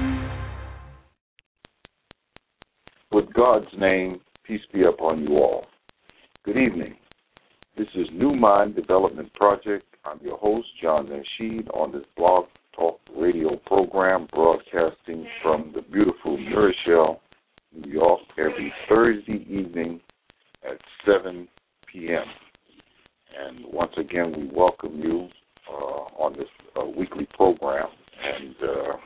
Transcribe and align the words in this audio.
With 3.11 3.33
God's 3.33 3.65
name, 3.79 4.21
peace 4.47 4.61
be 4.75 4.83
upon 4.83 5.23
you 5.23 5.39
all. 5.39 5.65
Good 6.45 6.59
evening. 6.59 6.97
This 7.79 7.87
is 7.95 8.07
New 8.13 8.35
Mind 8.35 8.77
Development 8.77 9.33
Project. 9.33 9.87
I'm 10.05 10.19
your 10.23 10.37
host, 10.37 10.67
John 10.83 11.07
Nasheed, 11.07 11.67
on 11.73 11.93
this 11.93 12.05
Blog 12.15 12.45
Talk 12.77 13.01
Radio 13.17 13.57
program, 13.65 14.29
broadcasting 14.31 15.27
from 15.43 15.73
the 15.75 15.81
beautiful 15.81 16.37
Murrayshell, 16.37 17.21
New 17.73 17.91
York, 17.91 18.21
every 18.37 18.71
Thursday 18.87 19.47
evening 19.49 19.99
at 20.63 20.77
7 21.07 21.49
p.m. 21.91 22.27
And 23.41 23.65
once 23.73 23.93
again, 23.97 24.35
we 24.37 24.55
welcome 24.55 25.01
you 25.01 25.31
uh, 25.71 26.23
on 26.23 26.33
this 26.35 26.49
uh, 26.81 26.85
weekly 26.85 27.27
program, 27.35 27.89
and 28.23 28.55
uh, 28.63 28.97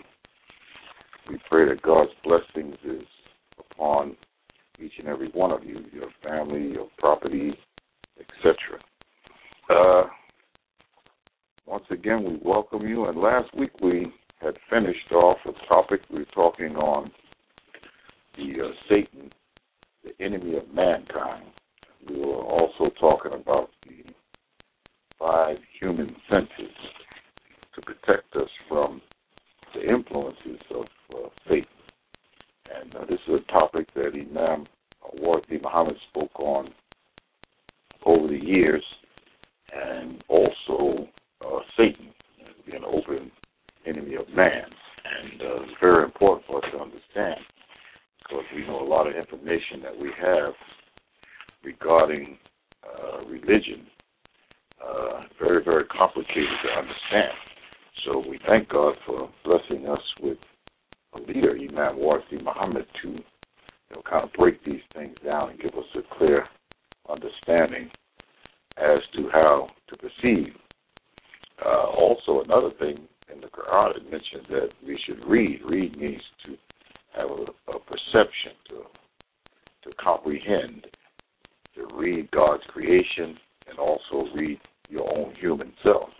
we 1.28 1.38
pray 1.48 1.68
that 1.68 1.82
God's 1.82 2.10
blessings 2.24 2.76
is 2.84 3.06
upon 3.58 4.16
each 4.80 4.92
and 4.98 5.08
every 5.08 5.28
one 5.30 5.50
of 5.50 5.64
you, 5.64 5.84
your 5.92 6.10
family, 6.22 6.72
your 6.72 6.88
property, 6.98 7.52
etc. 8.18 8.54
Uh, 9.70 10.08
once 11.66 11.84
again, 11.90 12.24
we 12.24 12.38
welcome 12.42 12.86
you. 12.86 13.06
And 13.06 13.18
last 13.18 13.54
week 13.56 13.72
we 13.82 14.12
had 14.40 14.54
finished 14.70 15.12
off 15.12 15.38
a 15.44 15.66
topic 15.66 16.00
we 16.10 16.20
were 16.20 16.24
talking 16.26 16.76
on 16.76 17.10
the 18.36 18.64
uh, 18.64 18.70
Satan, 18.88 19.30
the 20.04 20.24
enemy 20.24 20.56
of 20.56 20.72
mankind. 20.72 21.44
We 22.08 22.20
were 22.20 22.42
also 22.42 22.90
talking 23.00 23.32
about 23.32 23.70
the 23.84 24.12
five 25.18 25.56
human 25.80 26.14
senses 26.30 26.74
to 27.74 27.82
protect 27.82 28.34
us 28.36 28.48
from 28.68 29.00
the 29.74 29.82
influences 29.88 30.60
of 30.74 30.86
uh, 31.14 31.28
Satan. 31.48 31.64
And 32.74 32.94
uh, 32.94 33.04
this 33.08 33.18
is 33.26 33.40
a 33.48 33.52
topic 33.52 33.88
that 33.94 34.12
Imam 34.14 34.66
Warthi 35.22 35.62
Muhammad 35.62 35.96
spoke 36.10 36.38
on 36.38 36.68
over 38.04 38.28
the 38.28 38.38
years, 38.38 38.84
and 39.74 40.22
also 40.28 41.08
uh, 41.44 41.58
Satan 41.76 42.08
being 42.66 42.78
an 42.78 42.84
open 42.84 43.30
enemy 43.86 44.14
of 44.14 44.28
man. 44.34 44.64
And 44.64 45.40
uh, 45.40 45.62
it's 45.62 45.72
very 45.80 46.04
important 46.04 46.46
for 46.46 46.58
us 46.64 46.70
to 46.72 46.78
understand 46.78 47.40
because 48.18 48.44
we 48.54 48.66
know 48.66 48.80
a 48.80 48.88
lot 48.88 49.06
of 49.06 49.14
information 49.16 49.80
that 49.82 49.98
we 49.98 50.10
have 50.20 50.52
regarding 51.64 52.36
uh, 52.84 53.24
religion. 53.26 53.86
Uh, 54.84 55.22
very, 55.38 55.62
very 55.64 55.84
complicated 55.86 56.48
to 56.62 56.70
understand. 56.70 57.32
So 58.04 58.22
we 58.28 58.38
thank 58.46 58.68
God 58.68 58.94
for 59.06 59.28
blessing 59.44 59.88
us 59.88 60.00
with 60.20 60.38
a 61.14 61.18
leader, 61.20 61.52
Imam 61.52 61.98
Warthi 61.98 62.42
Muhammad, 62.42 62.86
to 63.02 63.08
you 63.08 63.22
know, 63.90 64.02
kind 64.08 64.24
of 64.24 64.32
break 64.34 64.64
these 64.64 64.80
things 64.94 65.16
down 65.24 65.50
and 65.50 65.60
give 65.60 65.74
us 65.74 65.84
a 65.96 66.16
clear 66.16 66.44
understanding 67.08 67.90
as 68.76 68.98
to 69.14 69.28
how 69.32 69.68
to 69.88 69.96
proceed. 69.96 70.52
Uh, 71.64 71.86
also, 71.86 72.42
another 72.44 72.70
thing 72.78 73.08
in 73.32 73.40
the 73.40 73.48
Quran 73.48 73.96
it 73.96 74.04
mentions 74.04 74.46
that 74.48 74.68
we 74.86 74.98
should 75.06 75.24
read. 75.26 75.60
Read 75.64 75.98
means 75.98 76.22
to 76.46 76.56
have 77.16 77.30
a, 77.30 77.72
a 77.72 77.80
perception, 77.80 78.52
to 78.68 78.82
to 79.88 79.94
comprehend, 79.96 80.86
to 81.74 81.86
read 81.96 82.30
God's 82.30 82.62
creation, 82.68 83.36
also 83.78 84.28
read 84.34 84.58
your 84.88 85.08
own 85.16 85.34
human 85.34 85.72
self. 85.82 86.10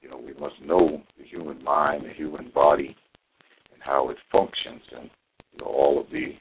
You 0.00 0.10
know, 0.10 0.18
we 0.18 0.34
must 0.34 0.54
know 0.64 1.02
the 1.18 1.24
human 1.24 1.62
mind, 1.64 2.04
the 2.04 2.12
human 2.12 2.50
body, 2.54 2.96
and 3.72 3.82
how 3.82 4.08
it 4.10 4.16
functions, 4.30 4.82
and 4.96 5.10
you 5.52 5.58
know 5.58 5.66
all 5.66 6.00
of 6.00 6.10
the 6.10 6.34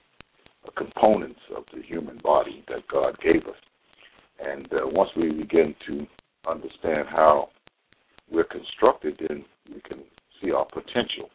uh, 0.66 0.72
components 0.78 1.40
of 1.56 1.64
the 1.74 1.82
human 1.82 2.20
body 2.24 2.64
that 2.68 2.88
God 2.92 3.18
gave 3.22 3.48
us. 3.48 3.58
And 4.40 4.68
uh, 4.74 4.82
once 4.84 5.10
we 5.16 5.32
begin 5.32 5.74
to 5.88 6.06
understand 6.48 7.08
how 7.10 7.50
we're 8.30 8.44
constructed, 8.44 9.20
then 9.28 9.46
we 9.74 9.82
can 9.82 10.04
see 10.42 10.52
our 10.52 10.66
potential. 10.66 11.30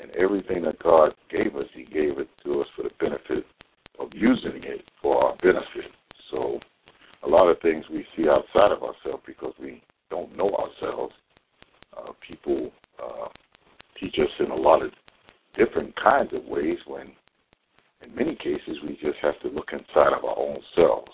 And 0.00 0.10
everything 0.12 0.62
that 0.62 0.82
God 0.82 1.14
gave 1.30 1.56
us, 1.56 1.66
He 1.74 1.84
gave 1.84 2.18
it 2.18 2.28
to 2.44 2.60
us 2.60 2.66
for 2.76 2.82
the 2.82 2.90
benefit 3.00 3.44
of 3.98 4.08
using 4.12 4.62
it 4.62 4.82
for 5.00 5.22
our 5.22 5.36
benefit. 5.36 5.90
So, 6.30 6.58
a 7.24 7.28
lot 7.28 7.48
of 7.48 7.60
things 7.60 7.84
we 7.90 8.06
see 8.16 8.28
outside 8.28 8.72
of 8.72 8.82
ourselves 8.82 9.22
because 9.26 9.54
we 9.58 9.82
don't 10.10 10.36
know 10.36 10.50
ourselves. 10.54 11.14
Uh, 11.96 12.12
people 12.26 12.70
uh, 13.02 13.28
teach 13.98 14.16
us 14.18 14.30
in 14.40 14.50
a 14.50 14.54
lot 14.54 14.82
of 14.82 14.90
different 15.56 15.94
kinds 15.96 16.30
of 16.32 16.44
ways 16.44 16.78
when, 16.86 17.12
in 18.02 18.14
many 18.14 18.34
cases, 18.36 18.76
we 18.82 18.98
just 19.00 19.18
have 19.22 19.38
to 19.40 19.48
look 19.48 19.68
inside 19.72 20.12
of 20.16 20.24
our 20.24 20.38
own 20.38 20.58
selves, 20.74 21.12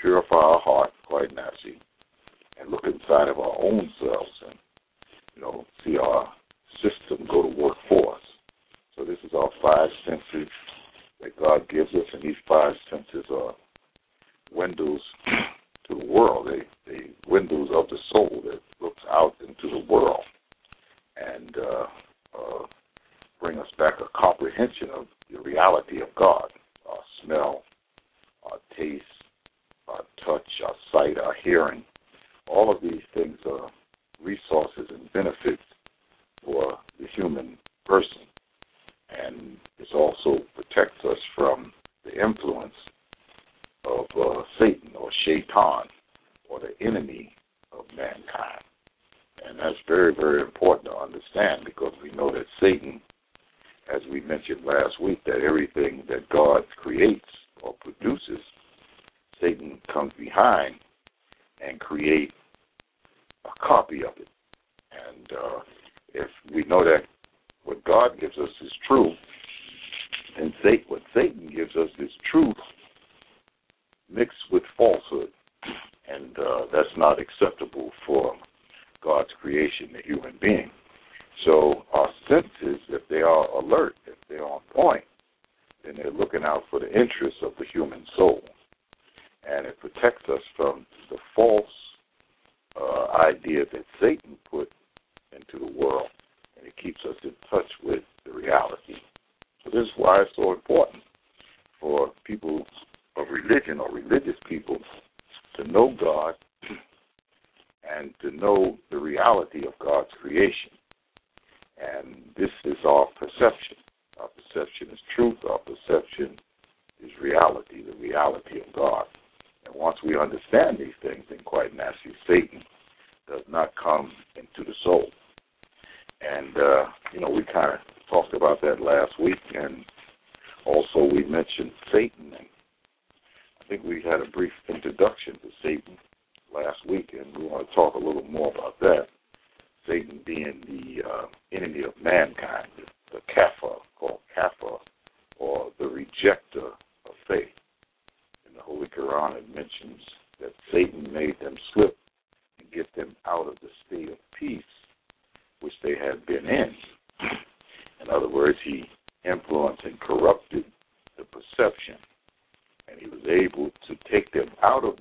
purify 0.00 0.34
our 0.34 0.60
heart, 0.60 0.90
quite 1.06 1.34
naturally, 1.34 1.78
and 2.60 2.70
look 2.70 2.84
inside 2.84 3.28
of 3.28 3.38
our 3.38 3.56
own 3.62 3.90
selves 4.00 4.30
and, 4.48 4.58
you 5.36 5.42
know, 5.42 5.64
see 5.84 5.96
our 5.98 6.32
system 6.76 7.26
go 7.30 7.42
to 7.42 7.48
work 7.48 7.76
for 7.88 8.14
us. 8.14 8.20
So 8.96 9.04
this 9.04 9.18
is 9.24 9.30
our 9.34 9.50
five 9.62 9.88
senses 10.06 10.50
that 11.20 11.38
God 11.38 11.68
gives 11.68 11.90
us, 11.94 12.06
and 12.12 12.22
these 12.22 12.36
five 12.48 12.72
senses 12.90 13.24
are 13.30 13.54
windows 14.54 15.00
to 15.88 15.98
the 15.98 16.06
world. 16.06 16.48
They, 16.48 16.92
they 16.92 17.00
windows 17.26 17.68
of 17.74 17.88
the 17.88 17.98
soul 18.12 18.42
that 18.44 18.60
looks 18.80 19.02
out 19.10 19.34
into 19.40 19.70
the 19.70 19.92
world 19.92 20.22
and 21.16 21.56
uh, 21.56 21.86
uh, 22.38 22.66
bring 23.40 23.58
us 23.58 23.66
back 23.78 23.94
a 24.00 24.18
comprehension 24.18 24.88
of 24.94 25.06
the 25.30 25.40
reality 25.40 26.00
of 26.00 26.08
God. 26.16 26.52
Our 26.88 26.98
smell, 27.24 27.62
our 28.44 28.58
taste, 28.76 29.04
our 29.88 30.02
touch, 30.24 30.48
our 30.66 30.74
sight, 30.92 31.18
our 31.18 31.34
hearing. 31.42 31.84
All 32.48 32.74
of 32.74 32.82
these 32.82 33.02
things 33.14 33.38
are 33.46 33.70
resources 34.22 34.86
and 34.90 35.12
benefits 35.12 35.62
for 36.44 36.78
the 36.98 37.06
human 37.14 37.58
person. 37.84 38.22
And 39.10 39.56
it 39.78 39.88
also 39.94 40.38
protects 40.54 41.04
us 41.04 41.18
from 41.36 41.72
the 42.04 42.12
influence 42.12 42.74
of 43.84 44.06
uh, 44.16 44.42
Satan 44.58 44.92
or 44.98 45.10
Shaitan 45.24 45.84
or 46.48 46.60
the 46.60 46.86
enemy 46.86 47.34
of 47.72 47.84
mankind. 47.96 48.62
And 49.44 49.58
that's 49.58 49.76
very, 49.88 50.14
very 50.14 50.40
important 50.40 50.86
to 50.86 50.96
understand 50.96 51.62
because 51.64 51.92
we 52.02 52.10
know 52.12 52.30
that 52.32 52.46
Satan, 52.60 53.00
as 53.92 54.00
we 54.10 54.20
mentioned 54.20 54.64
last 54.64 55.00
week, 55.00 55.22
that 55.24 55.40
everything 55.46 56.04
that 56.08 56.28
God 56.28 56.62
creates 56.76 57.24
or 57.62 57.74
produces, 57.80 58.40
Satan 59.40 59.80
comes 59.92 60.12
behind 60.18 60.76
and 61.60 61.80
create 61.80 62.32
a 63.44 63.66
copy 63.66 64.04
of 64.04 64.12
it. 64.16 64.21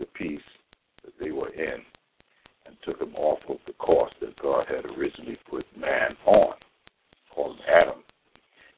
The 0.01 0.07
peace 0.07 0.41
that 1.05 1.13
they 1.19 1.31
were 1.31 1.53
in 1.53 1.79
and 2.65 2.75
took 2.83 2.99
them 2.99 3.15
off 3.15 3.39
of 3.47 3.57
the 3.67 3.73
course 3.73 4.11
that 4.19 4.39
God 4.41 4.65
had 4.67 4.85
originally 4.97 5.37
put 5.49 5.65
man 5.77 6.17
on, 6.25 6.55
called 7.33 7.57
Adam. 7.69 8.01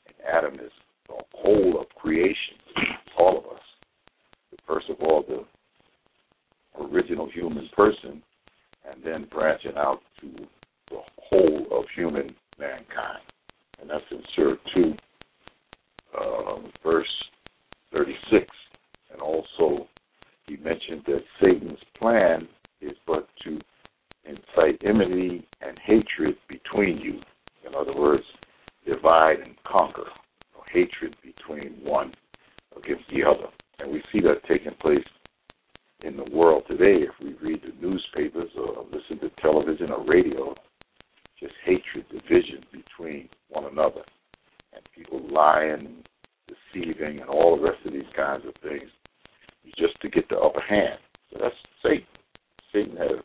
And 0.06 0.16
Adam 0.32 0.54
is 0.56 0.72
the 1.08 1.16
whole 1.34 1.80
of 1.80 1.88
creation, 1.96 2.58
all 3.18 3.40
of 3.40 3.46
us. 3.46 3.62
First 4.68 4.90
of 4.90 4.98
all, 5.02 5.24
the 5.28 5.46
original 6.84 7.30
human 7.30 7.70
person, 7.76 8.22
and 8.90 9.04
then 9.04 9.28
branching 9.32 9.78
out 9.78 10.00
to 10.22 10.30
the 10.90 11.00
whole 11.18 11.68
of 11.72 11.86
human 11.96 12.36
mankind. 12.60 13.24
And 13.80 13.90
that's 13.90 14.04
in 14.12 14.22
Surah 14.36 14.56
2, 14.76 14.94
um, 16.20 16.72
verse 16.84 17.08
36. 17.92 18.46
And 19.12 19.22
also, 19.22 19.88
he 20.48 20.58
mentioned 20.58 21.04
that 21.08 21.24
Satan's 21.42 21.80
plan 21.98 22.48
is 22.82 22.96
but 23.08 23.28
to 23.44 23.60
incite 24.26 24.82
enmity 24.86 25.48
and 25.62 25.80
hatred 25.80 26.36
between 26.50 26.98
you. 26.98 27.20
In 27.66 27.76
other 27.76 27.96
words, 27.96 28.24
divide 28.86 29.40
and 29.40 29.56
conquer, 29.64 30.08
or 30.56 30.64
hatred 30.72 31.16
between 31.24 31.74
one 31.84 32.14
against 32.76 33.04
the 33.10 33.24
other. 33.24 33.48
And 33.80 33.92
we 33.92 34.04
see 34.12 34.20
that 34.22 34.44
taking 34.48 34.74
place 34.82 35.06
in 36.02 36.18
the 36.18 36.30
world 36.32 36.64
today 36.68 37.06
if 37.06 37.14
we 37.22 37.34
read 37.42 37.62
the 37.62 37.86
newspapers 37.86 38.50
or 38.58 38.86
listen 38.92 39.20
to 39.20 39.30
television 39.42 39.92
or 39.92 40.06
radio. 40.06 40.54
Just 41.40 41.54
hatred, 41.66 42.06
division 42.10 42.64
between 42.72 43.28
one 43.50 43.66
another, 43.66 44.04
and 44.74 44.84
people 44.96 45.22
lying, 45.30 46.04
deceiving, 46.48 47.20
and 47.20 47.30
all 47.30 47.58
the 47.58 47.64
rest 47.64 47.86
of 47.86 47.92
these 47.92 48.04
kinds 48.16 48.44
of 48.46 48.54
things 48.62 48.90
just 49.78 50.00
to 50.02 50.10
get 50.10 50.30
the 50.30 50.38
upper 50.38 50.62
hand. 50.62 51.00
So 51.32 51.40
that's 51.42 51.56
Satan. 51.82 52.06
Satan 52.72 52.98
has 52.98 53.24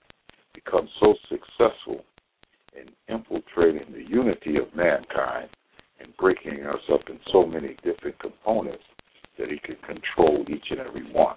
become 0.54 0.88
so 1.00 1.14
successful 1.28 2.04
in 2.76 2.88
infiltrating 3.12 3.92
the 3.92 4.08
unity 4.08 4.56
of 4.56 4.74
mankind 4.74 5.48
and 6.00 6.16
breaking 6.16 6.64
us 6.66 6.80
up 6.92 7.00
in 7.08 7.18
so 7.32 7.44
many 7.46 7.76
different 7.82 8.18
components 8.18 8.84
that 9.38 9.50
he 9.50 9.58
can 9.58 9.76
control 9.86 10.44
each 10.48 10.66
and 10.70 10.80
every 10.80 11.10
one. 11.12 11.36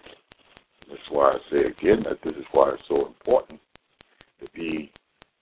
That's 0.87 1.01
why 1.09 1.31
I 1.31 1.37
say 1.49 1.59
again 1.59 2.03
that 2.09 2.19
this 2.23 2.35
is 2.35 2.45
why 2.51 2.71
it's 2.73 2.83
so 2.87 3.07
important 3.07 3.59
to 4.41 4.47
be 4.53 4.91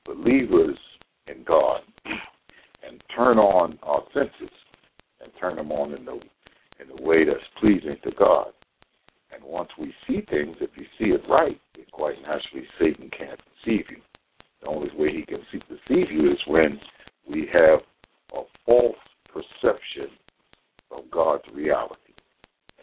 believers 0.06 0.78
in 1.28 1.44
God 1.44 1.82
and 2.88 3.02
turn 3.16 3.38
on 3.38 3.80
our 3.84 4.04
senses 4.14 4.54
and 5.22 5.32
turn 5.40 5.56
them 5.56 5.72
on 5.72 5.94
in 5.94 6.06
the 6.06 6.20
in 6.80 6.96
the 6.96 7.02
way 7.02 7.26
that's 7.26 7.40
pleasing 7.60 7.98
to 8.04 8.12
God. 8.18 8.54
And 9.40 9.50
once 9.50 9.70
we 9.80 9.94
see 10.08 10.22
things, 10.30 10.58
if 10.60 10.72
you 10.76 10.86
see 10.98 11.14
it 11.14 11.22
right, 11.30 11.60
quite 12.00 12.22
naturally 12.22 12.66
Satan 12.80 13.10
can't 13.18 13.40
deceive 13.66 13.86
you. 13.90 13.98
The 14.62 14.68
only 14.68 14.90
way 14.96 15.12
he 15.14 15.26
can 15.26 15.42
deceive 15.52 16.12
you 16.12 16.32
is 16.32 16.38
when 16.48 16.80
we 17.30 17.48
have 17.52 17.80
a 18.34 18.44
false 18.66 18.96
perception 19.28 20.10
of 20.92 21.12
God's 21.12 21.44
reality. 21.54 22.14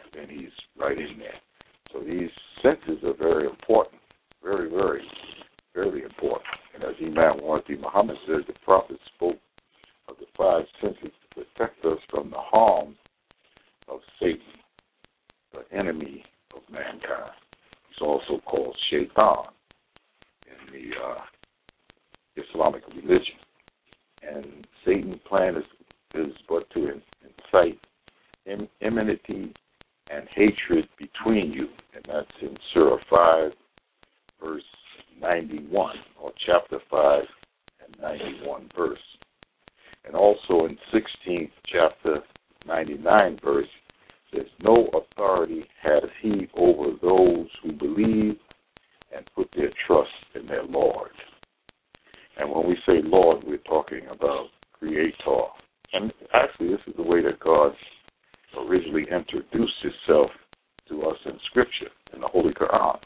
And 0.01 0.11
then 0.13 0.37
he's 0.37 0.51
right 0.79 0.97
in 0.97 1.17
there. 1.17 1.39
So 1.91 1.99
these 1.99 2.29
senses 2.61 3.03
are 3.03 3.15
very 3.17 3.47
important. 3.47 4.01
Very, 4.43 4.69
very, 4.69 5.01
very 5.73 6.03
important. 6.03 6.45
And 6.75 6.83
as 6.83 6.95
Imam 7.01 7.41
Wardi 7.41 7.75
Muhammad 7.75 8.17
says, 8.27 8.43
the 8.47 8.53
Prophet 8.63 8.99
spoke 9.15 9.39
of 10.07 10.15
the 10.19 10.27
five 10.37 10.65
senses 10.79 11.11
to 11.11 11.43
protect 11.43 11.83
us 11.85 11.97
from 12.09 12.29
the 12.29 12.37
harm 12.37 12.95
of 13.87 13.99
Satan, 14.19 14.41
the 15.53 15.75
enemy 15.75 16.23
mankind. 17.07 17.31
He's 17.89 18.01
also 18.01 18.41
called 18.45 18.75
Shaitan 18.89 19.45
in 20.45 20.73
the 20.73 20.95
uh, 20.97 21.21
Islamic 22.35 22.83
religion. 22.89 23.35
And 24.21 24.67
Satan's 24.85 25.21
plan 25.27 25.55
is, 25.55 25.63
is 26.15 26.33
but 26.47 26.69
to 26.71 26.89
incite 27.21 27.79
enmity 28.81 29.53
and 30.09 30.27
hatred 30.35 30.87
between 30.97 31.51
you. 31.51 31.67
And 31.93 32.05
that's 32.07 32.27
in 32.41 32.55
Surah 32.73 32.97
5, 33.09 33.51
verse 34.43 34.63
91, 35.21 35.95
or 36.21 36.31
chapter 36.45 36.79
5 36.89 37.23
and 37.85 38.01
91 38.01 38.69
verse. 38.75 38.99
And 40.05 40.15
also 40.15 40.65
in 40.65 40.77
16th 40.93 41.51
chapter 41.65 42.19
99 42.65 43.39
verse, 43.43 43.67
says, 44.33 44.45
No 44.61 44.89
authority 44.93 45.65
has 45.81 46.03
he 46.21 46.47
over 46.55 46.91
those 47.01 47.47
who 47.63 47.71
believe 47.73 48.37
and 49.15 49.25
put 49.35 49.49
their 49.55 49.71
trust 49.85 50.09
in 50.35 50.47
their 50.47 50.63
Lord. 50.63 51.11
And 52.37 52.51
when 52.51 52.67
we 52.67 52.75
say 52.85 53.01
Lord, 53.03 53.43
we're 53.45 53.57
talking 53.57 54.01
about 54.11 54.47
Creator. 54.73 55.43
And 55.93 56.11
actually, 56.33 56.69
this 56.69 56.81
is 56.87 56.93
the 56.95 57.03
way 57.03 57.21
that 57.23 57.39
God 57.39 57.73
originally 58.57 59.05
introduced 59.11 59.73
Himself 59.81 60.29
to 60.89 61.03
us 61.03 61.17
in 61.25 61.39
Scripture, 61.49 61.89
in 62.13 62.21
the 62.21 62.27
Holy 62.27 62.53
Quran. 62.53 62.97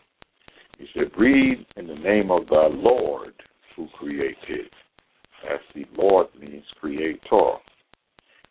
He 0.77 0.87
said, 0.93 1.11
Read 1.17 1.65
in 1.77 1.87
the 1.87 1.95
name 1.95 2.31
of 2.31 2.47
thy 2.47 2.67
Lord 2.67 3.33
who 3.75 3.87
created. 3.97 4.69
As 5.51 5.59
the 5.73 5.85
Lord 5.97 6.27
means 6.39 6.65
Creator. 6.79 7.19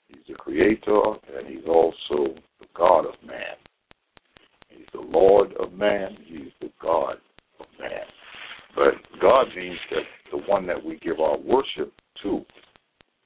He's 0.08 0.18
the 0.28 0.34
Creator, 0.34 1.02
and 1.36 1.46
He's 1.46 1.66
also 1.66 2.34
the 2.60 2.66
God 2.74 3.06
of 3.06 3.14
man. 3.26 3.56
He's 4.68 4.86
the 4.92 5.00
Lord 5.00 5.52
of 5.58 5.72
man. 5.72 6.16
He's 6.26 6.52
the 6.60 6.70
God 6.80 7.16
of 7.58 7.66
man. 7.78 8.06
But 8.74 8.94
God 9.20 9.46
means 9.56 9.78
that 9.90 10.02
the 10.30 10.38
one 10.50 10.66
that 10.66 10.82
we 10.82 10.98
give 10.98 11.20
our 11.20 11.38
worship 11.38 11.92
to. 12.22 12.44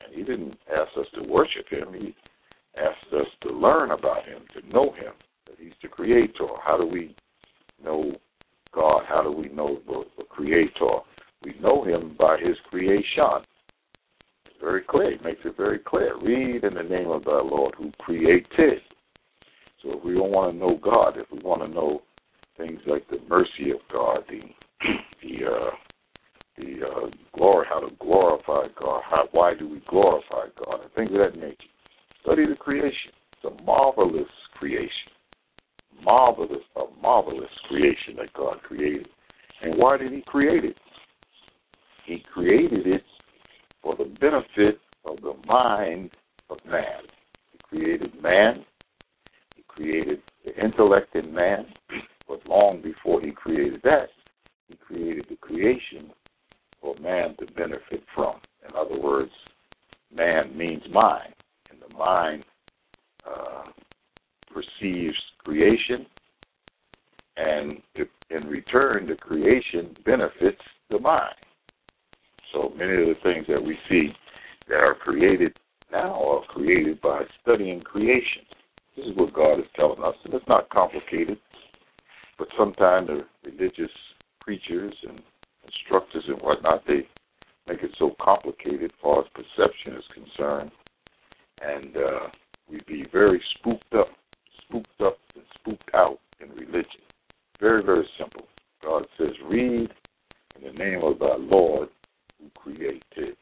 And 0.00 0.14
He 0.14 0.22
didn't 0.22 0.56
ask 0.70 0.90
us 0.98 1.06
to 1.14 1.28
worship 1.28 1.68
Him. 1.68 1.88
He 1.92 2.14
asked 2.76 3.12
us 3.12 3.26
to 3.42 3.50
learn 3.50 3.90
about 3.90 4.24
Him, 4.24 4.42
to 4.54 4.66
know 4.68 4.92
Him, 4.92 5.12
that 5.46 5.56
He's 5.58 5.72
the 5.82 5.88
Creator. 5.88 6.48
How 6.64 6.76
do 6.76 6.86
we 6.86 7.14
know 7.82 8.12
God? 8.74 9.02
How 9.06 9.22
do 9.22 9.30
we 9.30 9.48
know 9.48 9.78
the, 9.86 10.24
Creator? 10.28 10.98
We 11.44 11.54
know 11.60 11.84
Him 11.84 12.16
by 12.18 12.38
His 12.38 12.56
creation. 12.70 13.44
It's 14.46 14.56
very 14.60 14.82
clear. 14.82 15.16
He 15.16 15.24
makes 15.24 15.40
it 15.44 15.56
very 15.56 15.78
clear. 15.78 16.16
Read 16.20 16.64
in 16.64 16.74
the 16.74 16.82
name 16.82 17.10
of 17.10 17.24
the 17.24 17.30
Lord 17.30 17.74
who 17.76 17.92
created. 17.98 18.80
So 19.84 19.98
if 19.98 20.04
we 20.04 20.14
don't 20.14 20.32
want 20.32 20.52
to 20.52 20.58
know 20.58 20.78
God, 20.82 21.18
if 21.18 21.26
we 21.30 21.38
want 21.38 21.62
to 21.62 21.68
know 21.68 22.02
things 22.56 22.80
like 22.86 23.08
the 23.08 23.18
mercy 23.28 23.70
of 23.70 23.80
God, 23.92 24.24
the 24.28 24.40
the 25.22 25.46
uh, 25.46 25.70
the 26.56 26.86
uh, 26.86 27.10
glory, 27.36 27.66
how 27.68 27.80
to 27.80 27.94
glorify 28.00 28.68
God, 28.80 29.02
how 29.08 29.28
why 29.32 29.54
do 29.54 29.68
we 29.68 29.82
glorify 29.88 30.46
God, 30.64 30.80
and 30.82 30.92
things 30.94 31.10
of 31.12 31.18
that 31.18 31.38
nature. 31.38 31.56
Study 32.22 32.46
the 32.46 32.56
creation. 32.56 33.12
It's 33.32 33.52
a 33.52 33.62
marvelous 33.62 34.28
creation, 34.56 35.10
marvelous, 36.02 36.62
a 36.76 37.00
marvelous 37.02 37.50
creation 37.68 38.16
that 38.16 38.32
God 38.34 38.62
created. 38.62 39.08
And 39.62 39.78
why 39.78 39.98
did 39.98 40.12
He 40.12 40.22
create 40.26 40.64
it? 40.64 40.76
He 42.06 42.22
created 42.32 42.86
it 42.86 43.02
for 43.82 43.96
the 43.96 44.04
benefit 44.04 44.80
of 45.04 45.16
the 45.22 45.34
mind 45.46 46.10
of 46.50 46.58
man. 46.66 47.02
He 47.52 47.58
created 47.62 48.22
man. 48.22 48.64
He 49.56 49.62
created 49.68 50.20
the 50.44 50.54
intellect 50.62 51.14
in 51.14 51.34
man. 51.34 51.66
But 52.28 52.46
long 52.46 52.80
before 52.82 53.20
he 53.20 53.30
created 53.32 53.80
that, 53.84 54.08
he 54.68 54.76
created 54.76 55.26
the 55.28 55.36
creation 55.36 56.10
for 56.80 56.94
man 57.00 57.36
to 57.38 57.46
benefit 57.52 58.02
from. 58.14 58.36
In 58.66 58.74
other 58.76 58.98
words, 58.98 59.30
man 60.14 60.56
means 60.56 60.82
mind, 60.90 61.34
and 61.70 61.80
the 61.80 61.94
mind 61.94 62.44
uh, 63.28 63.64
perceives 64.52 65.16
creation, 65.44 66.06
and 67.36 67.82
in 68.30 68.48
return, 68.48 69.06
the 69.06 69.16
creation 69.16 69.96
benefits 70.04 70.60
the 70.90 70.98
mind. 70.98 71.34
So 72.52 72.72
many 72.76 72.92
of 72.92 73.08
the 73.08 73.16
things 73.22 73.46
that 73.48 73.62
we 73.62 73.76
see 73.88 74.08
that 74.68 74.76
are 74.76 74.94
created 74.94 75.56
now 75.90 76.22
are 76.22 76.44
created 76.48 77.00
by 77.00 77.22
studying 77.42 77.80
creation. 77.80 78.42
This 78.96 79.06
is 79.06 79.16
what 79.16 79.34
God 79.34 79.58
is 79.58 79.66
telling 79.74 80.02
us, 80.02 80.14
and 80.24 80.34
it's 80.34 80.48
not 80.48 80.70
complicated. 80.70 81.38
But 82.38 82.48
sometimes 82.56 83.08
the 83.08 83.24
religious 83.44 83.90
preachers 84.40 84.94
and 85.08 85.20
instructors 85.64 86.24
and 86.28 86.40
whatnot, 86.40 86.82
they 86.86 87.06
make 87.66 87.82
it 87.82 87.90
so 87.98 88.14
complicated 88.20 88.84
as 88.84 88.90
far 89.02 89.20
as 89.20 89.26
perception 89.34 89.94
is 89.94 90.04
concerned, 90.12 90.70
and 91.62 91.96
uh, 91.96 92.28
we'd 92.70 92.86
be 92.86 93.04
very 93.12 93.42
spooked 93.58 93.94
up, 93.94 94.08
spooked 94.66 95.00
up, 95.00 95.18
and 95.34 95.44
spooked 95.58 95.90
out 95.94 96.18
in 96.40 96.50
religion. 96.50 97.02
Very, 97.60 97.82
very 97.82 98.06
simple. 98.18 98.46
God 98.82 99.06
says, 99.18 99.30
read 99.48 99.90
in 100.56 100.62
the 100.62 100.72
name 100.72 101.02
of 101.02 101.18
thy 101.18 101.36
Lord 101.38 101.88
who 102.38 102.50
created. 102.54 103.36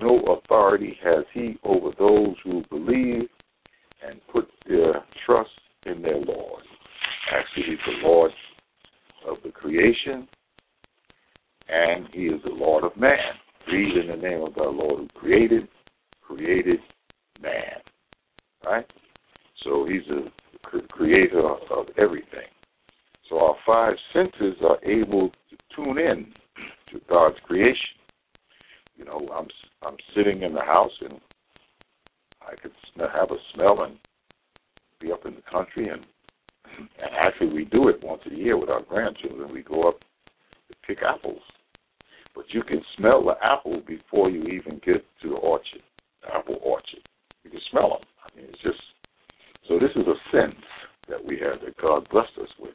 No 0.00 0.18
authority 0.20 0.98
has 1.04 1.24
he 1.32 1.56
over 1.62 1.90
those 1.98 2.34
who 2.42 2.64
believe 2.68 3.28
and 4.06 4.20
put 4.32 4.48
their 4.66 5.04
trust 5.24 5.50
in 5.86 6.02
their 6.02 6.18
Lord. 6.18 6.62
Actually, 7.32 7.64
he's 7.68 7.78
the 7.86 8.06
Lord 8.06 8.32
of 9.26 9.36
the 9.44 9.50
creation, 9.50 10.28
and 11.68 12.08
he 12.12 12.24
is 12.24 12.40
the 12.44 12.50
Lord 12.50 12.84
of 12.84 12.96
man. 12.96 13.18
Read 13.68 13.96
in 13.96 14.08
the 14.08 14.16
name 14.16 14.42
of 14.42 14.56
our 14.58 14.70
Lord 14.70 14.98
who 15.00 15.08
created, 15.18 15.68
created 16.20 16.80
man. 17.40 17.80
Right? 18.64 18.86
So 19.62 19.86
he's 19.90 20.06
the 20.08 20.30
creator 20.90 21.48
of 21.48 21.86
everything. 21.96 22.48
So 23.28 23.38
our 23.38 23.56
five 23.66 23.94
senses 24.12 24.56
are 24.62 24.84
able 24.84 25.30
to 25.30 25.56
tune 25.74 25.98
in 25.98 26.26
to 26.92 27.00
God's 27.08 27.36
creation. 27.46 27.96
You 28.96 29.04
know, 29.06 29.28
I'm 29.34 29.48
I'm 29.82 29.96
sitting 30.14 30.42
in 30.42 30.54
the 30.54 30.60
house 30.60 30.92
and 31.00 31.20
I 32.40 32.54
could 32.60 32.72
have 32.96 33.30
a 33.30 33.36
smell 33.54 33.82
and 33.82 33.96
be 35.00 35.10
in 35.24 35.34
the 35.34 35.42
country 35.50 35.88
and 35.88 36.04
and 36.76 37.10
actually 37.16 37.52
we 37.52 37.64
do 37.66 37.88
it 37.88 38.02
once 38.02 38.22
a 38.30 38.34
year 38.34 38.58
with 38.58 38.68
our 38.68 38.82
grandchildren. 38.82 39.52
We 39.52 39.62
go 39.62 39.88
up 39.88 40.00
to 40.00 40.74
pick 40.86 40.98
apples 41.02 41.42
but 42.34 42.44
you 42.48 42.62
can 42.62 42.82
smell 42.96 43.24
the 43.24 43.34
apple 43.42 43.80
before 43.86 44.30
you 44.30 44.42
even 44.44 44.80
get 44.84 45.04
to 45.22 45.28
the 45.28 45.36
orchard, 45.36 45.82
the 46.22 46.34
apple 46.34 46.58
orchard. 46.62 47.00
You 47.44 47.50
can 47.50 47.60
smell 47.70 47.90
them. 47.90 48.08
I 48.24 48.36
mean, 48.36 48.46
it's 48.50 48.62
just 48.62 48.80
so. 49.68 49.78
This 49.78 49.90
is 49.94 50.06
a 50.06 50.36
sense 50.36 50.60
that 51.08 51.24
we 51.24 51.38
have 51.38 51.60
that 51.64 51.76
God 51.80 52.08
blessed 52.10 52.36
us 52.40 52.48
with. 52.58 52.74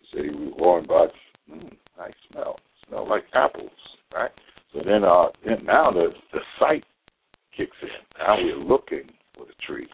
He 0.00 0.06
said 0.12 0.38
we 0.38 0.52
were 0.58 0.82
by, 0.82 1.06
mm, 1.50 1.72
nice 1.98 2.12
smell, 2.30 2.56
smell 2.86 3.08
like 3.08 3.24
apples, 3.34 3.70
right? 4.14 4.30
So 4.72 4.80
then, 4.84 5.04
uh, 5.04 5.26
then 5.44 5.64
now 5.64 5.90
the 5.90 6.10
the 6.32 6.40
sight 6.58 6.84
kicks 7.56 7.76
in. 7.82 7.88
Now 8.18 8.36
we're 8.38 8.56
looking 8.56 9.10
for 9.36 9.46
the 9.46 9.54
tree, 9.66 9.88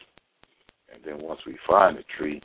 and 0.93 1.03
then 1.05 1.25
once 1.25 1.41
we 1.45 1.57
find 1.67 1.97
the 1.97 2.03
tree, 2.17 2.41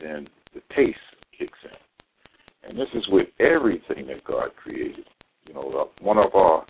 then 0.00 0.28
the 0.54 0.60
taste 0.74 0.98
kicks 1.36 1.58
in. 1.64 2.68
And 2.68 2.78
this 2.78 2.88
is 2.94 3.06
with 3.08 3.28
everything 3.40 4.06
that 4.08 4.24
God 4.24 4.50
created 4.62 5.04
you 5.48 5.54
know, 5.54 5.90
one 6.00 6.18
of 6.18 6.34
our 6.34 6.66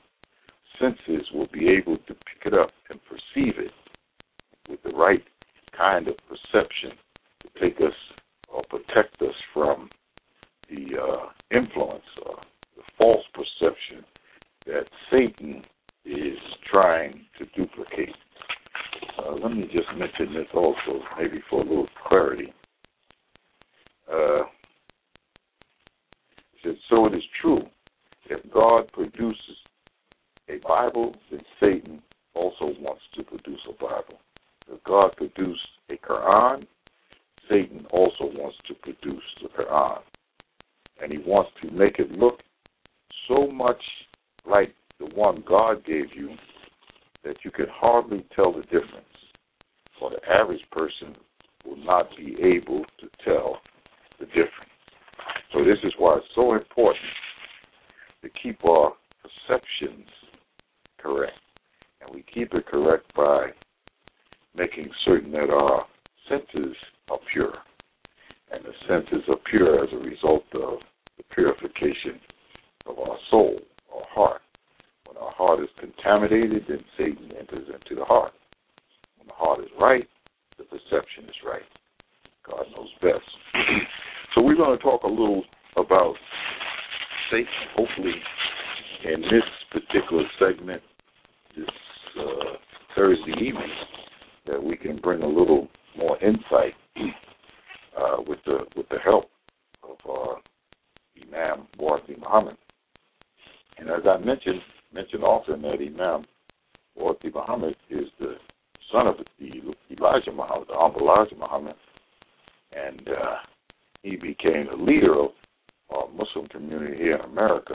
senses 0.80 1.26
will 1.34 1.48
be 1.52 1.68
able 1.68 1.96
to 1.96 2.14
pick 2.14 2.46
it 2.46 2.54
up 2.54 2.70
and 2.88 3.00
perceive 3.04 3.54
it 3.58 3.72
with 4.68 4.80
the 4.84 4.90
right 4.90 5.22
kind 5.76 6.06
of 6.06 6.14
perception 6.28 6.92
to 7.42 7.60
take 7.60 7.80
us 7.80 7.94
or 8.48 8.62
protect 8.70 9.20
us 9.20 9.34
from 9.52 9.90
the 10.70 10.96
uh, 10.96 11.56
influence 11.56 12.04
or 12.24 12.36
the 12.76 12.82
false 12.96 13.24
perception 13.34 14.04
that 14.66 14.84
Satan 15.10 15.64
is 16.04 16.38
trying 16.70 17.24
to 17.38 17.46
duplicate. 17.56 18.14
Uh, 19.18 19.32
let 19.42 19.52
me 19.52 19.64
just 19.72 19.88
mention 19.96 20.32
this 20.34 20.46
also, 20.54 21.02
maybe 21.18 21.40
for 21.50 21.60
a 21.60 21.64
little 21.68 21.88
clarity. 22.06 22.52
Uh, 24.10 24.42
said, 26.62 26.76
so 26.88 27.06
it 27.06 27.14
is 27.14 27.22
true 27.40 27.62
if 28.28 28.40
God 28.52 28.90
produces 28.92 29.56
a 30.48 30.58
Bible, 30.66 31.14
then 31.30 31.40
Satan 31.60 32.02
also 32.34 32.72
wants 32.80 33.02
to 33.16 33.22
produce 33.22 33.60
a 33.68 33.72
Bible. 33.72 34.20
If 34.70 34.82
God 34.84 35.16
produced 35.16 35.60
a 35.90 35.96
Quran, 35.96 36.66
Satan 37.48 37.86
also 37.90 38.24
wants 38.24 38.58
to 38.68 38.74
produce 38.74 39.22
the 39.42 39.48
Quran. 39.48 40.00
And 41.02 41.12
he 41.12 41.18
wants 41.18 41.50
to 41.62 41.70
make 41.70 41.98
it 41.98 42.10
look 42.12 42.40
so 43.28 43.46
much 43.46 43.80
like 44.48 44.74
the 44.98 45.06
one 45.06 45.44
God 45.48 45.84
gave 45.86 46.06
you 46.14 46.30
that 47.24 47.36
you 47.44 47.50
can 47.50 47.66
hardly 47.70 48.24
tell 48.34 48.52
the 48.52 48.62
difference. 48.62 49.04
For 49.98 50.10
the 50.10 50.20
average 50.28 50.62
person 50.70 51.16
will 51.64 51.76
not 51.76 52.08
be 52.16 52.36
able 52.42 52.84
to 53.00 53.08
tell 53.24 53.58
the 54.20 54.26
difference. 54.26 54.52
So 55.52 55.64
this 55.64 55.78
is 55.82 55.92
why 55.98 56.16
it's 56.16 56.26
so 56.34 56.54
important 56.54 57.04
to 58.22 58.28
keep 58.42 58.64
our 58.64 58.92
perceptions 59.22 60.06
correct. 60.98 61.38
And 62.00 62.10
we 62.14 62.24
keep 62.32 62.54
it 62.54 62.66
correct 62.66 63.12
by 63.14 63.48
making 64.56 64.90
certain 65.04 65.32
that 65.32 65.50
our 65.50 65.86
senses 66.28 66.76
are 67.10 67.18
pure. 67.32 67.54
And 68.50 68.64
the 68.64 68.72
senses 68.88 69.24
are 69.28 69.36
pure 69.50 69.84
as 69.84 69.90
a 69.92 69.96
result 69.96 70.44
of 70.54 70.78
the 71.16 71.24
purification 71.34 72.20
of 72.86 72.98
our 72.98 73.16
soul, 73.30 73.58
our 73.94 74.04
heart. 74.08 74.42
When 75.06 75.16
our 75.16 75.32
heart 75.32 75.60
is 75.60 75.68
contaminated, 76.08 76.64
then 76.68 76.84
Satan 76.96 77.30
enters 77.38 77.68
into 77.68 77.94
the 77.94 78.04
heart. 78.04 78.32
When 79.18 79.26
the 79.26 79.34
heart 79.34 79.60
is 79.60 79.70
right, 79.80 80.08
the 80.56 80.64
perception 80.64 81.24
is 81.24 81.34
right. 81.44 81.62
God 82.46 82.64
knows 82.74 82.88
best. 83.02 83.28
so 84.34 84.42
we're 84.42 84.56
going 84.56 84.76
to 84.76 84.82
talk 84.82 85.02
a 85.02 85.08
little 85.08 85.44
about 85.76 86.14
Satan, 87.30 87.46
hopefully, 87.76 88.14
in 89.04 89.20
this 89.22 89.42
particular 89.70 90.24
segment, 90.38 90.82
this 91.56 91.66
uh, 92.18 92.56
Thursday 92.96 93.32
evening, 93.32 93.70
that 94.46 94.62
we 94.62 94.76
can 94.76 94.96
bring 94.96 95.22
a 95.22 95.28
little 95.28 95.68
more 95.96 96.18
insight 96.22 96.74
uh, 97.98 98.22
with 98.26 98.38
the 98.46 98.60
with 98.76 98.88
the 98.88 98.98
help 99.04 99.30
of 99.82 99.96
uh, 100.08 100.34
Imam 101.22 101.66
Warthi 101.78 102.18
Muhammad. 102.18 102.56
And 103.78 103.90
as 103.90 104.02
I 104.08 104.16
mentioned 104.18 104.60
often 105.28 105.62
that 105.62 105.78
Imam 105.80 106.24
Warthi 106.98 107.32
Muhammad 107.32 107.76
is 107.90 108.06
the 108.18 108.34
son 108.92 109.06
of 109.06 109.16
the 109.38 109.50
Elijah 109.94 110.32
Muhammad, 110.32 110.68
the 110.68 110.74
Honorable 110.74 111.02
Elijah 111.02 111.36
Muhammad, 111.36 111.74
and 112.72 113.08
uh, 113.08 113.36
he 114.02 114.16
became 114.16 114.66
the 114.70 114.76
leader 114.76 115.14
of 115.20 115.30
uh, 115.94 116.06
Muslim 116.12 116.46
community 116.48 116.96
here 116.96 117.16
in 117.16 117.30
America 117.30 117.74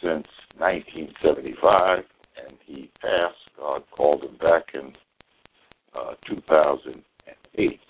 since 0.00 0.26
1975, 0.58 1.98
and 2.46 2.56
he 2.64 2.90
passed. 3.00 3.34
God 3.56 3.82
called 3.96 4.22
him 4.22 4.36
back 4.36 4.64
in 4.74 4.92
uh, 5.94 6.14
2008, 6.28 7.80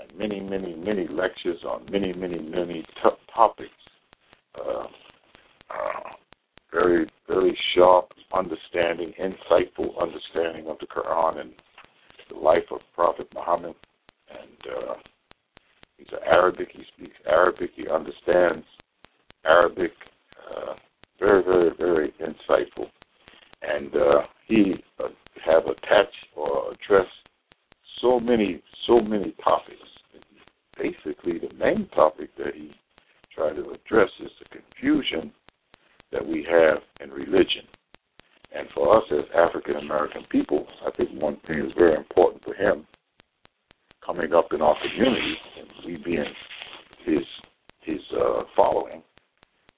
and 0.00 0.18
many, 0.18 0.40
many, 0.40 0.74
many 0.74 1.06
lectures 1.08 1.58
on 1.64 1.86
many, 1.90 2.12
many, 2.12 2.38
many 2.38 2.82
t- 2.82 3.08
topics. 3.32 3.70
Uh, 4.58 4.86
uh, 5.70 6.10
very, 6.72 7.06
very 7.28 7.56
sharp 7.74 8.08
understanding, 8.34 9.12
insightful 9.20 9.90
understanding 10.00 10.66
of 10.68 10.78
the 10.80 10.86
Quran 10.86 11.40
and 11.40 11.52
the 12.28 12.36
life 12.36 12.64
of 12.72 12.80
Prophet 12.94 13.28
Muhammad, 13.34 13.74
and 14.30 14.74
uh, 14.76 14.94
He's 15.98 16.06
an 16.12 16.18
Arabic. 16.24 16.68
He 16.72 16.84
speaks 16.96 17.16
Arabic. 17.26 17.70
He 17.74 17.88
understands 17.88 18.64
Arabic. 19.44 19.90
Uh, 20.48 20.74
very, 21.18 21.42
very, 21.42 21.70
very 21.76 22.14
insightful. 22.20 22.86
And 23.62 23.94
uh, 23.94 24.22
he 24.46 24.74
uh, 25.00 25.08
have 25.44 25.64
attached 25.66 26.14
or 26.36 26.72
addressed 26.72 27.10
so 28.00 28.20
many, 28.20 28.62
so 28.86 29.00
many 29.00 29.34
topics. 29.42 29.76
Basically, 30.76 31.40
the 31.40 31.52
main 31.54 31.88
topic 31.88 32.30
that 32.38 32.54
he 32.54 32.70
tried 33.34 33.54
to 33.54 33.70
address 33.70 34.10
is 34.20 34.30
the 34.38 34.60
confusion 34.60 35.32
that 36.12 36.24
we 36.24 36.46
have 36.48 36.78
in 37.00 37.10
religion. 37.10 37.66
And 38.56 38.68
for 38.72 38.96
us 38.96 39.04
as 39.10 39.24
African 39.34 39.76
American 39.76 40.22
people, 40.30 40.66
I 40.86 40.92
think 40.92 41.20
one 41.20 41.38
thing 41.48 41.58
is 41.58 41.72
very 41.76 41.96
important 41.96 42.44
for 42.44 42.54
him 42.54 42.86
coming 44.08 44.32
up 44.32 44.52
in 44.52 44.62
our 44.62 44.74
community, 44.80 45.34
and 45.58 45.68
we 45.84 45.96
being 46.02 46.24
his 47.04 47.24
his 47.82 48.00
uh, 48.18 48.42
following, 48.56 49.02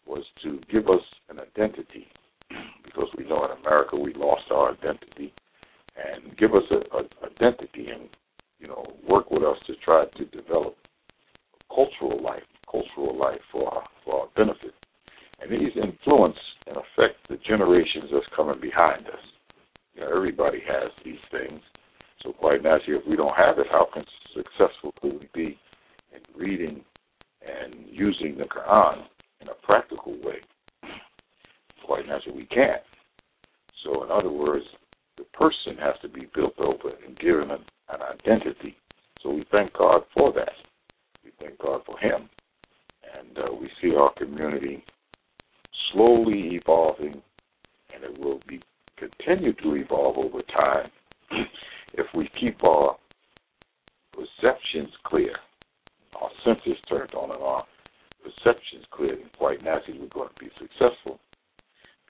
was 0.06 0.24
to 0.42 0.60
give 0.70 0.88
us 0.88 1.02
an 1.28 1.38
identity, 1.40 2.06
because 2.92 3.08
we 3.16 3.24
know 3.24 3.44
in 3.44 3.58
America 3.64 3.96
we 3.96 4.12
lost 4.14 4.44
our 4.50 4.72
identity, 4.72 5.32
and 5.96 6.36
give 6.36 6.54
us 6.54 6.64
a, 6.70 6.96
a 6.96 7.02
identity 7.26 7.88
and 7.92 8.08
you 8.58 8.68
know 8.68 8.84
work 9.08 9.30
with 9.30 9.42
us 9.42 9.56
to 9.66 9.74
try 9.84 10.04
to 10.16 10.24
develop 10.26 10.76
cultural 11.74 12.22
life, 12.22 12.42
cultural 12.70 13.16
life 13.16 13.40
for 13.52 13.72
our, 13.72 13.84
for 14.04 14.20
our 14.22 14.26
benefit, 14.36 14.74
and 15.40 15.50
these 15.50 15.72
influence 15.76 16.36
and 16.66 16.76
affect 16.76 17.16
the 17.28 17.38
generations 17.46 18.10
that's 18.12 18.26
coming 18.34 18.60
behind 18.60 19.06
us. 19.06 19.24
You 19.94 20.02
know, 20.02 20.16
everybody 20.16 20.60
has 20.66 20.90
these 21.04 21.22
things. 21.30 21.60
So 22.22 22.32
quite 22.32 22.62
naturally, 22.62 23.00
if 23.00 23.08
we 23.08 23.16
don't 23.16 23.34
have 23.36 23.58
it, 23.58 23.66
how 23.70 23.88
can 23.92 24.04
successful 24.34 24.92
could 25.00 25.20
we 25.20 25.28
be 25.34 25.58
in 26.12 26.20
reading 26.40 26.84
and 27.42 27.74
using 27.88 28.36
the 28.36 28.44
Quran 28.44 29.04
in 29.40 29.48
a 29.48 29.54
practical 29.66 30.12
way? 30.22 30.40
Quite 31.86 32.06
naturally, 32.06 32.38
we 32.38 32.46
can't. 32.46 32.82
So 33.84 34.04
in 34.04 34.10
other 34.10 34.30
words, 34.30 34.64
the 35.16 35.24
person 35.24 35.76
has 35.80 35.94
to 36.02 36.08
be 36.08 36.28
built 36.34 36.58
over 36.58 36.90
and 37.06 37.18
given 37.18 37.50
an, 37.50 37.64
an 37.88 38.00
identity. 38.02 38.76
So 39.22 39.30
we 39.30 39.44
thank 39.50 39.72
God 39.74 40.02
for 40.14 40.32
that. 40.32 40.52
We 41.24 41.32
thank 41.38 41.58
God 41.58 41.82
for 41.84 41.98
Him. 41.98 42.28
And 43.18 43.38
uh, 43.38 43.52
we 43.52 43.68
see 43.82 43.94
our 43.94 44.12
community 44.14 44.84
slowly 45.92 46.58
evolving, 46.62 47.20
and 47.94 48.04
it 48.04 48.18
will 48.18 48.40
be 48.48 48.60
continue 48.96 49.54
to 49.54 49.74
evolve 49.76 50.18
over 50.18 50.42
time 50.42 50.90
if 51.94 52.06
we 52.14 52.30
keep 52.38 52.62
our 52.62 52.96
perceptions 54.12 54.90
clear, 55.04 55.34
our 56.20 56.30
senses 56.44 56.78
turned 56.88 57.14
on, 57.14 57.30
and 57.30 57.42
our 57.42 57.64
perceptions 58.22 58.84
clear. 58.90 59.14
And 59.14 59.32
quite 59.38 59.64
naturally, 59.64 59.98
we're 60.00 60.08
going 60.08 60.28
to 60.28 60.44
be 60.44 60.50
successful 60.58 61.18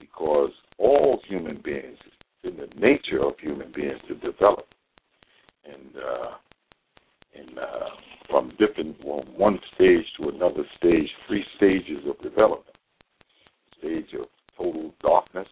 because 0.01 0.51
all 0.77 1.21
human 1.27 1.61
beings, 1.63 1.97
in 2.43 2.57
the 2.57 2.67
nature 2.75 3.23
of 3.23 3.33
human 3.39 3.71
beings, 3.73 3.99
to 4.07 4.15
develop 4.15 4.65
and 5.63 5.95
uh, 5.95 6.31
and 7.35 7.59
uh, 7.59 7.89
from 8.29 8.51
different 8.59 8.99
from 9.01 9.21
one 9.37 9.59
stage 9.75 10.05
to 10.19 10.29
another 10.29 10.63
stage, 10.77 11.07
three 11.27 11.45
stages 11.57 12.03
of 12.09 12.19
development. 12.21 12.75
Stage 13.79 14.13
of 14.19 14.27
total 14.57 14.93
darkness, 15.01 15.47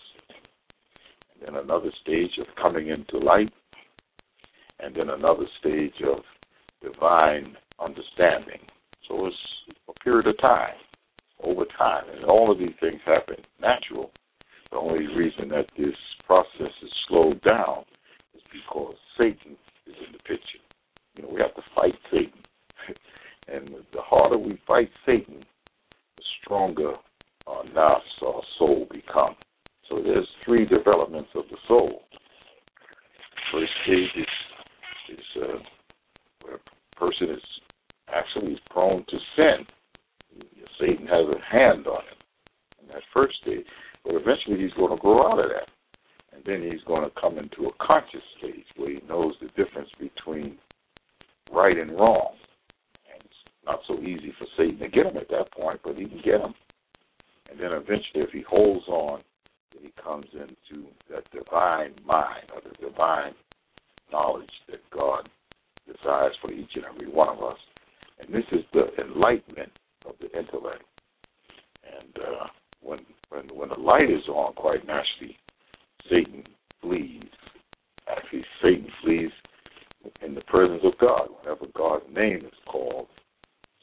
and 1.33 1.55
then 1.55 1.63
another 1.63 1.91
stage 2.01 2.31
of 2.39 2.45
coming 2.61 2.89
into 2.89 3.17
light, 3.17 3.51
and 4.79 4.95
then 4.95 5.09
another 5.09 5.45
stage 5.59 5.93
of 6.07 6.19
divine 6.81 7.55
understanding. 7.79 8.59
So 9.07 9.27
it's 9.27 9.35
a 9.87 9.93
period 10.03 10.27
of 10.27 10.39
time, 10.39 10.75
over 11.43 11.65
time, 11.77 12.03
and 12.15 12.25
all 12.25 12.51
of 12.51 12.59
these 12.59 12.75
things 12.79 12.99
happen 13.05 13.37
natural. 13.59 14.11
The 14.71 14.77
only 14.77 15.07
reason 15.07 15.49
that 15.49 15.65
this 15.77 15.95
process 16.25 16.73
is 16.83 16.91
slowed 17.07 17.41
down 17.41 17.85
is 18.35 18.41
because 18.51 18.95
Satan 19.17 19.57
is 19.87 19.95
in 20.05 20.13
the 20.13 20.19
picture. 20.19 20.63
You 21.15 21.23
know, 21.23 21.29
we 21.33 21.41
have 21.41 21.55
to 21.55 21.63
fight 21.75 21.95
Satan. 22.11 22.43
and 23.47 23.69
the 23.93 24.01
harder 24.01 24.37
we 24.37 24.59
fight 24.67 24.89
Satan, 25.05 25.43
the 26.17 26.23
stronger 26.41 26.93
our 27.47 27.63
nafs, 27.65 28.25
our 28.25 28.41
soul 28.57 28.87
become. 28.91 29.35
So 29.89 30.01
there's 30.03 30.27
three 30.45 30.65
developments 30.65 31.29
of 31.35 31.45
the 31.49 31.57
soul. 31.67 32.01
First 33.51 33.71
stage 33.83 34.09
is, 34.15 35.17
is 35.17 35.43
uh, 35.43 35.57
where 36.43 36.55
a 36.55 36.95
person 36.95 37.29
is 37.29 37.41
actually 38.13 38.59
prone 38.69 39.03
to 39.09 39.17
sin. 39.35 39.65
Satan 40.79 41.07
has 41.07 41.25
a 41.27 41.55
hand 41.55 41.87
on 41.87 42.03
him 42.03 42.19
in 42.81 42.87
that 42.89 43.01
first 43.13 43.35
stage. 43.41 43.65
But 44.03 44.15
eventually 44.15 44.61
he's 44.61 44.73
going 44.73 44.95
to 44.95 45.01
grow 45.01 45.31
out 45.31 45.39
of 45.39 45.49
that. 45.49 45.69
And 46.33 46.43
then 46.45 46.69
he's 46.69 46.83
going 46.85 47.03
to 47.03 47.19
come 47.19 47.37
into 47.37 47.69
a 47.69 47.85
conscious 47.85 48.23
stage 48.37 48.65
where 48.77 48.91
he 48.91 49.01
knows 49.07 49.35
the 49.41 49.47
difference 49.61 49.89
between 49.99 50.57
right 51.51 51.77
and 51.77 51.91
wrong. 51.91 52.35
And 53.11 53.21
it's 53.23 53.65
not 53.65 53.79
so 53.87 53.99
easy 53.99 54.33
for 54.37 54.47
Satan 54.57 54.79
to 54.79 54.87
get 54.87 55.05
him 55.05 55.17
at 55.17 55.29
that 55.29 55.51
point, 55.51 55.81
but 55.83 55.97
he 55.97 56.05
can 56.05 56.21
get 56.23 56.41
him. 56.41 56.53
And 57.49 57.59
then 57.59 57.71
eventually, 57.71 58.23
if 58.23 58.29
he 58.29 58.43
holds 58.47 58.87
on, 58.87 59.21
then 59.73 59.83
he 59.83 60.01
comes 60.01 60.27
into 60.33 60.87
that 61.11 61.29
divine 61.31 61.93
mind 62.05 62.47
or 62.53 62.61
the 62.61 62.75
divine 62.89 63.33
knowledge 64.11 64.49
that 64.69 64.79
God 64.91 65.27
desires 65.87 66.35
for 66.41 66.51
each 66.51 66.69
and 66.75 66.85
every 66.85 67.09
one 67.09 67.29
of 67.29 67.43
us. 67.43 67.57
And 68.19 68.33
this 68.33 68.45
is 68.51 68.63
the 68.73 68.87
enlightenment 69.01 69.71
of 70.05 70.15
the 70.19 70.27
intellect. 70.37 70.83
And 71.83 72.17
uh, 72.17 72.47
when 72.81 72.99
when 73.29 73.47
when 73.53 73.69
the 73.69 73.75
light 73.75 74.09
is 74.09 74.27
on, 74.27 74.53
quite 74.53 74.85
naturally, 74.85 75.37
Satan 76.09 76.43
flees. 76.81 77.23
Actually, 78.09 78.45
Satan 78.61 78.87
flees 79.03 79.29
in 80.25 80.35
the 80.35 80.41
presence 80.41 80.81
of 80.83 80.97
God. 80.99 81.29
Whenever 81.41 81.65
God's 81.75 82.05
name 82.11 82.45
is 82.45 82.57
called, 82.67 83.07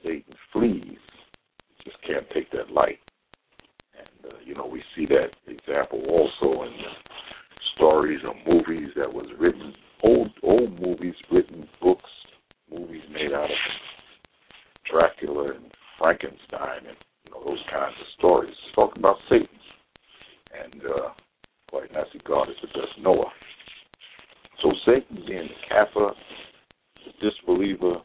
Satan 0.02 0.35
flees. 0.52 0.98
You 1.68 1.85
just 1.85 2.02
can't 2.06 2.26
take 2.35 2.50
that 2.52 2.70
light. 2.70 2.98
And 3.96 4.32
uh, 4.32 4.37
you 4.44 4.54
know 4.54 4.66
we 4.66 4.82
see 4.94 5.06
that 5.06 5.30
example 5.46 6.02
also 6.09 6.62
in 6.64 6.72
stories 7.76 8.20
or 8.24 8.35
movies 8.46 8.90
that 8.96 9.12
was 9.12 9.26
written, 9.38 9.72
old 10.02 10.30
old 10.42 10.80
movies, 10.80 11.14
written 11.30 11.68
books, 11.80 12.11
movies 12.70 13.02
made 13.12 13.32
out 13.32 13.44
of 13.44 13.56
Dracula 14.90 15.52
and 15.52 15.70
Frankenstein 15.98 16.87
and 16.88 16.96
know 17.37 17.51
those 17.51 17.62
kinds 17.70 17.94
of 18.01 18.07
stories. 18.18 18.51
It's 18.51 18.75
talking 18.75 18.99
about 18.99 19.16
Satan, 19.29 19.49
and 20.64 20.83
uh, 20.83 21.09
quite 21.70 21.92
naturally, 21.92 22.22
God 22.27 22.49
is 22.49 22.57
the 22.62 22.68
best 22.68 22.99
knower. 23.01 23.31
So 24.62 24.72
Satan 24.85 25.25
being 25.27 25.49
the 25.49 25.68
kafir, 25.68 26.11
the 27.05 27.12
disbeliever, 27.20 28.01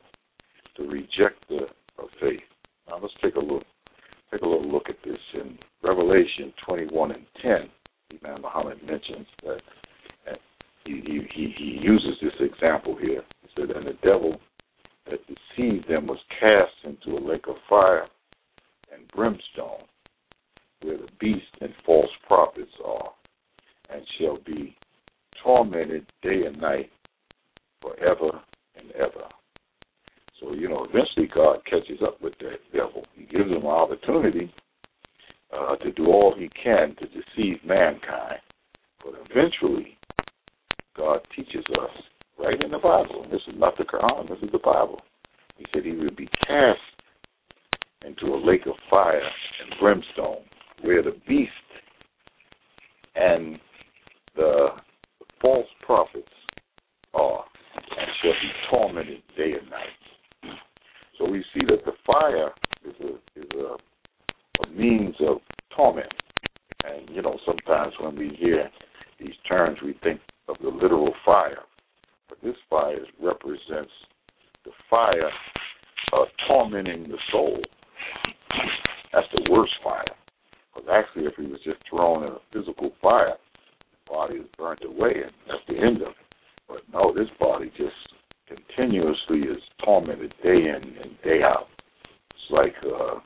the 0.78 0.84
rejecter 0.84 1.66
of 1.98 2.10
faith. 2.20 2.42
Now 2.88 3.00
let's 3.02 3.14
take 3.22 3.36
a 3.36 3.40
look 3.40 3.64
take 4.32 4.42
a 4.42 4.48
little 4.48 4.72
look 4.72 4.88
at 4.88 4.96
this 5.04 5.20
in 5.34 5.58
Revelation 5.84 6.54
21 6.66 7.12
and 7.12 7.26
10. 7.42 7.52
Imam 8.24 8.42
Muhammad 8.44 8.82
mentions 8.82 9.28
that 9.44 9.60
he, 10.86 11.02
he, 11.34 11.54
he 11.58 11.80
uses 11.82 12.16
this 12.22 12.34
example 12.40 12.98
here. 13.00 13.22
He 13.42 13.50
said, 13.56 13.76
And 13.76 13.86
the 13.86 13.98
devil 14.04 14.38
that 15.10 15.20
deceived 15.28 15.88
them 15.90 16.08
was 16.08 16.18
cast 16.40 16.72
into 16.84 17.18
a 17.18 17.22
lake 17.22 17.46
of 17.48 17.56
fire 17.70 18.08
and 18.94 19.08
brimstone, 19.16 19.86
where 20.82 20.98
the 20.98 21.08
beast 21.20 21.54
and 21.62 21.74
false 21.86 22.10
prophets 22.28 22.72
are, 22.86 23.12
and 23.94 24.04
shall 24.20 24.38
be 24.46 24.76
tormented 25.44 26.06
day 26.22 26.44
and 26.46 26.60
night 26.60 26.90
forever 27.82 28.42
and 28.76 28.92
ever. 28.92 29.28
So, 30.40 30.54
you 30.54 30.68
know, 30.70 30.88
eventually 30.90 31.28
God 31.34 31.60
catches 31.66 32.02
up 32.04 32.22
with 32.22 32.34
that 32.40 32.58
devil. 32.74 33.06
He 33.16 33.26
gives 33.26 33.50
him 33.50 33.62
an 33.62 33.68
opportunity 33.68 34.54
uh, 35.54 35.76
to 35.78 35.92
do 35.92 36.08
all 36.08 36.34
he 36.38 36.50
can 36.50 36.96
to 36.96 37.06
deceive 37.06 37.58
mankind. 37.66 38.40
But 39.04 39.14
eventually, 39.30 39.98
God 40.96 41.20
teaches 41.36 41.64
us 41.80 41.90
right 42.40 42.62
in 42.64 42.72
the 42.72 42.80
Bible. 42.80 43.26
This 43.32 43.42
is 43.48 43.56
not 43.58 43.78
the 43.78 43.84
Quran, 43.84 44.30
this 44.30 44.40
is 44.42 44.52
the 44.52 44.60
Bible. 44.60 45.02
He 45.58 45.66
said 45.74 45.86
he 45.86 45.92
would 45.92 46.16
be 46.16 46.28
cast 46.48 46.80
into 48.06 48.34
a 48.34 48.40
lake 48.44 48.66
of 48.66 48.74
fire 48.90 49.22
and 49.22 49.80
brimstone 49.80 50.44
where 50.82 51.04
the 51.04 51.16
beast 51.28 51.52
and 53.16 53.60
the 54.36 54.68
false 55.42 55.68
prophets 55.82 56.28
are 57.14 57.44
and 57.76 58.08
shall 58.22 58.32
be 58.32 58.52
tormented 58.70 59.22
day 59.38 59.54
and 59.60 59.70
night. 59.70 60.58
So 61.18 61.30
we 61.30 61.44
see 61.54 61.66
that 61.68 61.86
the 61.86 61.94
fire 62.06 62.52
is 62.86 62.96
a 63.02 63.40
is 63.40 63.50
a, 63.56 64.64
a 64.64 64.72
means 64.72 65.16
of 65.20 65.38
torment. 65.76 66.12
And 66.84 67.10
you 67.16 67.22
know, 67.22 67.38
sometimes 67.46 67.94
when 68.00 68.16
we 68.16 68.36
hear 68.40 68.70
these 69.20 69.36
terms 69.48 69.78
we 69.84 69.96
think 70.04 70.20
of 70.48 70.58
the 70.62 70.70
literal 70.70 71.14
fire. 71.26 71.64
But 72.28 72.40
this 72.44 72.56
fire 72.70 73.06
represents 73.22 73.92
the 74.66 74.72
fire 74.90 75.30
of 76.14 76.28
tormenting 76.48 77.04
the 77.04 77.18
soul. 77.32 77.62
That's 79.14 79.28
the 79.36 79.52
worst 79.52 79.74
fire. 79.84 80.06
Because 80.74 80.90
actually, 80.92 81.26
if 81.26 81.34
he 81.36 81.46
was 81.46 81.60
just 81.64 81.80
thrown 81.90 82.24
in 82.24 82.34
a 82.34 82.40
physical 82.54 82.92
fire, 83.02 83.36
the 83.92 84.12
body 84.12 84.36
is 84.36 84.48
burnt 84.58 84.84
away, 84.86 85.14
and 85.24 85.32
that's 85.48 85.64
the 85.68 85.78
end 85.78 86.02
of 86.02 86.10
it. 86.10 86.16
But 86.68 86.82
no, 86.94 87.14
this 87.14 87.30
body 87.40 87.72
just 87.78 87.96
continuously 88.48 89.40
is 89.40 89.62
tormented 89.84 90.34
day 90.44 90.50
in 90.50 90.96
and 91.02 91.22
day 91.24 91.42
out. 91.44 91.68
It's 92.30 92.52
like 92.52 92.74
uh, 92.86 93.20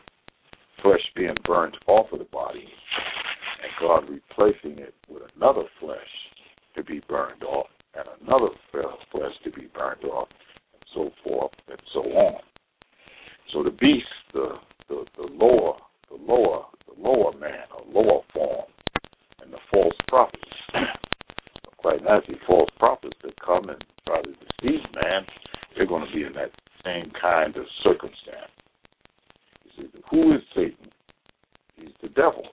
flesh 0.81 1.01
being 1.15 1.35
burnt 1.45 1.75
off 1.87 2.11
of 2.11 2.19
the 2.19 2.25
body, 2.25 2.65
and 2.65 3.71
God 3.79 4.09
replacing 4.09 4.79
it 4.79 4.93
with 5.07 5.23
another 5.35 5.63
flesh 5.79 5.99
to 6.75 6.83
be 6.83 7.01
burned 7.07 7.43
off, 7.43 7.67
and 7.95 8.05
another 8.23 8.49
flesh 8.71 9.31
to 9.43 9.51
be 9.51 9.67
burned 9.73 10.03
off, 10.05 10.27
and 10.73 10.83
so 10.93 11.11
forth 11.23 11.51
and 11.67 11.79
so 11.93 12.01
on. 12.01 12.41
So 13.53 13.63
the 13.63 13.71
beast, 13.71 14.05
the 14.33 14.55
the, 14.89 15.05
the 15.17 15.27
lower, 15.33 15.77
the 16.09 16.15
lower, 16.15 16.65
the 16.87 17.01
lower 17.01 17.31
man, 17.37 17.65
or 17.75 17.83
lower 17.91 18.21
form, 18.33 18.65
and 19.41 19.51
the 19.51 19.57
false 19.71 19.95
prophets. 20.07 20.43
Quite 21.77 22.03
naturally, 22.03 22.39
false 22.47 22.69
prophets 22.79 23.15
that 23.23 23.33
come 23.45 23.69
and 23.69 23.83
try 24.07 24.21
to 24.21 24.29
deceive 24.31 24.81
man, 25.03 25.23
they're 25.75 25.85
going 25.85 26.05
to 26.05 26.15
be 26.15 26.23
in 26.23 26.33
that 26.33 26.51
same 26.83 27.11
kind 27.19 27.55
of 27.57 27.65
circumstance. 27.83 28.51
You 29.65 29.83
see, 29.83 29.99
who 30.09 30.33
is 30.33 30.41
Satan? 30.55 30.89
He's 31.75 31.89
the 32.01 32.09
devil. 32.09 32.43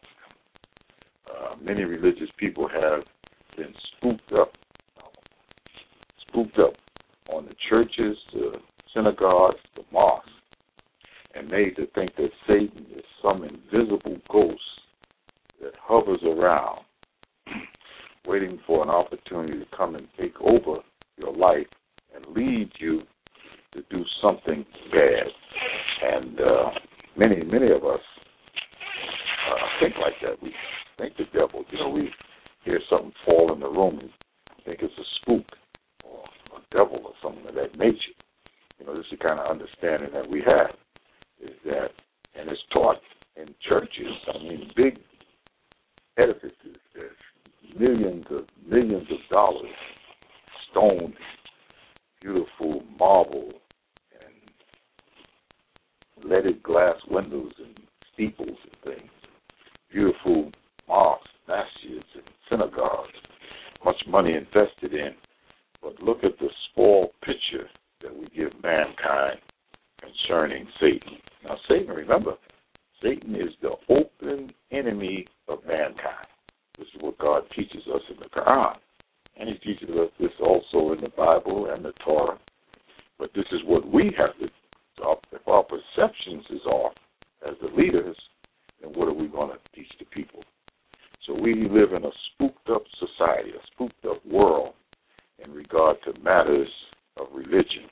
Uh, 1.30 1.54
many 1.62 1.84
religious 1.84 2.28
people 2.38 2.68
have 2.68 3.04
been 3.56 3.72
spooked 3.96 4.32
up, 4.32 4.52
spooked 6.28 6.58
up 6.58 6.74
on 7.32 7.46
the 7.46 7.54
churches, 7.68 8.16
the 8.32 8.52
synagogues, 8.94 9.60
the 9.76 9.82
mosques, 9.92 10.28
and 11.34 11.48
made 11.48 11.76
to 11.76 11.86
think 11.94 12.14
that 12.16 12.30
Satan 12.46 12.86
is 12.96 13.04
some 13.22 13.44
invisible 13.44 14.18
ghost 14.30 14.60
that 15.60 15.72
hovers 15.80 16.20
around 16.24 16.80
waiting 18.26 18.58
for 18.66 18.82
an 18.82 18.90
opportunity 18.90 19.58
to 19.58 19.66
come 19.76 19.94
and 19.94 20.06
take 20.18 20.38
over 20.40 20.78
your 21.16 21.34
life 21.34 21.66
and 22.14 22.24
lead 22.36 22.70
you 22.78 23.02
to 23.72 23.82
do 23.90 24.04
something 24.20 24.64
bad. 24.90 25.26
And 26.02 26.40
uh, 26.40 26.70
many, 27.16 27.42
many 27.44 27.70
of 27.70 27.84
us 27.84 28.00
uh, 29.50 29.66
think 29.80 29.94
like 30.00 30.14
that. 30.22 30.42
We 30.42 30.52
think 30.98 31.16
the 31.16 31.24
devil. 31.32 31.64
You 31.70 31.78
know, 31.78 31.88
we 31.88 32.10
hear 32.64 32.80
something 32.90 33.12
fall 33.24 33.52
in 33.52 33.60
the 33.60 33.68
room 33.68 33.98
and 34.00 34.10
think 34.64 34.80
it's 34.82 34.92
a 34.98 35.08
spook 35.20 35.46
or 36.04 36.24
a 36.56 36.74
devil 36.74 37.00
or 37.04 37.12
something 37.22 37.46
of 37.46 37.54
that 37.54 37.78
nature. 37.78 37.96
You 38.78 38.86
know, 38.86 38.96
this 38.96 39.04
is 39.06 39.18
the 39.18 39.24
kind 39.24 39.38
of 39.38 39.50
understanding 39.50 40.10
that 40.12 40.28
we 40.28 40.42
have. 40.46 40.74
Is 41.42 41.50
that, 41.64 41.90
and 42.34 42.48
it's 42.48 42.60
taught 42.72 43.00
in 43.36 43.54
churches. 43.68 44.12
I 44.32 44.38
mean, 44.38 44.70
big 44.76 44.98
edifices. 46.16 46.78
There's 46.94 47.16
millions 47.78 48.24
of 48.30 48.44
millions 48.66 49.08
of 49.10 49.18
dollars, 49.30 49.74
stone, 50.70 51.14
beautiful 52.20 52.82
marble, 52.98 53.52
and 56.14 56.30
leaded 56.30 56.62
glass 56.62 56.96
windows 57.10 57.52
and 57.58 57.78
steeples 58.12 58.48
and 58.48 58.96
things. 58.96 59.10
Beautiful 59.90 60.52
mosques, 60.88 61.26
masjids, 61.48 62.14
and 62.14 62.24
synagogues. 62.48 63.10
Much 63.84 64.00
money 64.06 64.34
invested 64.34 64.92
in. 64.94 65.14
But 65.82 66.00
look 66.00 66.22
at 66.22 66.38
the 66.38 66.48
spoiled 66.70 67.10
picture 67.24 67.68
that 68.02 68.14
we 68.16 68.26
give 68.28 68.52
mankind 68.62 69.40
concerning 70.00 70.68
Satan. 70.80 71.18
Now, 71.44 71.56
Satan, 71.68 71.88
remember, 71.88 72.32
Satan 73.02 73.34
is 73.34 73.50
the 73.60 73.72
open 73.88 74.52
enemy 74.70 75.26
of 75.48 75.58
mankind. 75.66 76.28
This 76.78 76.86
is 76.94 77.02
what 77.02 77.18
God 77.18 77.42
teaches 77.54 77.82
us 77.92 78.02
in 78.10 78.16
the 78.18 78.26
Quran. 78.26 78.76
And 79.38 79.48
he 79.48 79.54
teaches 79.56 79.90
us 79.90 80.10
this 80.20 80.30
also 80.40 80.92
in 80.92 81.00
the 81.00 81.10
Bible 81.16 81.70
and 81.72 81.84
the 81.84 81.92
Torah. 82.04 82.38
But 83.18 83.30
this 83.34 83.46
is 83.52 83.60
what 83.64 83.90
we 83.90 84.12
have 84.16 84.36
to, 84.38 84.48
if 85.32 85.48
our 85.48 85.64
perceptions 85.64 86.44
is 86.50 86.64
off 86.66 86.92
as 87.46 87.54
the 87.60 87.68
leaders, 87.68 88.16
then 88.80 88.92
what 88.92 89.08
are 89.08 89.12
we 89.12 89.26
going 89.26 89.50
to 89.50 89.58
teach 89.74 89.90
the 89.98 90.04
people? 90.06 90.44
So 91.26 91.34
we 91.34 91.54
live 91.54 91.92
in 91.92 92.04
a 92.04 92.10
spooked 92.34 92.68
up 92.68 92.82
society, 92.98 93.50
a 93.50 93.66
spooked 93.72 94.04
up 94.04 94.24
world 94.26 94.74
in 95.44 95.52
regard 95.52 95.96
to 96.04 96.18
matters 96.20 96.68
of 97.16 97.26
religion, 97.34 97.88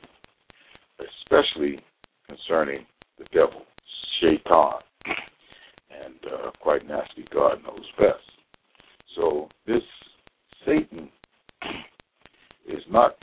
especially 1.01 1.81
concerning 2.29 2.87
the 3.21 3.27
devil, 3.33 3.63
Shaitan. 4.21 4.81
And 5.91 6.15
uh, 6.33 6.51
quite 6.61 6.87
nasty, 6.89 7.25
God 7.33 7.59
knows 7.63 7.85
best. 7.99 8.25
So 9.15 9.49
this 9.67 9.83
Satan 10.67 11.11
is 12.67 12.83
not 12.91 13.17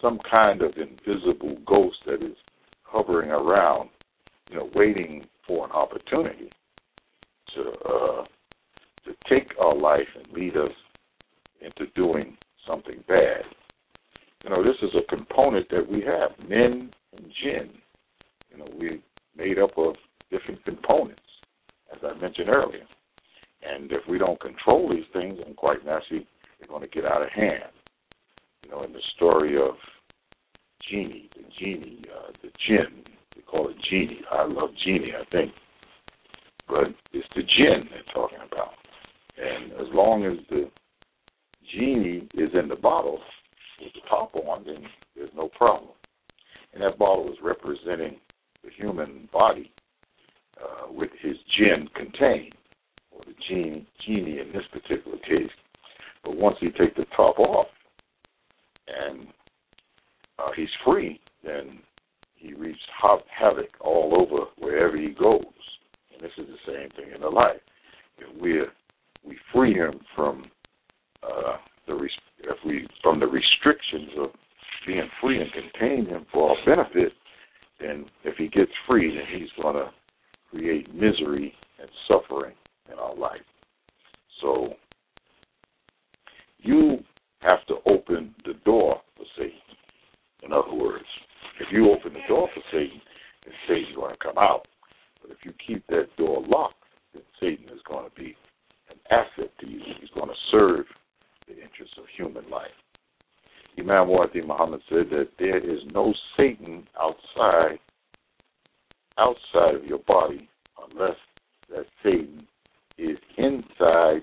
some 0.00 0.18
kind 0.30 0.62
of 0.62 0.72
invisible 0.76 1.56
ghost 1.66 1.96
that 2.06 2.22
is 2.22 2.36
hovering 2.82 3.30
around, 3.30 3.88
you 4.50 4.56
know, 4.56 4.70
waiting 4.74 5.24
for 5.46 5.64
an 5.64 5.72
opportunity 5.72 6.50
to 7.54 7.62
uh, 7.88 8.24
to 9.04 9.14
take 9.28 9.48
our 9.60 9.76
life 9.76 10.08
and 10.16 10.32
lead 10.32 10.56
us 10.56 10.72
into 11.60 11.90
doing 11.94 12.36
something 12.66 13.02
bad. 13.06 13.42
You 14.42 14.50
know, 14.50 14.62
this 14.62 14.76
is 14.82 14.90
a 14.94 15.14
component 15.14 15.68
that 15.70 15.88
we 15.88 16.02
have, 16.02 16.30
men 16.48 16.90
and 17.16 17.26
jinn. 17.42 17.70
You 18.50 18.58
know, 18.58 18.68
we're 18.76 18.98
made 19.36 19.58
up 19.58 19.76
of 19.76 19.94
different 20.30 20.64
components, 20.64 21.20
as 21.92 21.98
I 22.02 22.18
mentioned 22.20 22.48
earlier. 22.48 22.86
And 23.62 23.90
if 23.92 24.02
we 24.08 24.18
don't 24.18 24.40
control 24.40 24.90
these 24.90 25.06
things, 25.12 25.38
then 25.42 25.54
quite 25.54 25.84
naturally 25.84 26.26
they're 26.58 26.68
going 26.68 26.82
to 26.82 26.88
get 26.88 27.04
out 27.04 27.22
of 27.22 27.30
hand. 27.30 27.72
You 28.62 28.70
know, 28.70 28.82
in 28.82 28.92
the 28.92 29.02
story 29.16 29.56
of 29.56 29.74
Genie, 30.90 31.30
the 31.34 31.42
genie, 31.58 32.02
uh, 32.14 32.32
the 32.42 32.50
jinn, 32.66 33.04
they 33.34 33.42
call 33.42 33.68
it 33.68 33.76
genie. 33.90 34.20
I 34.30 34.44
love 34.44 34.70
genie, 34.84 35.12
I 35.18 35.24
think. 35.30 35.52
But 36.68 36.94
it's 37.12 37.26
the 37.34 37.42
jinn 37.42 37.88
they're 37.90 38.14
talking 38.14 38.38
about. 38.46 38.72
And 39.36 39.72
as 39.72 39.92
long 39.92 40.24
as 40.24 40.38
the 40.50 40.70
genie 41.74 42.28
is 42.34 42.50
in 42.54 42.68
the 42.68 42.76
bottle 42.76 43.18
with 43.80 43.92
the 43.94 44.08
top 44.08 44.34
on, 44.34 44.64
then 44.64 44.84
there's 45.16 45.30
no 45.34 45.48
problem. 45.48 45.90
And 46.72 46.82
that 46.82 46.98
bottle 46.98 47.30
is 47.30 47.38
representing 47.42 48.16
the 48.64 48.70
human 48.76 49.28
body 49.32 49.70
uh, 50.60 50.92
with 50.92 51.10
his 51.20 51.36
jinn 51.56 51.88
contained, 51.94 52.54
or 53.10 53.20
the 53.26 53.34
genie, 53.48 53.86
genie 54.06 54.40
in 54.40 54.52
this 54.52 54.64
particular 54.72 55.18
case. 55.18 55.50
But 56.22 56.36
once 56.36 56.56
he 56.60 56.68
takes 56.68 56.96
the 56.96 57.06
top 57.16 57.38
off 57.38 57.66
and 58.88 59.28
uh, 60.38 60.50
he's 60.56 60.68
free, 60.84 61.20
then 61.44 61.78
he 62.34 62.54
wreaks 62.54 62.78
havoc 63.00 63.68
all 63.80 64.14
over 64.20 64.46
wherever 64.58 64.96
he 64.96 65.08
goes. 65.08 65.42
And 66.12 66.22
this 66.22 66.32
is 66.38 66.46
the 66.46 66.72
same 66.72 66.90
thing 66.90 67.14
in 67.14 67.20
the 67.20 67.28
life. 67.28 67.60
If 68.18 68.40
we 68.40 68.60
we 69.26 69.36
free 69.52 69.74
him 69.74 70.00
from 70.14 70.44
uh, 71.22 71.56
the 71.86 71.94
if 72.40 72.56
we 72.64 72.86
from 73.02 73.20
the 73.20 73.26
restrictions 73.26 74.10
of 74.18 74.30
being 74.86 75.08
free 75.20 75.40
and 75.40 75.50
contain 75.52 76.06
him 76.06 76.26
for 76.32 76.50
our 76.50 76.56
benefit, 76.66 77.12
then 77.80 78.06
if 78.24 78.36
he 78.36 78.48
gets 78.48 78.70
free, 78.86 79.14
then 79.14 79.40
he's 79.40 79.50
going 79.62 79.76
to 79.76 79.90
create 80.50 80.92
misery 80.94 81.52
and 81.80 81.88
suffering 82.08 82.54
in 82.92 82.98
our 82.98 83.14
life. 83.14 83.40
So 84.40 84.74
you 86.58 86.98
have 87.40 87.64
to 87.66 87.76
open 87.86 88.34
the 88.44 88.54
door 88.64 89.00
for 89.16 89.24
Satan. 89.36 89.52
In 90.42 90.52
other 90.52 90.74
words, 90.74 91.04
if 91.60 91.68
you 91.72 91.90
open 91.90 92.12
the 92.12 92.26
door 92.28 92.48
for 92.54 92.62
Satan, 92.72 93.00
then 93.44 93.54
Satan's 93.68 93.96
going 93.96 94.12
to 94.12 94.18
come 94.22 94.38
out. 94.38 94.66
But 95.22 95.30
if 95.30 95.38
you 95.44 95.52
keep 95.66 95.86
that 95.88 96.08
door 96.16 96.42
locked, 96.46 96.76
then 97.12 97.22
Satan 97.40 97.66
is 97.66 97.80
going 97.88 98.08
to 98.08 98.14
be 98.20 98.36
an 98.90 98.96
asset 99.10 99.50
to 99.60 99.66
you. 99.66 99.80
He's 100.00 100.10
going 100.10 100.28
to 100.28 100.34
serve 100.50 100.84
the 101.46 101.54
interests 101.54 101.96
of 101.98 102.04
human 102.16 102.48
life. 102.50 102.68
Imam 103.78 104.08
Wadi 104.08 104.40
Muhammad 104.40 104.80
said 104.88 105.10
that 105.10 105.28
there 105.38 105.58
is 105.58 105.80
no 105.92 106.14
Satan 106.36 106.86
outside 107.00 107.78
outside 109.18 109.76
of 109.76 109.84
your 109.84 109.98
body 109.98 110.48
unless 110.90 111.16
that 111.70 111.86
Satan 112.02 112.46
is 112.98 113.18
inside 113.36 114.22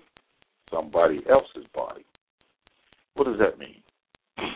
somebody 0.72 1.22
else's 1.30 1.70
body. 1.74 2.06
What 3.16 3.26
does 3.26 3.40
that 3.40 3.60
mean? 3.60 3.82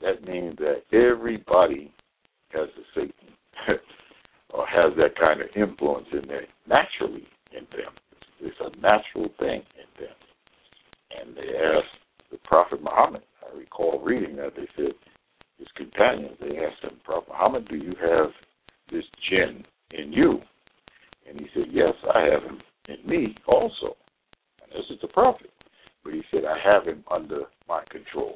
That 0.00 0.26
means 0.26 0.58
that 0.58 0.82
everybody 0.92 1.94
has 2.48 2.68
a 2.76 2.82
Satan 2.92 3.12
or 4.50 4.66
has 4.66 4.92
that 4.96 5.16
kind 5.16 5.40
of 5.40 5.46
influence 5.54 6.08
in 6.12 6.26
there 6.26 6.46
naturally 6.66 7.28
in 7.52 7.64
them. 7.70 7.94
It's, 8.10 8.26
it's 8.40 8.56
a 8.60 8.80
natural 8.80 9.28
thing 9.38 9.62
in 9.78 10.04
them. 10.04 10.16
And 11.20 11.36
they 11.36 11.56
asked 11.56 12.02
the 12.32 12.38
Prophet 12.38 12.82
Muhammad, 12.82 13.22
I 13.90 14.04
reading 14.04 14.36
that, 14.36 14.54
they 14.56 14.68
said, 14.76 14.92
his 15.58 15.68
companions, 15.76 16.36
they 16.40 16.58
asked 16.58 16.82
him, 16.82 16.98
Prophet 17.04 17.28
Muhammad, 17.28 17.68
do 17.68 17.76
you 17.76 17.94
have 18.00 18.30
this 18.90 19.04
jinn 19.28 19.64
in 19.92 20.12
you? 20.12 20.40
And 21.28 21.38
he 21.38 21.46
said, 21.54 21.66
Yes, 21.70 21.94
I 22.14 22.22
have 22.24 22.42
him 22.42 22.60
in 22.88 23.08
me 23.08 23.36
also. 23.46 23.96
And 24.62 24.72
this 24.72 24.90
is 24.90 24.98
the 25.00 25.08
prophet. 25.08 25.50
But 26.04 26.14
he 26.14 26.22
said, 26.30 26.42
I 26.44 26.58
have 26.64 26.84
him 26.84 27.04
under 27.10 27.42
my 27.68 27.82
control. 27.90 28.34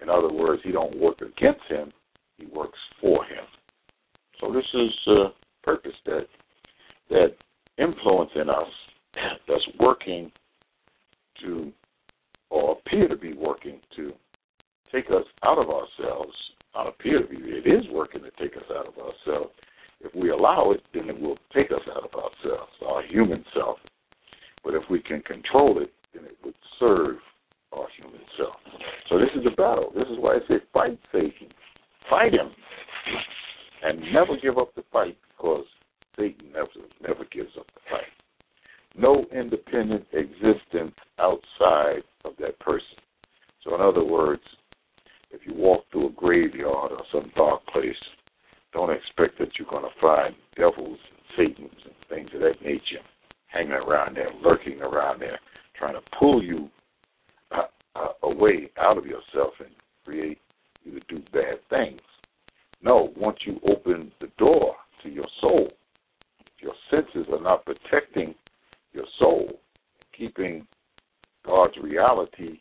In 0.00 0.08
other 0.08 0.32
words, 0.32 0.62
he 0.64 0.72
don't 0.72 0.98
work 0.98 1.20
against 1.20 1.62
him, 1.68 1.92
he 2.38 2.46
works 2.46 2.78
for 3.00 3.24
him. 3.24 3.44
So 4.40 4.52
this 4.52 4.64
is 4.74 4.90
a 5.06 5.26
purpose 5.62 5.92
that 6.06 6.26
that 7.10 7.36
influence 7.78 8.30
in 8.34 8.48
us 8.48 8.68
that's 9.46 9.78
working 9.78 10.32
to 11.42 11.72
or 12.50 12.72
appear 12.78 13.06
to 13.08 13.16
be 13.16 13.32
working 13.32 13.80
to 13.96 14.12
take 14.90 15.06
us 15.06 15.24
out 15.44 15.58
of 15.58 15.68
ourselves. 15.68 16.32
Not 16.74 16.88
appear 16.88 17.22
to 17.22 17.28
be, 17.28 17.36
it 17.36 17.66
is 17.66 17.84
working 17.92 18.22
to 18.22 18.30
take 18.42 18.56
us 18.56 18.64
out 18.70 18.88
of 18.88 18.94
ourselves 18.96 19.52
if 20.02 20.14
we 20.14 20.30
allow 20.30 20.72
it, 20.72 20.82
then 20.92 21.08
it 21.08 21.20
will 21.20 21.38
take 21.54 21.70
us 21.70 21.82
out 21.94 22.04
of 22.04 22.12
ourselves, 22.14 22.72
our 22.86 23.02
human 23.04 23.44
self. 23.54 23.78
But 24.64 24.74
if 24.74 24.82
we 24.90 25.00
can 25.00 25.20
control 25.22 25.80
it, 25.80 25.92
then 26.12 26.24
it 26.24 26.36
would 26.44 26.54
serve 26.78 27.16
our 27.72 27.86
human 27.96 28.20
self. 28.36 28.56
So 29.08 29.18
this 29.18 29.30
is 29.36 29.46
a 29.46 29.54
battle. 29.54 29.92
This 29.94 30.08
is 30.08 30.18
why 30.18 30.34
I 30.34 30.38
say 30.48 30.54
fight 30.72 30.98
Satan. 31.12 31.48
Fight 32.10 32.32
him. 32.32 32.50
And 33.84 34.00
never 34.12 34.36
give 34.40 34.58
up 34.58 34.74
the 34.74 34.84
fight 34.92 35.16
because 35.36 35.64
Satan 36.16 36.52
never 36.52 36.68
never 37.00 37.24
gives 37.32 37.50
up 37.58 37.66
the 37.74 37.80
fight. 37.90 38.12
No 38.96 39.24
independent 39.32 40.04
existence 40.12 40.94
outside 41.18 42.02
of 42.24 42.32
that 42.38 42.58
person. 42.60 42.98
So 43.64 43.74
in 43.74 43.80
other 43.80 44.04
words, 44.04 44.42
if 45.30 45.40
you 45.46 45.54
walk 45.54 45.84
through 45.90 46.08
a 46.08 46.12
graveyard 46.12 46.92
or 46.92 47.02
some 47.10 47.32
dark 47.34 47.64
place, 47.66 47.96
don't 48.72 48.90
expect 48.90 49.38
that 49.38 49.58
you're 49.58 49.68
going 49.68 49.84
to 49.84 50.00
find 50.00 50.34
devils 50.56 50.98
and 51.10 51.20
Satans 51.36 51.80
and 51.84 51.94
things 52.08 52.30
of 52.34 52.40
that 52.40 52.62
nature 52.64 53.02
hanging 53.46 53.72
around 53.72 54.16
there, 54.16 54.30
lurking 54.42 54.80
around 54.80 55.20
there, 55.20 55.38
trying 55.78 55.94
to 55.94 56.00
pull 56.18 56.42
you 56.42 56.68
uh, 57.50 57.64
way 58.24 58.70
out 58.78 58.96
of 58.96 59.04
yourself 59.04 59.52
and 59.60 59.68
create 60.04 60.38
you 60.84 60.98
to 60.98 61.00
do 61.08 61.22
bad 61.32 61.58
things. 61.68 62.00
No, 62.82 63.12
once 63.16 63.38
you 63.46 63.60
open 63.68 64.10
the 64.20 64.28
door 64.38 64.74
to 65.02 65.10
your 65.10 65.28
soul, 65.40 65.68
your 66.60 66.72
senses 66.90 67.26
are 67.30 67.42
not 67.42 67.66
protecting 67.66 68.34
your 68.94 69.04
soul, 69.18 69.60
keeping 70.16 70.66
God's 71.44 71.76
reality 71.80 72.60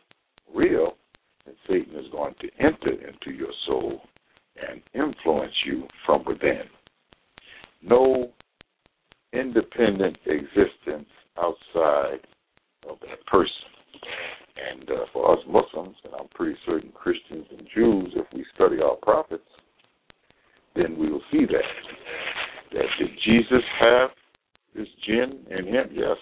real, 0.53 0.97
and 1.45 1.55
Satan 1.67 1.95
is 1.95 2.11
going 2.11 2.35
to 2.41 2.49
enter 2.59 2.91
into 2.91 3.31
your 3.31 3.51
soul 3.65 4.01
and 4.55 4.81
influence 4.93 5.53
from 6.05 6.23
within. 6.25 6.63
No 7.81 8.31
independent 9.33 10.17
existence 10.25 11.09
outside 11.37 12.19
of 12.87 12.97
that 13.01 13.25
person. 13.27 13.71
And 14.71 14.89
uh, 14.89 15.05
for 15.13 15.31
us 15.33 15.39
Muslims, 15.47 15.95
and 16.03 16.13
I'm 16.19 16.27
pretty 16.29 16.57
certain 16.65 16.91
Christians 16.91 17.45
and 17.49 17.67
Jews, 17.73 18.13
if 18.15 18.25
we 18.33 18.45
study 18.53 18.77
our 18.81 18.95
prophets, 18.97 19.43
then 20.75 20.97
we 20.97 21.11
will 21.11 21.21
see 21.31 21.45
that. 21.45 22.73
That 22.73 22.85
did 22.99 23.09
Jesus 23.25 23.63
have 23.79 24.09
this 24.75 24.87
jinn 25.05 25.45
in 25.49 25.67
him? 25.67 25.89
Yes. 25.91 26.17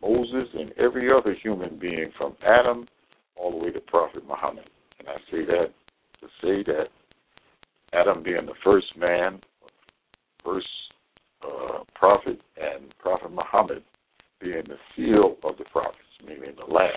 Moses 0.00 0.48
and 0.54 0.72
every 0.78 1.10
other 1.12 1.34
human 1.42 1.78
being 1.78 2.10
from 2.16 2.36
Adam 2.46 2.86
all 3.34 3.50
the 3.50 3.56
way 3.56 3.70
to 3.70 3.80
Prophet 3.80 4.24
Muhammad. 4.26 4.68
And 5.00 5.08
I 5.08 5.16
say 5.30 5.44
that 5.46 5.72
to 6.20 6.26
say 6.42 6.62
that 6.72 6.88
Adam 7.92 8.22
being 8.22 8.46
the 8.46 8.54
first 8.64 8.96
man, 8.96 9.40
first 10.44 10.66
uh, 11.42 11.84
prophet, 11.94 12.40
and 12.56 12.92
Prophet 12.98 13.30
Muhammad 13.30 13.82
being 14.40 14.62
the 14.68 14.76
seal 14.94 15.36
of 15.44 15.56
the 15.58 15.64
prophets, 15.64 15.98
meaning 16.26 16.54
the 16.56 16.72
last. 16.72 16.92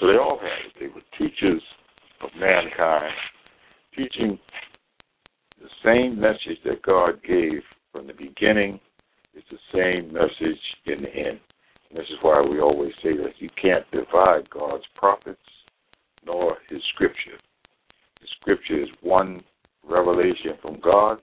So 0.00 0.06
they 0.06 0.16
all 0.18 0.38
had 0.40 0.66
it. 0.66 0.72
They 0.78 0.86
were 0.86 1.02
teachers 1.18 1.62
of 2.22 2.30
mankind, 2.38 3.12
teaching 3.96 4.38
the 5.60 5.68
same 5.84 6.20
message 6.20 6.58
that 6.64 6.82
God 6.82 7.22
gave 7.26 7.62
from 7.92 8.06
the 8.06 8.12
beginning. 8.12 8.80
It's 9.34 9.46
the 9.50 9.58
same 9.72 10.12
message 10.12 10.60
in 10.86 11.02
the 11.02 11.08
end. 11.08 11.40
And 11.90 11.98
this 11.98 12.06
is 12.06 12.18
why 12.22 12.40
we 12.42 12.60
always 12.60 12.92
say 13.02 13.16
that 13.16 13.34
you 13.38 13.48
can't 13.60 13.88
divide 13.90 14.50
God's 14.50 14.84
prophets 14.94 15.40
nor 16.24 16.58
his 16.68 16.82
scripture. 16.94 17.38
The 18.20 18.26
scripture 18.40 18.82
is 18.82 18.88
one 19.00 19.42
revelation 19.88 20.52
from 20.60 20.80
God, 20.80 21.18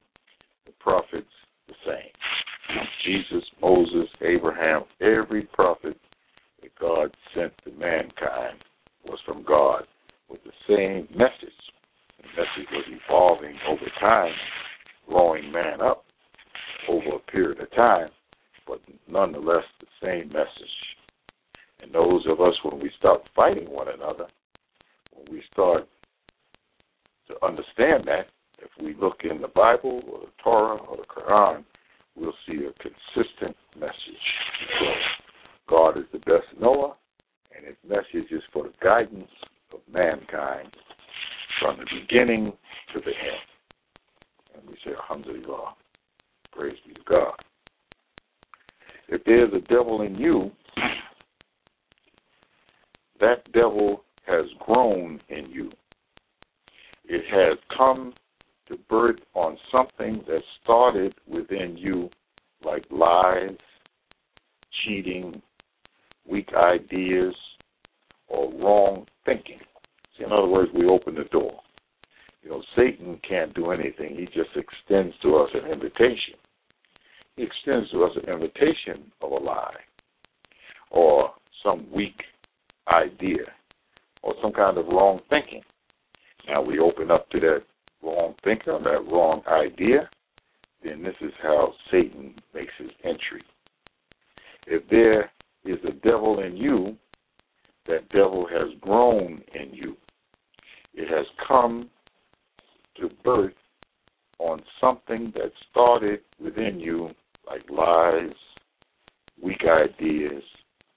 the 0.65 0.71
prophets 0.79 1.27
the 1.67 1.73
same. 1.85 2.79
Jesus, 3.05 3.43
Moses, 3.61 4.09
Abraham, 4.21 4.83
every 5.01 5.43
prophet 5.53 5.97
that 6.61 6.75
God 6.79 7.15
sent 7.35 7.53
to 7.63 7.71
mankind 7.71 8.57
was 9.05 9.19
from 9.25 9.43
God 9.43 9.83
with 10.29 10.39
the 10.43 10.51
same 10.67 11.07
message. 11.15 11.53
The 12.17 12.27
message 12.29 12.69
was 12.71 12.85
evolving 12.87 13.55
over 13.67 13.85
time, 13.99 14.33
growing 15.07 15.51
man 15.51 15.81
up 15.81 16.05
over 16.89 17.15
a 17.15 17.31
period 17.31 17.59
of 17.59 17.71
time, 17.75 18.09
but 18.67 18.81
nonetheless 19.07 19.63
the 19.79 19.87
same 20.03 20.29
message. 20.29 20.49
And 21.81 21.93
those 21.93 22.25
of 22.27 22.41
us, 22.41 22.53
when 22.63 22.81
we 22.81 22.89
start 22.97 23.21
fighting 23.35 23.69
one 23.69 23.87
another, 23.89 24.25
when 25.13 25.25
we 25.31 25.43
start 25.51 25.87
to 27.27 27.45
understand 27.45 28.05
that, 28.05 28.27
if 28.59 28.69
we 28.81 28.95
look 28.99 29.21
in 29.29 29.41
the 29.41 29.47
Bible 29.47 30.01
or 30.11 30.19
the 30.21 30.31
Torah 30.43 30.77
or 30.77 30.97
the 30.97 31.03
Quran, 31.03 31.63
we'll 32.15 32.33
see 32.47 32.65
a 32.65 32.73
consistent 32.81 33.55
message. 33.77 33.93
God 35.69 35.97
is 35.97 36.05
the 36.11 36.19
best 36.19 36.47
knower, 36.59 36.95
and 37.55 37.65
his 37.65 37.75
message 37.87 38.31
is 38.31 38.43
for 38.53 38.63
the 38.63 38.73
guidance 38.83 39.31
of 39.73 39.79
mankind 39.91 40.69
from 41.59 41.77
the 41.77 41.85
beginning 42.01 42.53
to 42.93 42.99
the 42.99 43.07
end. 43.07 44.55
And 44.55 44.69
we 44.69 44.75
say, 44.85 44.91
Alhamdulillah, 44.91 45.73
praise 46.51 46.77
be 46.87 46.93
to 46.93 47.01
God. 47.07 47.33
If 49.07 49.23
there's 49.25 49.53
a 49.53 49.61
devil 49.67 50.01
in 50.01 50.15
you, 50.15 50.51
that 53.19 53.51
devil 53.53 54.03
has 54.25 54.45
grown 54.65 55.21
in 55.29 55.49
you. 55.49 55.71
It 57.05 57.23
has 57.31 57.57
come 57.77 58.13
to 58.67 58.77
birth 58.89 59.19
on 59.33 59.57
something 59.71 60.23
that 60.27 60.41
started 60.63 61.13
within 61.27 61.77
you 61.77 62.09
like 62.63 62.85
lies, 62.89 63.57
cheating, 64.83 65.41
weak 66.27 66.49
ideas, 66.55 67.35
or 68.27 68.51
wrong 68.53 69.05
thinking. 69.25 69.59
See, 70.17 70.23
in 70.23 70.31
other 70.31 70.47
words, 70.47 70.71
we 70.73 70.87
open 70.87 71.15
the 71.15 71.25
door. 71.25 71.59
You 72.41 72.49
know, 72.49 72.63
Satan 72.75 73.19
can't 73.27 73.53
do 73.53 73.71
anything. 73.71 74.15
He 74.15 74.25
just 74.25 74.55
extends 74.55 75.15
to 75.23 75.37
us 75.37 75.49
an 75.53 75.71
invitation. 75.71 76.35
He 77.35 77.43
extends 77.43 77.89
to 77.91 78.03
us 78.03 78.11
an 78.15 78.31
invitation 78.31 79.11
of 79.21 79.31
a 79.31 79.35
lie 79.35 79.75
or 80.91 81.31
some 81.63 81.87
weak 81.91 82.21
idea 82.87 83.45
or 84.23 84.35
some 84.41 84.53
kind 84.53 84.77
of 84.77 84.87
wrong 84.87 85.19
thinking. 85.29 85.61
Now 86.47 86.61
we 86.61 86.79
open 86.79 87.11
up 87.11 87.29
to 87.31 87.39
that 87.39 87.63
wrong 88.05 88.35
thinker, 88.43 88.79
that 88.83 89.11
wrong 89.11 89.41
idea, 89.47 90.09
then 90.83 91.03
this 91.03 91.15
is 91.21 91.31
how 91.41 91.73
Satan 91.91 92.35
makes 92.53 92.73
his 92.77 92.91
entry. 93.03 93.43
If 94.67 94.87
there 94.89 95.31
is 95.65 95.79
a 95.87 95.93
devil 96.07 96.41
in 96.41 96.55
you, 96.55 96.95
that 97.87 98.07
devil 98.09 98.47
has 98.51 98.69
grown 98.81 99.41
in 99.53 99.73
you. 99.73 99.95
It 100.93 101.09
has 101.09 101.25
come 101.47 101.89
to 102.97 103.09
birth 103.23 103.53
on 104.39 104.61
something 104.79 105.31
that 105.35 105.51
started 105.71 106.21
within 106.41 106.79
you, 106.79 107.09
like 107.47 107.63
lies, 107.69 108.33
weak 109.41 109.61
ideas, 109.67 110.43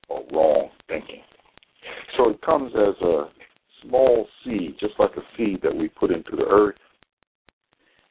or 0.09 0.23
wrong 0.33 0.71
thinking. 0.89 1.23
So 2.17 2.31
it 2.31 2.41
comes 2.43 2.73
as 2.75 2.95
a 3.03 3.29
small 3.83 4.27
seed, 4.45 4.77
just 4.81 4.95
like 4.99 5.13
a 5.17 5.23
seed 5.37 5.61
that 5.63 5.75
we 5.75 5.89
put 5.89 6.11
into 6.11 6.37
the 6.37 6.45
earth, 6.45 6.77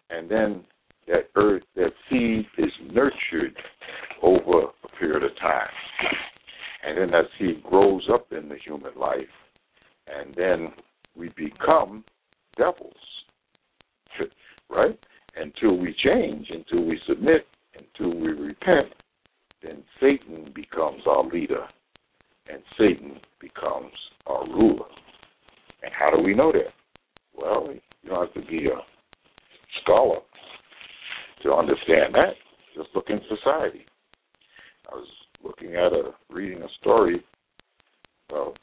and 0.10 0.30
then 0.30 0.63
that 1.08 1.30
earth, 1.36 1.63
that 1.76 1.91
seed 2.10 2.46
is 2.58 2.72
nurtured 2.91 3.56
over 4.22 4.67
a 4.84 4.88
period 5.00 5.24
of 5.24 5.38
time. 5.39 5.70
And 6.86 6.98
then 6.98 7.12
that 7.12 7.26
seed 7.39 7.63
grows 7.63 8.08
up 8.12 8.32
in 8.32 8.50
the 8.50 8.58
human 8.63 8.96
life, 8.98 9.24
and 10.08 10.34
then 10.36 10.74
we 11.15 11.30
become 11.30 12.04
devils, 12.58 12.93
right? 14.70 14.98
Until 15.36 15.78
we 15.78 15.96
change, 16.04 16.48
until 16.50 16.86
we 16.86 17.00
submit, 17.08 17.46
until 17.76 18.17
we 18.17 18.30
repent, 18.30 18.93
then 19.62 19.84
Satan 20.00 20.52
becomes 20.56 21.02
our 21.08 21.26
leader, 21.26 21.65
and 22.52 22.62
Satan 22.78 23.20
becomes 23.39 23.91
our 24.26 24.46
ruler. 24.48 24.86
And 25.84 25.91
how 25.98 26.15
do 26.15 26.22
we 26.22 26.34
know 26.34 26.52
that? 26.52 26.74
Well, 27.36 27.70
you 28.04 28.10
don't 28.10 28.34
have 28.34 28.43
to 28.43 28.50
be 28.50 28.67
a 28.67 28.82
scholar 29.82 30.19
to 31.43 31.53
understand 31.53 32.13
that. 32.15 32.34
Just 32.75 32.89
look 32.95 33.10
in 33.10 33.19
society. 33.27 33.86
I 34.91 34.95
was 34.95 35.08
looking 35.43 35.75
at 35.75 35.93
a 35.93 36.12
reading 36.30 36.62
a 36.62 36.67
story 36.80 37.23
uh, 38.34 38.49
a 38.49 38.53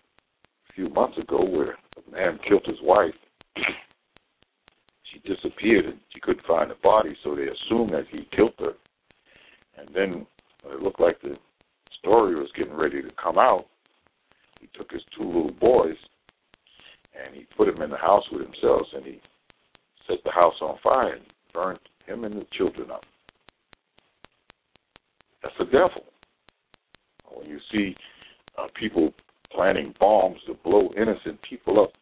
few 0.74 0.88
months 0.88 1.18
ago 1.18 1.44
where 1.44 1.72
a 1.96 2.10
man 2.10 2.38
killed 2.48 2.64
his 2.66 2.78
wife. 2.82 3.14
she 5.12 5.18
disappeared 5.20 5.86
and 5.86 5.98
she 6.12 6.20
couldn't 6.20 6.46
find 6.46 6.70
the 6.70 6.76
body, 6.82 7.16
so 7.22 7.34
they 7.34 7.42
assumed 7.42 7.92
that 7.92 8.04
he 8.10 8.28
killed 8.34 8.54
her. 8.58 8.72
And 9.76 9.88
then 9.94 10.26
it 10.70 10.80
looked 10.80 11.00
like 11.00 11.20
the 11.20 11.36
story 11.98 12.34
was 12.34 12.48
getting 12.56 12.74
ready 12.74 13.02
to 13.02 13.10
come 13.22 13.38
out. 13.38 13.66
He 14.60 14.68
took 14.78 14.90
his 14.90 15.02
two 15.16 15.24
little 15.24 15.52
boys 15.52 15.96
and 17.14 17.34
he 17.34 17.46
put 17.56 17.72
them 17.72 17.82
in 17.82 17.90
the 17.90 17.96
house 17.96 18.24
with 18.32 18.42
himself 18.42 18.86
and 18.94 19.04
he 19.04 19.20
set 20.06 20.18
the 20.24 20.30
house 20.30 20.54
on 20.60 20.78
fire 20.82 21.14
and 21.14 21.22
burned 21.52 21.78
him 22.06 22.24
and 22.24 22.34
the 22.34 22.46
children 22.56 22.90
up. 22.90 23.02
That's 25.42 25.54
the 25.58 25.64
devil. 25.66 26.04
When 27.32 27.48
you 27.48 27.58
see 27.72 27.94
uh, 28.58 28.66
people 28.78 29.12
planting 29.52 29.94
bombs 29.98 30.38
to 30.46 30.54
blow 30.64 30.90
innocent 30.96 31.40
people 31.48 31.82
up 31.82 31.92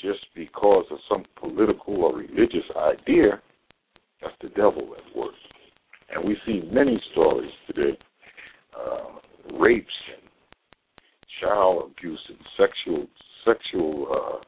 just 0.00 0.26
because 0.34 0.84
of 0.90 0.98
some 1.08 1.24
political 1.38 2.04
or 2.04 2.16
religious 2.16 2.64
idea, 2.76 3.40
that's 4.22 4.34
the 4.42 4.48
devil 4.48 4.94
at 4.96 5.16
work. 5.16 5.34
And 6.14 6.24
we 6.24 6.36
see 6.46 6.62
many 6.72 7.00
stories 7.12 7.50
today, 7.66 7.98
uh, 8.78 9.58
rapes 9.58 9.86
and 10.12 10.28
child 11.40 11.90
abuse 11.90 12.20
and 12.28 12.38
sexual 12.56 13.06
sexual 13.44 14.42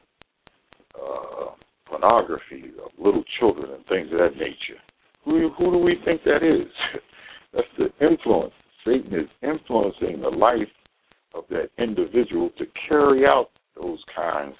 uh, 0.97 1.01
uh, 1.01 1.51
pornography 1.89 2.71
of 2.83 2.91
little 3.03 3.23
children 3.39 3.71
and 3.73 3.85
things 3.87 4.11
of 4.11 4.19
that 4.19 4.37
nature. 4.37 4.79
Who, 5.25 5.49
who 5.57 5.71
do 5.71 5.77
we 5.77 5.97
think 6.05 6.23
that 6.23 6.43
is? 6.43 6.71
That's 7.53 7.67
the 7.77 8.05
influence. 8.05 8.53
Satan 8.85 9.13
is 9.13 9.27
influencing 9.41 10.21
the 10.21 10.29
life 10.29 10.67
of 11.33 11.43
that 11.49 11.69
individual 11.77 12.49
to 12.57 12.65
carry 12.87 13.25
out 13.25 13.49
those 13.79 13.99
kinds 14.15 14.55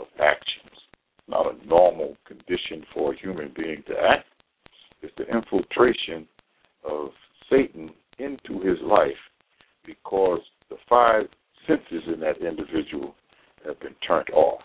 of 0.00 0.06
actions. 0.20 0.70
Not 1.28 1.46
a 1.46 1.66
normal 1.66 2.16
condition 2.26 2.84
for 2.94 3.12
a 3.12 3.18
human 3.18 3.52
being 3.56 3.82
to 3.88 3.94
act 3.94 4.26
is 5.02 5.10
the 5.16 5.24
infiltration 5.24 6.26
of 6.84 7.08
Satan 7.50 7.90
into 8.18 8.60
his 8.60 8.78
life 8.82 9.10
because 9.84 10.40
the 10.70 10.76
five 10.88 11.26
senses 11.66 12.02
in 12.12 12.20
that 12.20 12.38
individual 12.38 13.14
have 13.64 13.78
been 13.80 13.94
turned 14.06 14.30
off. 14.30 14.62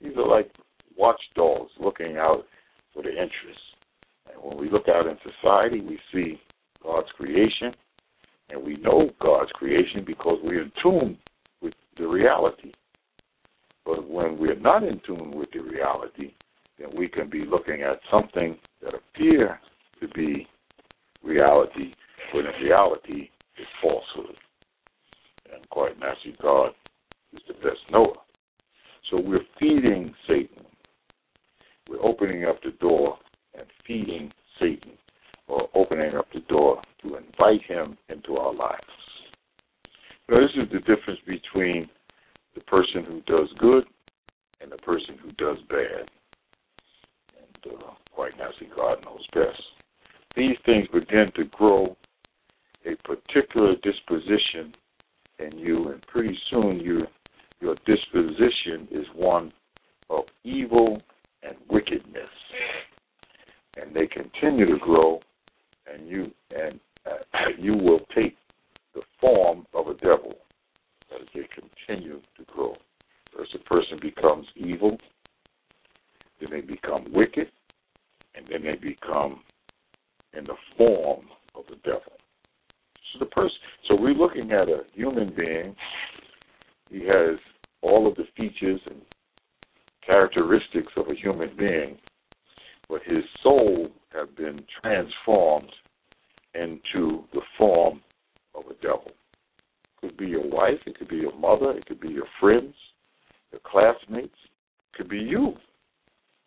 These 0.00 0.16
are 0.16 0.26
like 0.26 0.50
watchdogs 0.98 1.70
looking 1.80 2.16
out 2.16 2.44
for 2.92 3.02
the 3.02 3.10
interests. 3.10 3.62
And 4.30 4.42
when 4.42 4.58
we 4.58 4.70
look 4.70 4.88
out 4.88 5.06
in 5.06 5.16
society, 5.22 5.80
we 5.80 5.98
see 6.12 6.40
God's 6.82 7.08
creation, 7.16 7.74
and 8.50 8.62
we 8.62 8.76
know 8.76 9.10
God's 9.20 9.50
creation 9.52 10.04
because 10.06 10.38
we're 10.42 10.62
in 10.62 10.72
tune 10.82 11.18
with 11.62 11.74
the 11.96 12.06
reality. 12.06 12.72
But 13.84 14.08
when 14.08 14.38
we're 14.38 14.58
not 14.58 14.82
in 14.82 15.00
tune 15.06 15.32
with 15.34 15.50
the 15.52 15.60
reality, 15.60 16.34
then 16.78 16.88
we 16.96 17.08
can 17.08 17.30
be 17.30 17.44
looking 17.44 17.82
at 17.82 18.00
something 18.10 18.58
that 18.82 18.94
appears 18.94 19.58
to 20.00 20.08
be 20.08 20.46
reality, 21.22 21.94
when 22.32 22.46
in 22.46 22.62
reality 22.62 23.30
is 23.58 23.66
falsehood. 23.82 24.36
And 25.52 25.68
quite 25.70 25.98
naturally, 25.98 26.36
God 26.40 26.70
is 27.32 27.40
the 27.48 27.54
best 27.54 27.80
knower. 27.90 28.14
So 29.10 29.18
we're 29.18 29.40
feeding 29.58 30.14
Satan. 30.26 30.37
Opening 32.38 32.54
up 32.54 32.62
the 32.62 32.78
door 32.78 33.18
and 33.58 33.66
feeding 33.84 34.30
Satan, 34.60 34.92
or 35.48 35.68
opening 35.74 36.14
up 36.14 36.26
the 36.32 36.38
door 36.48 36.80
to 37.02 37.16
invite 37.16 37.62
him 37.66 37.98
into 38.08 38.36
our 38.36 38.54
lives. 38.54 38.84
Now, 40.28 40.38
this 40.42 40.50
is 40.54 40.70
the 40.70 40.78
difference 40.78 41.18
between 41.26 41.88
the 42.54 42.60
person 42.60 43.02
who 43.08 43.22
does 43.22 43.48
good 43.58 43.84
and 44.60 44.70
the 44.70 44.76
person 44.76 45.18
who 45.20 45.32
does 45.32 45.56
bad. 45.68 46.08
And 47.38 47.74
uh, 47.74 47.94
quite 48.12 48.38
naturally, 48.38 48.70
God 48.76 49.04
knows 49.04 49.26
best. 49.34 49.60
These 50.36 50.58
things 50.64 50.86
begin 50.92 51.32
to 51.34 51.44
grow 51.46 51.96
a 52.86 52.94
particular 53.02 53.74
disposition 53.82 54.76
in 55.40 55.58
you, 55.58 55.88
and 55.88 56.00
pretty 56.06 56.38
soon 56.52 56.78
you, 56.78 57.02
your 57.60 57.74
disposition 57.84 58.86
is 58.92 59.06
one 59.16 59.52
of 60.08 60.22
evil 60.44 61.02
and 61.42 61.56
wickedness. 61.70 62.30
And 63.76 63.94
they 63.94 64.06
continue 64.06 64.66
to 64.66 64.78
grow, 64.78 65.20
and 65.92 66.08
you 66.08 66.32
and 66.50 66.80
uh, 67.06 67.38
you 67.58 67.74
will 67.74 68.00
take 68.14 68.36
the 68.94 69.02
form 69.20 69.66
of 69.74 69.86
a 69.88 69.94
devil 69.94 70.34
as 71.14 71.26
they 71.34 71.48
continue 71.54 72.20
to 72.36 72.44
grow. 72.46 72.74
First, 73.36 73.54
a 73.54 73.58
person 73.60 73.98
becomes 74.00 74.46
evil, 74.56 74.96
then 76.40 76.50
they 76.50 76.60
become 76.60 77.06
wicked, 77.12 77.48
and 78.34 78.46
then 78.50 78.62
they 78.62 78.74
become 78.74 79.42
in 80.36 80.44
the 80.44 80.56
form 80.76 81.26
of 81.54 81.64
the 81.68 81.76
devil. 81.84 82.12
So 83.12 83.20
the 83.20 83.26
person, 83.26 83.56
so 83.86 83.96
we're 83.96 84.12
looking 84.12 84.52
at 84.52 84.68
a 84.68 84.82
human 84.92 85.32
being. 85.34 85.74
He 86.90 87.06
has 87.06 87.38
all 87.82 88.06
of 88.06 88.16
the 88.16 88.24
features 88.36 88.80
and 88.86 89.00
characteristics 90.08 90.92
of 90.96 91.08
a 91.08 91.14
human 91.14 91.50
being, 91.56 91.98
but 92.88 93.02
his 93.04 93.22
soul 93.42 93.88
have 94.12 94.34
been 94.36 94.60
transformed 94.80 95.70
into 96.54 97.24
the 97.34 97.42
form 97.58 98.00
of 98.54 98.64
a 98.70 98.74
devil. 98.82 99.08
It 99.08 100.00
could 100.00 100.16
be 100.16 100.26
your 100.26 100.48
wife, 100.48 100.78
it 100.86 100.98
could 100.98 101.08
be 101.08 101.16
your 101.16 101.36
mother, 101.38 101.72
it 101.72 101.86
could 101.86 102.00
be 102.00 102.08
your 102.08 102.26
friends, 102.40 102.74
your 103.52 103.60
classmates, 103.64 104.32
it 104.32 104.96
could 104.96 105.10
be 105.10 105.18
you. 105.18 105.52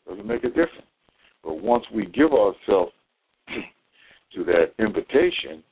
Doesn't 0.08 0.26
make 0.26 0.44
a 0.44 0.50
difference. 0.50 0.88
But 1.44 1.62
once 1.62 1.86
we 1.94 2.08
give 2.08 2.34
ourselves 2.34 2.92
to 4.36 4.44
that 4.46 4.74
invitation, 4.80 5.64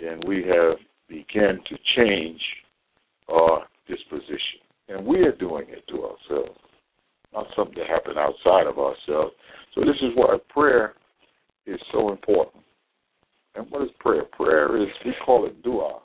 then 0.00 0.20
we 0.26 0.44
have 0.44 0.78
begun 1.08 1.60
to 1.68 1.76
change 1.96 2.40
our 3.28 3.64
disposition. 3.86 4.60
And 4.88 5.04
we 5.04 5.18
are 5.20 5.36
doing 5.36 5.66
it 5.68 5.84
to 5.88 6.04
ourselves, 6.04 6.58
not 7.32 7.46
something 7.56 7.74
that 7.78 7.88
happened 7.88 8.18
outside 8.18 8.66
of 8.66 8.78
ourselves. 8.78 9.34
So 9.74 9.80
this 9.82 9.96
is 10.02 10.12
why 10.14 10.36
prayer 10.48 10.94
is 11.66 11.78
so 11.92 12.10
important. 12.10 12.64
And 13.54 13.70
what 13.70 13.82
is 13.82 13.88
prayer? 13.98 14.24
Prayer 14.32 14.80
is, 14.80 14.88
we 15.04 15.12
call 15.24 15.46
it 15.46 15.62
dua. 15.62 16.00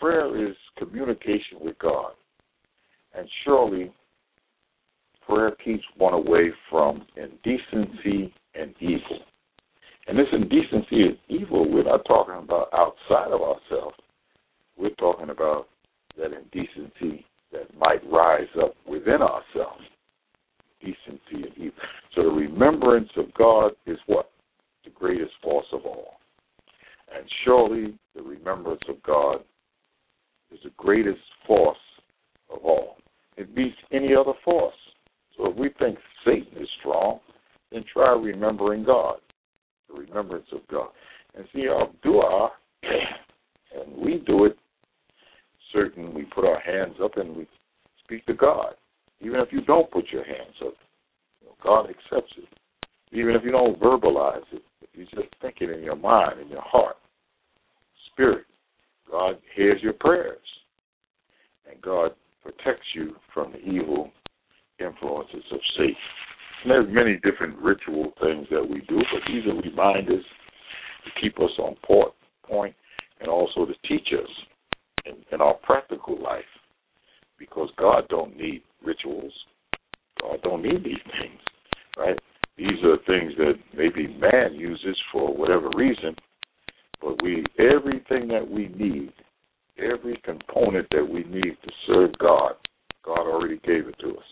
Prayer 0.00 0.48
is 0.48 0.54
communication 0.78 1.58
with 1.60 1.78
God. 1.78 2.12
And 3.14 3.26
surely 3.44 3.92
prayer 5.26 5.52
keeps 5.64 5.84
one 5.96 6.14
away 6.14 6.50
from 6.70 7.06
indecency 7.16 8.32
and 8.54 8.74
evil. 8.80 9.20
And 10.06 10.18
this 10.18 10.26
indecency 10.32 11.02
and 11.02 11.18
evil, 11.28 11.70
we're 11.70 11.82
not 11.82 12.04
talking 12.06 12.36
about 12.36 12.68
outside 12.72 13.32
of 13.32 13.40
ourselves. 13.40 13.96
We're 14.78 14.90
talking 14.90 15.30
about 15.30 15.66
that 16.16 16.30
indecency 16.32 17.24
that 17.52 17.76
might 17.78 18.00
rise 18.10 18.48
up 18.62 18.74
within 18.86 19.20
ourselves. 19.22 19.82
Decency 20.80 21.46
and 21.46 21.56
evil. 21.56 21.78
So 22.14 22.22
the 22.22 22.28
remembrance 22.28 23.10
of 23.16 23.32
God 23.34 23.72
is 23.86 23.98
what? 24.06 24.30
The 24.84 24.90
greatest 24.90 25.32
force 25.42 25.66
of 25.72 25.84
all. 25.84 26.14
And 27.14 27.24
surely 27.44 27.98
the 28.14 28.22
remembrance 28.22 28.82
of 28.88 29.02
God 29.02 29.40
is 30.52 30.58
the 30.64 30.72
greatest 30.76 31.20
force 31.46 31.78
of 32.50 32.58
all. 32.64 32.96
It 33.36 33.54
beats 33.54 33.76
any 33.92 34.14
other 34.14 34.32
force. 34.44 34.74
So 35.36 35.50
if 35.50 35.56
we 35.56 35.70
think 35.78 35.98
Satan 36.24 36.62
is 36.62 36.68
strong, 36.80 37.20
then 37.72 37.84
try 37.92 38.12
remembering 38.12 38.84
God 38.84 39.18
the 39.88 39.98
remembrance 40.00 40.46
of 40.52 40.60
God. 40.68 40.88
And 41.34 41.46
see 41.54 41.68
our 41.68 41.88
dua, 42.02 42.50
and 42.82 43.96
we 43.96 44.22
do 44.26 44.46
it 44.46 44.56
certain, 45.72 46.14
we 46.14 46.24
put 46.24 46.44
our 46.44 46.60
hands 46.60 46.96
up 47.02 47.16
and 47.16 47.36
we 47.36 47.46
speak 48.04 48.24
to 48.26 48.34
God. 48.34 48.74
Even 49.20 49.40
if 49.40 49.48
you 49.50 49.62
don't 49.62 49.90
put 49.90 50.06
your 50.12 50.24
hands 50.24 50.54
up, 50.64 50.74
you 51.40 51.46
know, 51.46 51.54
God 51.62 51.88
accepts 51.88 52.32
it. 52.36 52.48
Even 53.12 53.34
if 53.34 53.42
you 53.44 53.50
don't 53.50 53.80
verbalize 53.80 54.44
it, 54.52 54.62
if 54.82 54.90
you 54.94 55.04
just 55.06 55.32
think 55.40 55.56
it 55.60 55.70
in 55.70 55.82
your 55.82 55.96
mind, 55.96 56.40
in 56.40 56.48
your 56.48 56.62
heart, 56.62 56.96
spirit, 58.12 58.46
God 59.10 59.38
hears 59.54 59.80
your 59.82 59.94
prayers. 59.94 60.38
And 61.70 61.80
God 61.80 62.12
protects 62.42 62.86
you 62.94 63.16
from 63.32 63.52
the 63.52 63.58
evil 63.58 64.10
influences 64.78 65.44
of 65.52 65.58
Satan. 65.76 65.96
There's 66.66 66.92
many 66.92 67.16
different 67.16 67.56
ritual 67.58 68.12
things 68.20 68.46
that 68.50 68.66
we 68.68 68.80
do, 68.88 68.98
but 68.98 69.22
these 69.28 69.46
are 69.46 69.60
reminders 69.60 70.24
to 71.04 71.20
keep 71.20 71.38
us 71.38 71.50
on 71.58 71.76
point 72.44 72.74
and 73.20 73.28
also 73.28 73.66
to 73.66 73.74
teach 73.88 74.08
us 74.12 74.28
in, 75.04 75.14
in 75.32 75.40
our 75.40 75.54
practical 75.54 76.20
life 76.20 76.44
because 77.38 77.68
God 77.78 78.04
don't 78.08 78.36
need 78.36 78.62
rituals. 78.86 79.32
God 80.22 80.38
don't 80.42 80.62
need 80.62 80.84
these 80.84 81.02
things, 81.20 81.40
right? 81.98 82.18
These 82.56 82.82
are 82.84 82.96
things 83.06 83.32
that 83.36 83.54
maybe 83.76 84.06
man 84.06 84.54
uses 84.54 84.96
for 85.12 85.34
whatever 85.34 85.68
reason, 85.76 86.16
but 87.00 87.22
we 87.22 87.44
everything 87.58 88.28
that 88.28 88.48
we 88.48 88.68
need, 88.68 89.12
every 89.78 90.18
component 90.24 90.86
that 90.90 91.06
we 91.06 91.24
need 91.24 91.56
to 91.62 91.70
serve 91.86 92.16
God, 92.18 92.52
God 93.04 93.18
already 93.18 93.58
gave 93.58 93.88
it 93.88 93.96
to 94.00 94.10
us. 94.12 94.24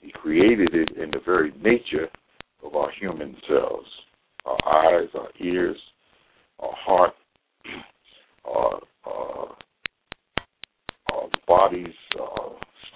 He 0.00 0.10
created 0.10 0.74
it 0.74 0.96
in 0.96 1.10
the 1.10 1.20
very 1.24 1.52
nature 1.62 2.08
of 2.64 2.74
our 2.74 2.90
human 2.98 3.36
selves 3.46 3.88
our 4.44 4.58
eyes, 4.66 5.08
our 5.14 5.28
ears, 5.40 5.76
our 6.58 6.74
heart, 6.74 7.12
our, 8.44 8.80
our, 9.04 9.56
our 11.12 11.28
bodies, 11.46 11.94
our 12.18 12.39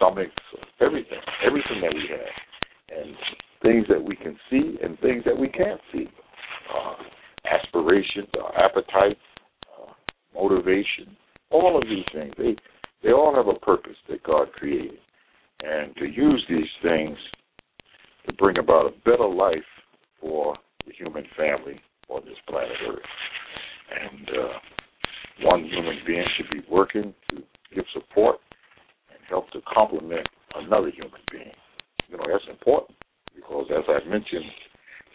stomachs, 0.04 0.32
everything, 0.80 1.18
everything 1.44 1.80
that 1.80 1.94
we 1.94 2.08
have, 2.10 2.98
and 2.98 3.14
things 3.62 3.86
that 3.88 4.02
we 4.02 4.16
can 4.16 4.36
see 4.50 4.78
and 4.82 4.98
things 5.00 5.24
that 5.24 5.36
we 5.36 5.48
can't 5.48 5.80
see. 5.92 6.06
Uh, 6.74 6.94
aspirations, 7.50 8.28
our 8.42 8.58
appetite, 8.58 9.18
uh, 9.78 9.92
motivation, 10.34 11.16
all 11.50 11.76
of 11.76 11.82
these 11.88 12.04
things, 12.12 12.32
they 12.38 12.56
they 13.02 13.12
all 13.12 13.34
have 13.34 13.48
a 13.48 13.58
purpose 13.60 13.96
that 14.08 14.22
God 14.22 14.50
created 14.52 14.98
and 15.62 15.94
to 15.96 16.06
use 16.06 16.42
these 16.48 16.70
things 16.82 17.18
to 18.26 18.32
bring 18.34 18.56
about 18.56 18.86
a 18.86 18.98
better 19.04 19.28
life 19.28 19.58
for 20.20 20.56
the 20.86 20.92
human 20.92 21.24
family 21.36 21.78
on 22.08 22.22
this 22.24 22.38
planet 22.48 22.72
Earth. 22.88 22.98
And 24.00 24.28
uh, 24.30 25.48
one 25.50 25.64
human 25.64 25.98
being 26.06 26.24
should 26.36 26.50
be 26.50 26.66
working 26.70 27.12
to 27.30 27.42
give 27.74 27.84
support 27.92 28.38
help 29.28 29.50
to 29.50 29.60
complement 29.72 30.26
another 30.54 30.90
human 30.90 31.20
being. 31.30 31.52
You 32.08 32.16
know, 32.16 32.24
that's 32.30 32.44
important 32.48 32.98
because, 33.34 33.66
as 33.70 33.84
I 33.88 34.08
mentioned 34.08 34.44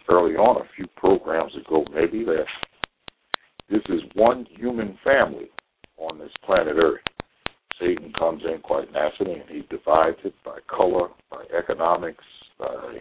early 0.08 0.34
on, 0.34 0.60
a 0.60 0.68
few 0.76 0.86
programs 0.96 1.52
ago, 1.54 1.84
maybe 1.94 2.24
that 2.24 2.44
this 3.70 3.82
is 3.88 4.00
one 4.14 4.46
human 4.50 4.98
family 5.04 5.50
on 5.96 6.18
this 6.18 6.32
planet 6.44 6.76
Earth. 6.76 7.00
Satan 7.80 8.12
comes 8.18 8.42
in 8.44 8.60
quite 8.60 8.92
naturally 8.92 9.40
and 9.40 9.48
he 9.48 9.62
divides 9.70 10.18
it 10.24 10.34
by 10.44 10.58
color, 10.68 11.08
by 11.30 11.44
economics, 11.56 12.24
by 12.58 12.98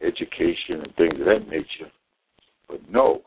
education 0.00 0.82
and 0.82 0.94
things 0.96 1.20
of 1.20 1.26
that 1.26 1.48
nature. 1.48 1.90
But 2.68 2.80
no, 2.88 3.22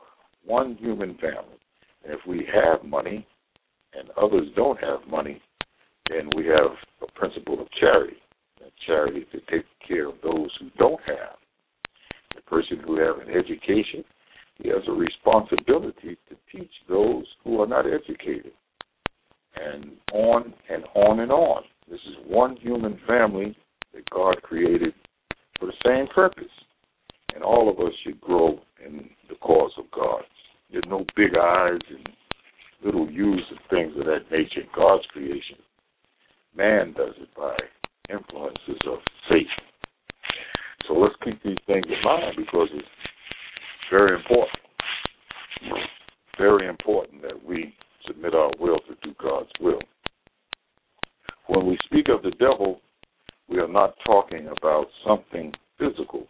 one 0.46 0.76
human 0.80 1.16
family. 1.16 1.60
And 2.04 2.14
if 2.14 2.20
we 2.28 2.48
have 2.54 2.88
money 2.88 3.28
and 3.94 4.10
others 4.12 4.48
don't 4.56 4.80
have 4.80 5.00
money, 5.10 5.42
then 6.10 6.30
we 6.36 6.46
have 6.46 6.72
a 7.02 7.12
principle 7.20 7.62
of 7.62 7.68
charity. 7.80 8.18
And 8.62 8.72
charity 8.86 9.26
to 9.32 9.40
take 9.52 9.66
care 9.88 10.10
of 10.10 10.16
those 10.24 10.50
who 10.60 10.70
don't 10.78 11.02
have. 11.06 11.38
The 12.36 12.42
person 12.42 12.80
who 12.86 12.98
have 13.00 13.18
an 13.20 13.30
education, 13.30 14.04
he 14.62 14.70
has 14.70 14.82
a 14.88 14.92
responsibility 14.92 16.18
to 16.30 16.36
teach 16.52 16.72
those 16.90 17.26
who 17.44 17.62
are 17.62 17.68
not 17.68 17.86
educated. 17.86 18.52
And 19.56 19.92
on 20.14 20.54
and 20.70 20.84
on 20.96 21.20
and 21.22 21.32
on. 21.32 21.64
This 21.90 22.00
is 22.08 22.16
one 22.28 22.58
human 22.58 23.00
family 23.08 23.56
that 23.94 24.10
God 24.10 24.42
created 24.44 24.94
for 25.60 25.68
the 25.68 25.74
same 25.86 26.08
purpose. 26.14 26.46
And 27.34 27.44
all 27.44 27.70
of 27.70 27.80
us 27.80 27.94
should 28.04 28.20
grow 28.22 28.60
in 28.86 29.10
the 29.30 29.36
cause 29.36 29.72
of 29.78 29.86
God. 29.92 30.24
There's 30.72 30.84
no 30.88 31.06
big 31.16 31.36
eyes 31.40 31.80
and 31.90 32.10
little 32.84 33.10
U's 33.10 33.44
and 33.50 33.60
things 33.70 33.94
of 33.98 34.06
that 34.06 34.30
nature 34.32 34.62
in 34.62 34.68
God's 34.76 35.06
creation. 35.08 35.58
Man 36.58 36.94
does 36.94 37.14
it 37.22 37.30
by 37.38 37.56
influences 38.10 38.82
of 38.88 38.98
Satan. 39.30 39.46
So 40.88 40.96
let's 40.96 41.14
keep 41.24 41.42
these 41.44 41.58
things 41.68 41.86
in 41.86 42.04
mind 42.04 42.36
because 42.36 42.70
it's 42.74 42.88
very 43.92 44.16
important. 44.16 44.58
Very 46.40 46.68
important 46.68 47.22
that 47.22 47.46
we 47.46 47.76
submit 48.08 48.34
our 48.34 48.50
will 48.60 48.80
to 48.80 48.96
do 49.04 49.14
God's 49.22 49.52
will. 49.60 49.82
When 51.46 51.68
we 51.68 51.78
speak 51.86 52.08
of 52.10 52.24
the 52.24 52.32
devil, 52.32 52.82
we 53.48 53.60
are 53.60 53.68
not 53.68 53.94
talking 54.04 54.50
about 54.58 54.88
something 55.06 55.54
physical. 55.78 56.28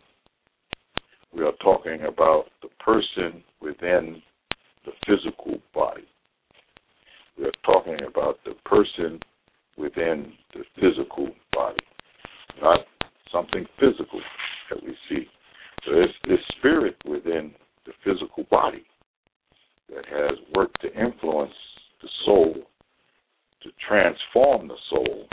We 1.33 1.43
are 1.43 1.55
talking 1.63 2.01
about 2.01 2.45
the 2.61 2.69
person 2.83 3.43
within 3.61 4.21
the 4.85 4.91
physical 5.05 5.59
body. 5.73 6.07
We 7.37 7.45
are 7.45 7.51
talking 7.65 7.99
about 8.05 8.39
the 8.43 8.55
person 8.65 9.19
within 9.77 10.33
the 10.53 10.63
physical 10.75 11.29
body, 11.53 11.79
not 12.61 12.79
something 13.31 13.65
physical 13.79 14.21
that 14.69 14.83
we 14.83 14.95
see. 15.09 15.25
So 15.85 15.91
it's 15.93 16.13
this 16.27 16.39
spirit 16.57 16.95
within 17.05 17.53
the 17.85 17.93
physical 18.03 18.45
body 18.49 18.83
that 19.89 20.05
has 20.05 20.37
worked 20.55 20.81
to 20.81 20.93
influence 20.93 21.53
the 22.01 22.09
soul, 22.25 22.53
to 23.63 23.69
transform 23.87 24.67
the 24.67 24.77
soul 24.89 25.27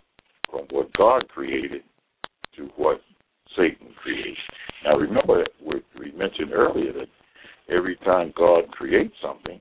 from 0.51 0.67
what 0.71 0.93
God 0.93 1.29
created 1.29 1.83
to 2.57 2.69
what 2.77 3.01
Satan 3.57 3.89
created. 4.01 4.37
Now 4.85 4.97
remember, 4.97 5.45
we 5.99 6.13
mentioned 6.13 6.53
earlier 6.53 6.93
that 6.93 7.09
every 7.75 7.97
time 7.97 8.33
God 8.37 8.71
creates 8.71 9.15
something, 9.23 9.61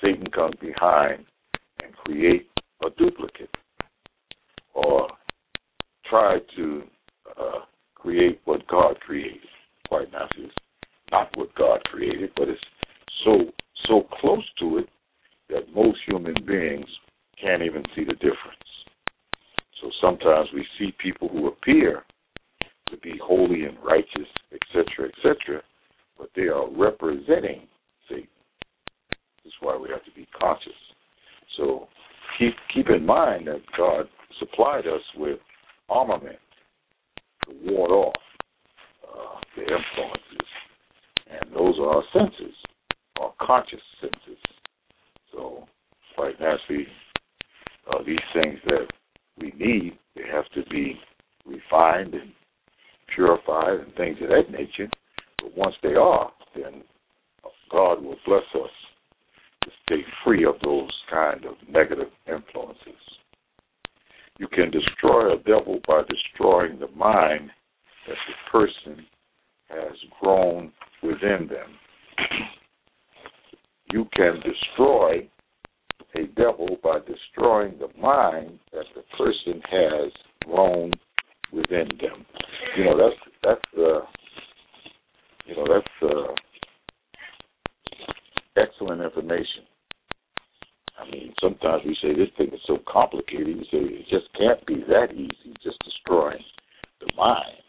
Satan 0.00 0.26
comes 0.28 0.54
behind 0.60 1.24
and 1.82 1.94
create 1.96 2.48
a 2.84 2.90
duplicate 2.98 3.50
or 4.74 5.08
try 6.08 6.38
to 6.56 6.82
uh, 7.40 7.60
create 7.94 8.40
what 8.44 8.66
God 8.66 9.00
created. 9.00 9.40
Quite 9.88 10.12
naturally, 10.12 10.46
it's 10.46 10.54
not 11.10 11.30
what 11.36 11.54
God 11.54 11.82
created, 11.84 12.30
but 12.36 12.48
it's 12.48 12.60
so 13.24 13.52
so 13.88 14.06
close 14.20 14.44
to 14.60 14.78
it 14.78 14.88
that 15.50 15.74
most 15.74 15.98
human 16.06 16.34
beings 16.46 16.86
can't 17.40 17.62
even 17.62 17.82
see 17.94 18.04
the 18.04 18.14
difference. 18.14 18.64
So 19.80 19.90
sometimes 20.00 20.48
we 20.54 20.66
see 20.78 20.94
people 20.98 21.28
who 21.28 21.48
appear 21.48 22.02
to 22.88 22.96
be 22.98 23.20
holy 23.22 23.64
and 23.64 23.76
righteous, 23.84 24.28
etc., 24.52 25.08
etc., 25.08 25.62
but 26.18 26.30
they 26.36 26.48
are 26.48 26.70
representing 26.70 27.66
Satan. 28.08 28.28
This 29.42 29.50
is 29.50 29.54
why 29.60 29.76
we 29.76 29.88
have 29.90 30.04
to 30.04 30.12
be 30.14 30.26
conscious. 30.38 30.72
So 31.56 31.88
keep 32.38 32.54
keep 32.74 32.88
in 32.88 33.04
mind 33.04 33.48
that 33.48 33.60
God 33.76 34.06
supplied 34.38 34.86
us 34.86 35.02
with 35.16 35.38
armament 35.88 36.38
to 37.44 37.54
ward 37.64 37.90
off 37.90 38.14
uh, 39.06 39.40
the 39.56 39.62
influences, 39.62 40.48
and 41.30 41.54
those 41.54 41.78
are 41.78 41.96
our 41.96 42.04
senses, 42.12 42.54
our 43.20 43.32
conscious 43.40 43.82
senses. 44.00 44.38
So 45.32 45.66
quite 46.14 46.40
naturally, 46.40 46.86
uh, 47.90 48.02
these 48.06 48.18
things 48.32 48.58
that 48.68 48.86
we 49.38 49.52
need, 49.58 49.98
they 50.14 50.22
have 50.30 50.48
to 50.54 50.62
be 50.70 50.98
refined 51.44 52.14
and 52.14 52.32
purified 53.14 53.80
and 53.80 53.94
things 53.94 54.18
of 54.22 54.28
that 54.28 54.50
nature. 54.50 54.88
But 55.42 55.56
once 55.56 55.74
they 55.82 55.94
are, 55.94 56.32
then 56.54 56.82
God 57.70 58.02
will 58.02 58.16
bless 58.26 58.44
us 58.54 58.70
to 59.64 59.70
stay 59.86 60.02
free 60.24 60.44
of 60.44 60.54
those 60.62 60.90
kind 61.10 61.44
of 61.44 61.54
negative 61.68 62.08
influences. 62.26 63.00
You 64.38 64.48
can 64.48 64.70
destroy 64.70 65.32
a 65.32 65.38
devil 65.38 65.80
by 65.86 66.02
destroying 66.08 66.78
the 66.78 66.88
mind 66.88 67.50
that 68.06 68.16
the 68.26 68.50
person 68.50 69.06
has 69.68 69.96
grown 70.20 70.72
within 71.02 71.48
them. 71.48 71.78
You 73.92 74.06
can 74.12 74.40
destroy 74.40 75.28
a 76.16 76.26
devil 76.36 76.78
by 76.82 76.98
destroying 77.00 77.78
the 77.78 77.88
mind 78.00 78.58
that 78.72 78.86
the 78.94 79.02
person 79.16 79.60
has 79.70 80.12
grown 80.44 80.92
within 81.52 81.88
them. 82.08 82.26
You 82.76 82.84
know, 82.84 82.96
that's 82.96 83.20
that's 83.42 83.78
uh 83.78 84.00
you 85.46 85.56
know, 85.56 85.66
that's 85.68 86.12
uh 86.12 86.32
excellent 88.56 89.02
information. 89.02 89.64
I 90.98 91.10
mean, 91.10 91.34
sometimes 91.40 91.82
we 91.84 91.96
say 92.00 92.14
this 92.14 92.28
thing 92.36 92.48
is 92.54 92.60
so 92.66 92.78
complicated. 92.90 93.56
We 93.56 93.64
say 93.64 93.78
it 93.78 94.06
just 94.10 94.32
can't 94.38 94.64
be 94.66 94.84
that 94.88 95.12
easy, 95.12 95.54
just 95.62 95.78
destroying 95.84 96.44
the 97.00 97.08
mind. 97.16 97.62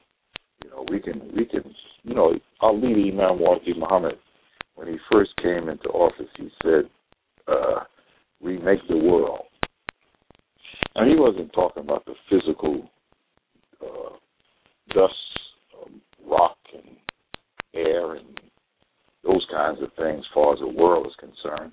You 0.64 0.70
know, 0.70 0.86
we 0.90 1.00
can 1.00 1.22
we 1.36 1.46
can 1.46 1.64
you 2.06 2.14
know, 2.14 2.34
our 2.62 2.74
leader 2.74 3.12
Imam 3.12 3.40
Wadi 3.40 3.74
Mohammed, 3.74 4.18
when 4.76 4.88
he 4.88 4.98
first 5.12 5.32
came 5.42 5.70
into 5.70 5.90
office, 5.90 6.30
he 6.38 6.50
said, 6.64 6.84
uh, 7.48 7.84
remake 8.42 8.80
the 8.88 8.98
world. 8.98 9.46
Now 10.96 11.06
he 11.06 11.16
wasn't 11.16 11.52
talking 11.54 11.84
about 11.84 12.06
the 12.06 12.14
physical 12.30 12.90
uh, 13.82 14.16
dust, 14.94 15.14
um, 15.82 16.02
rock, 16.28 16.58
and 16.74 16.96
air, 17.74 18.16
and 18.16 18.40
those 19.24 19.46
kinds 19.52 19.82
of 19.82 19.90
things, 19.98 20.20
as 20.20 20.34
far 20.34 20.54
as 20.54 20.60
the 20.60 20.68
world 20.68 21.08
is 21.08 21.14
concerned. 21.20 21.72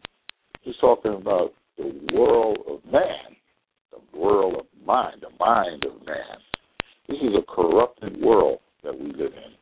He's 0.63 0.77
talking 0.81 1.15
about 1.15 1.53
the 1.77 1.93
world 2.15 2.59
of 2.69 2.85
man, 2.91 3.37
the 3.91 4.19
world 4.19 4.55
of 4.61 4.87
mind, 4.87 5.23
the 5.23 5.45
mind 5.45 5.85
of 5.85 6.07
man. 6.07 6.39
This 7.09 7.19
is 7.19 7.35
a 7.37 7.53
corrupted 7.53 8.21
world 8.21 8.61
that 8.85 8.99
we 8.99 9.07
live 9.07 9.33
in. 9.33 9.53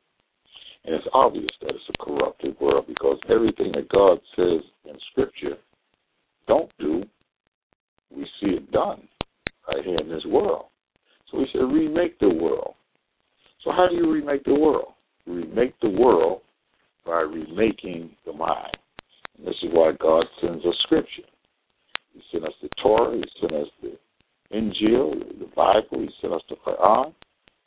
And 0.84 0.94
it's 0.94 1.06
obvious 1.12 1.50
that 1.60 1.70
it's 1.70 1.90
a 1.98 2.04
corrupted 2.04 2.58
world 2.60 2.86
because 2.86 3.18
everything 3.28 3.72
that 3.72 3.88
God 3.88 4.18
says 4.36 4.62
in 4.86 4.96
Scripture 5.10 5.56
don't 6.46 6.70
do, 6.78 7.02
we 8.14 8.24
see 8.40 8.52
it 8.56 8.70
done 8.72 9.06
right 9.68 9.84
here 9.84 9.98
in 9.98 10.08
this 10.08 10.24
world. 10.26 10.66
So 11.30 11.38
we 11.38 11.48
said 11.52 11.60
remake 11.60 12.18
the 12.18 12.28
world. 12.28 12.74
So 13.64 13.72
how 13.72 13.88
do 13.88 13.96
you 13.96 14.10
remake 14.10 14.44
the 14.44 14.54
world? 14.54 14.92
Remake 15.26 15.74
the 15.80 15.90
world 15.90 16.40
by 17.04 17.20
remaking 17.20 18.10
the 18.24 18.32
mind. 18.32 18.76
And 19.36 19.46
this 19.46 19.56
is 19.62 19.70
why 19.72 19.92
God 20.00 20.24
sends 20.40 20.64
us 20.64 20.74
scripture. 20.82 21.28
He 22.12 22.20
sent 22.32 22.44
us 22.44 22.52
the 22.62 22.68
Torah, 22.82 23.16
He 23.16 23.24
sent 23.40 23.52
us 23.52 23.68
the 23.82 23.96
Injil, 24.56 25.38
the 25.38 25.48
Bible, 25.54 26.00
He 26.00 26.10
sent 26.20 26.32
us 26.32 26.42
the 26.48 26.56
Quran. 26.56 27.12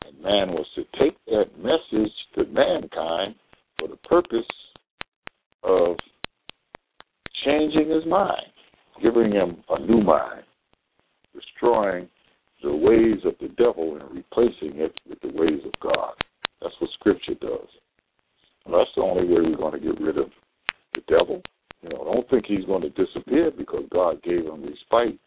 And 0.05 0.21
man 0.21 0.51
was 0.51 0.65
to 0.75 0.83
take 0.99 1.17
that 1.27 1.45
message 1.57 2.11
to 2.35 2.45
mankind 2.45 3.35
for 3.79 3.87
the 3.87 3.97
purpose 3.97 4.45
of 5.63 5.95
changing 7.45 7.89
his 7.89 8.05
mind, 8.05 8.47
giving 9.01 9.31
him 9.31 9.63
a 9.69 9.79
new 9.79 10.01
mind, 10.01 10.43
destroying 11.33 12.09
the 12.63 12.73
ways 12.73 13.19
of 13.25 13.35
the 13.41 13.49
devil 13.57 13.99
and 13.99 14.15
replacing 14.15 14.79
it 14.79 14.97
with 15.07 15.19
the 15.21 15.27
ways 15.27 15.59
of 15.65 15.73
God. 15.81 16.13
That's 16.61 16.73
what 16.79 16.89
Scripture 16.91 17.35
does. 17.35 17.67
And 18.65 18.73
that's 18.73 18.89
the 18.95 19.01
only 19.01 19.25
way 19.25 19.41
we're 19.41 19.57
going 19.57 19.79
to 19.79 19.85
get 19.85 20.01
rid 20.01 20.17
of 20.17 20.29
the 20.95 21.01
devil. 21.09 21.41
You 21.81 21.89
know, 21.89 22.05
don't 22.05 22.29
think 22.29 22.45
he's 22.45 22.65
going 22.65 22.81
to 22.81 22.89
disappear 22.89 23.51
because 23.51 23.83
God 23.91 24.23
gave 24.23 24.45
him 24.45 24.63
respite 24.63 25.19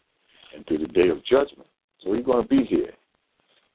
into 0.55 0.79
the 0.79 0.91
day 0.91 1.09
of 1.09 1.23
judgment. 1.25 1.69
So 2.03 2.13
he's 2.13 2.25
going 2.25 2.41
to 2.41 2.49
be 2.49 2.65
here. 2.67 2.91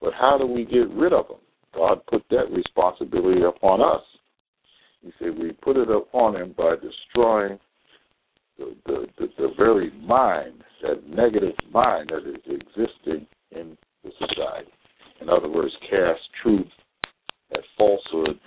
But 0.00 0.12
how 0.14 0.36
do 0.36 0.46
we 0.46 0.64
get 0.64 0.90
rid 0.90 1.12
of 1.12 1.28
him? 1.28 1.36
God 1.74 2.04
put 2.10 2.24
that 2.30 2.50
responsibility 2.50 3.42
upon 3.42 3.80
us. 3.80 4.02
He 5.02 5.12
said 5.18 5.38
we 5.38 5.52
put 5.52 5.76
it 5.76 5.88
upon 5.88 6.36
him 6.36 6.54
by 6.58 6.74
destroying 6.74 7.58
the, 8.58 8.74
the, 8.86 9.06
the, 9.18 9.28
the 9.38 9.48
very 9.56 9.92
mind, 10.00 10.64
that 10.82 11.06
negative 11.08 11.54
mind 11.72 12.10
that 12.10 12.28
is 12.28 12.42
existing 12.46 13.26
in 13.54 13.76
the 14.04 14.10
society. 14.18 14.70
In 15.20 15.28
other 15.28 15.48
words, 15.48 15.72
cast 15.88 16.20
truth 16.42 16.66
at 17.52 17.60
falsehood 17.76 18.38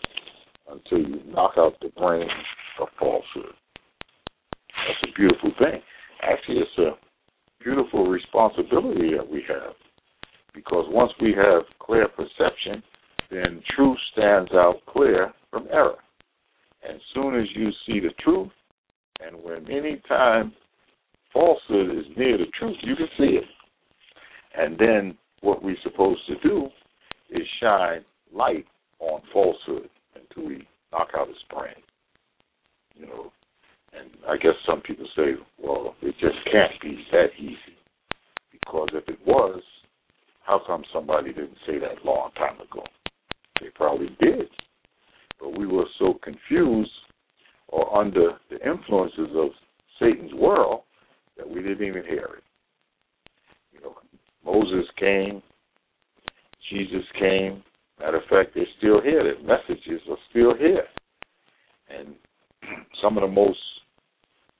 until 0.70 1.00
you 1.00 1.22
knock 1.28 1.54
out 1.58 1.74
the 1.82 1.90
brain 1.90 2.28
of 2.80 2.88
falsehood. 3.00 3.54
That's 4.88 5.12
a 5.12 5.16
beautiful 5.16 5.52
thing. 5.60 5.82
Actually, 6.22 6.58
it's 6.58 6.78
a 6.78 7.64
beautiful 7.64 8.08
responsibility 8.08 9.12
that 9.16 9.30
we 9.30 9.44
have 9.48 9.74
because 10.54 10.86
once 10.90 11.12
we 11.22 11.34
have 11.34 11.64
clear 11.80 12.08
perception, 12.08 12.82
then 13.30 13.62
truth 13.76 13.98
stands 14.14 14.52
out 14.54 14.82
clear 14.88 15.34
from 15.50 15.68
error. 15.72 15.96
And 16.88 17.00
soon 17.14 17.36
as 17.36 17.48
you 17.56 17.70
see 17.86 18.00
the 18.00 18.14
truth, 18.24 18.52
and 19.26 19.36
when 19.44 19.70
any 19.72 20.02
time 20.08 20.54
falsehood 21.34 21.90
is 21.98 22.06
near 22.18 22.38
the 22.38 22.46
truth, 22.58 22.78
you 22.84 22.96
can 22.96 23.08
see 23.18 23.38
it. 23.38 23.44
And 24.58 24.78
then 24.78 25.18
what 25.42 25.64
we're 25.64 25.76
supposed 25.84 26.22
to 26.28 26.36
do 26.48 26.68
is 27.30 27.42
shine 27.62 28.06
light 28.34 28.66
on 29.00 29.22
falsehood 29.34 29.90
until 30.16 30.50
we 30.50 30.68
knock 30.92 31.10
out 31.18 31.30
its 31.30 31.40
brain. 31.50 31.76
You 32.96 33.08
know, 33.08 33.32
and 33.98 34.10
I 34.28 34.38
guess 34.38 34.54
some 34.66 34.82
people 34.82 35.08
say, 35.16 35.34
well, 35.62 35.96
it 36.02 36.16
just 36.20 36.38
can't 36.52 36.72
be 36.82 37.04
that 37.12 37.28
easy. 37.38 37.58
Because 38.52 38.90
if 38.94 39.08
it 39.10 39.20
was, 39.26 39.62
how 40.44 40.62
come 40.66 40.84
somebody 40.94 41.34
didn't 41.34 41.58
say 41.68 41.80
that 41.80 42.06
long 42.06 42.32
time 42.38 42.56
ago? 42.56 42.84
They 43.60 43.68
probably 43.76 44.16
did. 44.20 44.48
But 45.40 45.58
we 45.58 45.66
were 45.66 45.86
so 46.00 46.16
confused 46.24 46.92
or 47.68 47.98
under 47.98 48.38
the 48.50 48.58
influences 48.66 49.30
of 49.36 49.50
Satan's 50.00 50.34
world 50.34 50.82
that 51.38 51.50
we 51.50 51.62
didn't 51.62 51.86
even 51.86 52.04
hear 52.04 52.30
it. 52.38 52.44
Moses 54.46 54.86
came, 54.98 55.42
Jesus 56.70 57.04
came. 57.20 57.64
Matter 58.00 58.18
of 58.18 58.24
fact, 58.30 58.52
they're 58.54 58.66
still 58.78 59.02
here. 59.02 59.24
The 59.24 59.42
messages 59.44 60.02
are 60.10 60.18
still 60.30 60.56
here. 60.56 60.84
And 61.90 62.16
some 63.02 63.18
of 63.18 63.22
the 63.22 63.28
most 63.28 63.60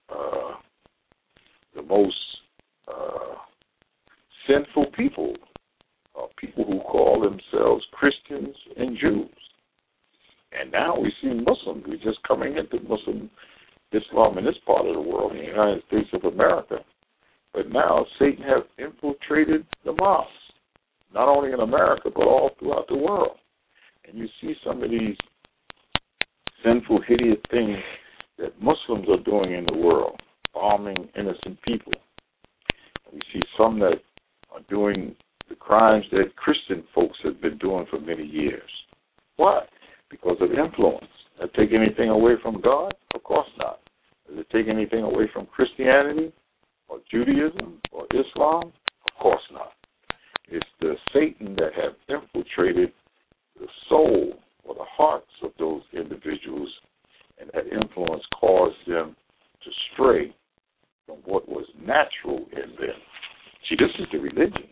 uh, 0.10 0.54
the 1.76 1.82
most 1.82 2.16
uh, 2.88 3.36
sinful 4.48 4.88
people 4.96 5.34
are 6.16 6.28
people 6.38 6.64
who 6.66 6.80
call 6.80 7.22
themselves 7.22 7.84
Christians 7.92 8.56
and 8.78 8.98
Jews. 8.98 9.30
And 10.58 10.72
now 10.72 10.98
we 10.98 11.12
see 11.22 11.30
Muslims. 11.30 11.84
We're 11.88 11.98
just 11.98 12.24
coming 12.28 12.56
into 12.58 12.80
Muslim 12.88 13.30
Islam 13.92 14.38
in 14.38 14.46
this 14.46 14.56
part 14.66 14.86
of 14.86 14.94
the 14.94 15.02
world, 15.02 15.32
in 15.34 15.40
the 15.40 15.46
United 15.46 15.84
States 15.88 16.10
of 16.14 16.24
America. 16.24 16.78
But 17.56 17.72
now 17.72 18.06
Satan 18.20 18.44
has 18.44 18.64
infiltrated 18.78 19.66
the 19.86 19.94
mosques, 19.94 20.30
not 21.14 21.30
only 21.30 21.54
in 21.54 21.62
America, 21.62 22.10
but 22.14 22.28
all 22.28 22.52
throughout 22.60 22.90
the 22.90 22.98
world. 22.98 23.38
And 24.06 24.18
you 24.18 24.28
see 24.42 24.56
some 24.66 24.84
of 24.84 24.90
these 24.90 25.16
sinful, 26.64 27.00
hideous 27.08 27.40
things 27.50 27.78
that 28.40 28.62
Muslims 28.62 29.08
are 29.10 29.24
doing 29.24 29.54
in 29.54 29.66
the 29.68 29.78
world, 29.78 30.20
bombing 30.54 31.08
innocent 31.18 31.62
people. 31.62 31.94
We 33.14 33.22
see 33.32 33.42
some 33.58 33.80
that 33.80 34.02
are 34.52 34.62
doing 34.70 35.16
the 35.48 35.56
crimes 35.56 36.04
that 36.12 36.36
Christian 36.36 36.84
folks 36.94 37.18
have 37.24 37.40
been 37.40 37.58
doing 37.60 37.86
for 37.90 38.02
many 38.02 38.26
years. 38.26 38.70
Why? 39.38 39.62
Because 40.10 40.38
of 40.42 40.52
influence. 40.52 41.08
Does 41.40 41.50
it 41.54 41.58
take 41.58 41.74
anything 41.74 42.10
away 42.10 42.34
from 42.42 42.60
God? 42.60 42.94
Of 43.14 43.24
course 43.24 43.48
not. 43.58 43.80
Does 44.28 44.40
it 44.40 44.50
take 44.52 44.68
anything 44.68 45.04
away 45.04 45.30
from 45.32 45.46
Christianity 45.46 46.34
Judaism 47.26 47.82
or 47.92 48.06
Islam? 48.14 48.72
Of 49.08 49.22
course 49.22 49.42
not. 49.52 49.72
It's 50.48 50.66
the 50.80 50.96
Satan 51.14 51.56
that 51.56 51.72
have 51.76 51.94
infiltrated 52.10 52.92
the 53.60 53.68
soul 53.90 54.34
or 54.64 54.76
the 54.76 54.86
hearts 54.86 55.32
of 55.44 55.52
those 55.58 55.82
individuals 55.94 56.70
and 57.40 57.50
that 57.54 57.66
influence 57.68 58.24
caused 58.40 58.78
them 58.88 59.16
to 59.64 59.70
stray 59.94 60.34
from 61.06 61.18
what 61.26 61.48
was 61.48 61.66
natural 61.80 62.46
in 62.52 62.72
them. 62.76 62.98
See, 63.70 63.76
this 63.78 63.90
is 64.00 64.06
the 64.12 64.20
religion. 64.20 64.70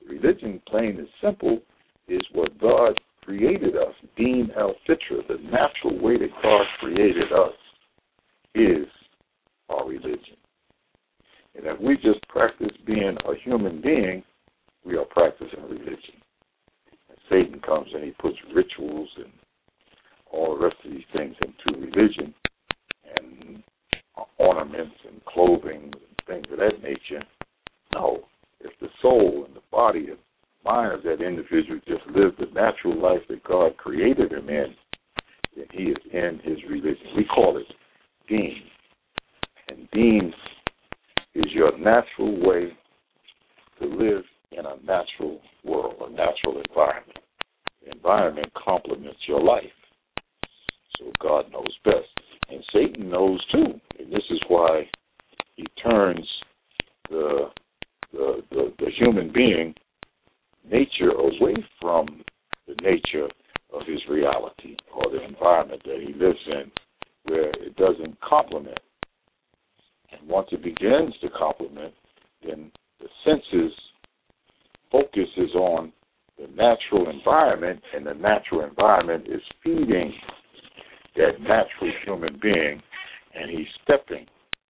The 0.00 0.14
religion, 0.14 0.62
plain 0.68 0.98
and 0.98 1.08
simple, 1.22 1.60
is 2.08 2.22
what 2.32 2.58
God 2.58 2.98
created 3.22 3.76
us. 3.76 3.94
Deen 4.16 4.50
al 4.56 4.74
fitra, 4.88 5.26
the 5.28 5.36
natural 5.50 6.00
way 6.00 6.16
that 6.18 6.30
God 6.42 6.64
created 6.80 7.32
us, 7.32 7.52
is 8.54 8.86
our 9.68 9.86
religion. 9.86 10.36
And 11.54 11.66
if 11.66 11.80
we 11.80 11.96
just 11.96 12.26
practice 12.28 12.70
being 12.86 13.16
a 13.26 13.34
human 13.44 13.80
being, 13.82 14.22
we 14.84 14.96
are 14.96 15.04
practicing 15.04 15.62
religion. 15.64 16.22
And 17.10 17.18
Satan 17.28 17.60
comes 17.60 17.88
and 17.92 18.04
he 18.04 18.12
puts 18.12 18.36
rituals 18.54 19.08
and 19.16 19.32
all 20.30 20.56
the 20.56 20.64
rest 20.64 20.76
of 20.84 20.92
these 20.92 21.02
things 21.14 21.34
into 21.42 21.80
religion 21.80 22.34
and 23.16 23.62
ornaments 24.38 24.96
and 25.06 25.24
clothing 25.26 25.92
and 25.92 26.26
things 26.26 26.46
of 26.50 26.58
that 26.58 26.82
nature. 26.82 27.22
No. 27.94 28.24
If 28.60 28.72
the 28.80 28.88
soul 29.00 29.44
and 29.46 29.54
the 29.54 29.62
body 29.70 30.08
and 30.08 30.18
mind 30.64 30.92
of 30.92 31.02
that 31.04 31.24
individual 31.24 31.80
just 31.86 32.06
live 32.14 32.32
the 32.38 32.52
natural 32.54 33.00
life 33.00 33.22
that 33.28 33.44
God 33.44 33.76
created 33.76 34.32
him 34.32 34.48
in, 34.48 34.74
then 35.56 35.66
he 35.72 35.84
is 35.84 35.96
in 36.12 36.40
his 36.44 36.58
religion. 36.68 37.06
We 37.16 37.24
call 37.24 37.56
it 37.56 37.66
deen. 38.28 38.62
And 39.68 39.88
deen 39.92 40.32
is 41.34 41.44
your 41.52 41.76
natural 41.78 42.46
way 42.46 42.72
to 43.80 43.86
live 43.86 44.24
in 44.52 44.66
a 44.66 44.76
natural 44.84 45.40
world, 45.64 45.94
a 46.00 46.10
natural 46.10 46.60
environment. 46.68 47.18
The 47.84 47.92
environment 47.92 48.48
complements 48.54 49.20
your 49.28 49.42
life. 49.42 49.64
So 50.98 51.12
God 51.22 51.44
knows 51.52 51.74
best. 51.84 52.08
And 52.50 52.64
Satan 52.72 53.08
knows 53.10 53.44
too. 53.52 53.80
And 53.98 54.12
this 54.12 54.24
is 54.30 54.40
why 54.48 54.88
he 55.56 55.64
turns 55.82 56.26
the 57.08 57.50
the, 58.10 58.42
the, 58.50 58.72
the 58.78 58.90
human 58.98 59.30
being 59.30 59.74
nature 60.68 61.10
away 61.10 61.54
from 61.78 62.06
the 62.66 62.74
nature 62.82 63.28
of 63.72 63.86
his 63.86 64.00
reality 64.08 64.76
or 64.94 65.10
the 65.10 65.22
environment 65.22 65.82
that 65.84 66.00
he 66.00 66.14
lives 66.14 66.38
in 66.46 66.70
where 67.24 67.50
it 67.50 67.76
doesn't 67.76 68.18
complement. 68.22 68.78
And 70.10 70.28
once 70.28 70.48
it 70.52 70.62
begins 70.62 71.14
to 71.20 71.28
complement, 71.30 71.92
then 72.46 72.70
senses 73.58 73.78
focuses 74.90 75.54
on 75.54 75.92
the 76.38 76.46
natural 76.54 77.10
environment, 77.10 77.80
and 77.94 78.06
the 78.06 78.14
natural 78.14 78.64
environment 78.64 79.26
is 79.28 79.42
feeding 79.62 80.12
that 81.16 81.40
natural 81.40 81.92
human 82.04 82.38
being, 82.40 82.80
and 83.34 83.50
he's 83.50 83.66
stepping 83.82 84.26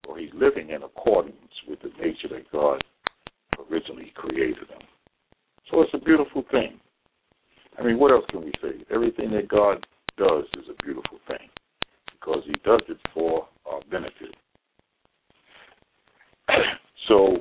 or 0.08 0.20
he's 0.20 0.30
living 0.34 0.70
in 0.70 0.84
accordance 0.84 1.38
with 1.68 1.80
the 1.82 1.90
nature 2.00 2.28
that 2.30 2.52
God 2.52 2.84
originally 3.72 4.12
created 4.16 4.58
him. 4.58 4.82
So 5.72 5.82
it's 5.82 5.94
a 5.94 6.04
beautiful 6.04 6.44
thing. 6.52 6.80
I 7.80 7.84
mean, 7.84 7.98
what 7.98 8.12
else 8.12 8.26
can 8.30 8.44
we 8.44 8.52
say? 8.62 8.84
Everything 8.94 9.32
that 9.32 9.48
God 9.48 9.86
does 10.18 10.44
is 10.58 10.66
a 10.70 10.84
beautiful 10.84 11.18
thing 11.28 11.50
because 12.12 12.44
he 12.46 12.54
does 12.66 12.82
it 12.90 12.98
for 13.14 13.48
our 13.66 13.80
benefit. 13.90 14.36
so 17.08 17.38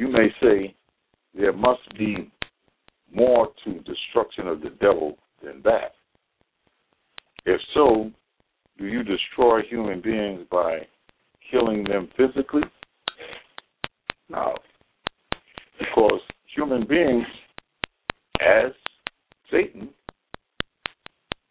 you 0.00 0.08
may 0.08 0.28
say 0.40 0.74
there 1.34 1.52
must 1.52 1.82
be 1.98 2.32
more 3.12 3.48
to 3.62 3.80
destruction 3.80 4.48
of 4.48 4.62
the 4.62 4.70
devil 4.80 5.18
than 5.44 5.60
that. 5.62 5.92
If 7.44 7.60
so, 7.74 8.10
do 8.78 8.86
you 8.86 9.02
destroy 9.02 9.60
human 9.68 10.00
beings 10.00 10.46
by 10.50 10.78
killing 11.50 11.84
them 11.84 12.08
physically? 12.16 12.62
No. 14.30 14.54
Because 15.78 16.20
human 16.56 16.86
beings, 16.86 17.26
as 18.40 18.72
Satan, 19.50 19.90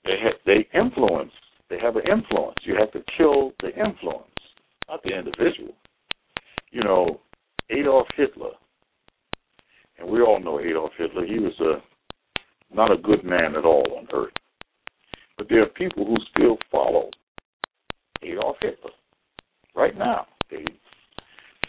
they 0.05 0.17
ha- 0.23 0.39
they 0.47 0.67
influence. 0.73 1.33
They 1.69 1.77
have 1.77 1.97
an 1.97 2.07
influence. 2.11 2.57
You 2.63 2.77
have 2.79 2.91
to 2.93 3.03
kill 3.15 3.51
the 3.61 3.69
influence, 3.75 4.25
not 4.87 5.03
the 5.03 5.15
individual. 5.15 5.75
You 6.71 6.83
know, 6.83 7.19
Adolf 7.69 8.07
Hitler, 8.15 8.51
and 9.97 10.09
we 10.09 10.21
all 10.21 10.39
know 10.39 10.59
Adolf 10.59 10.91
Hitler. 10.97 11.25
He 11.25 11.39
was 11.39 11.53
a 11.59 11.81
not 12.73 12.91
a 12.91 12.97
good 12.97 13.23
man 13.23 13.55
at 13.55 13.65
all 13.65 13.85
on 13.97 14.07
earth. 14.13 14.33
But 15.37 15.47
there 15.49 15.63
are 15.63 15.67
people 15.67 16.05
who 16.05 16.15
still 16.31 16.57
follow 16.71 17.09
Adolf 18.21 18.57
Hitler 18.61 18.91
right 19.75 19.97
now. 19.97 20.27
They 20.51 20.65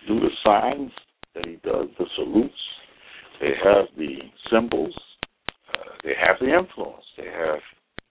do 0.08 0.20
the 0.20 0.30
signs 0.44 0.90
that 1.34 1.46
he 1.46 1.56
does, 1.62 1.88
the 1.98 2.06
salutes. 2.16 2.54
They 3.40 3.52
have 3.62 3.86
the 3.96 4.16
symbols. 4.50 4.94
Uh, 5.72 5.90
they 6.04 6.14
have 6.20 6.36
the 6.40 6.52
influence. 6.52 7.04
They 7.16 7.26
have 7.26 7.60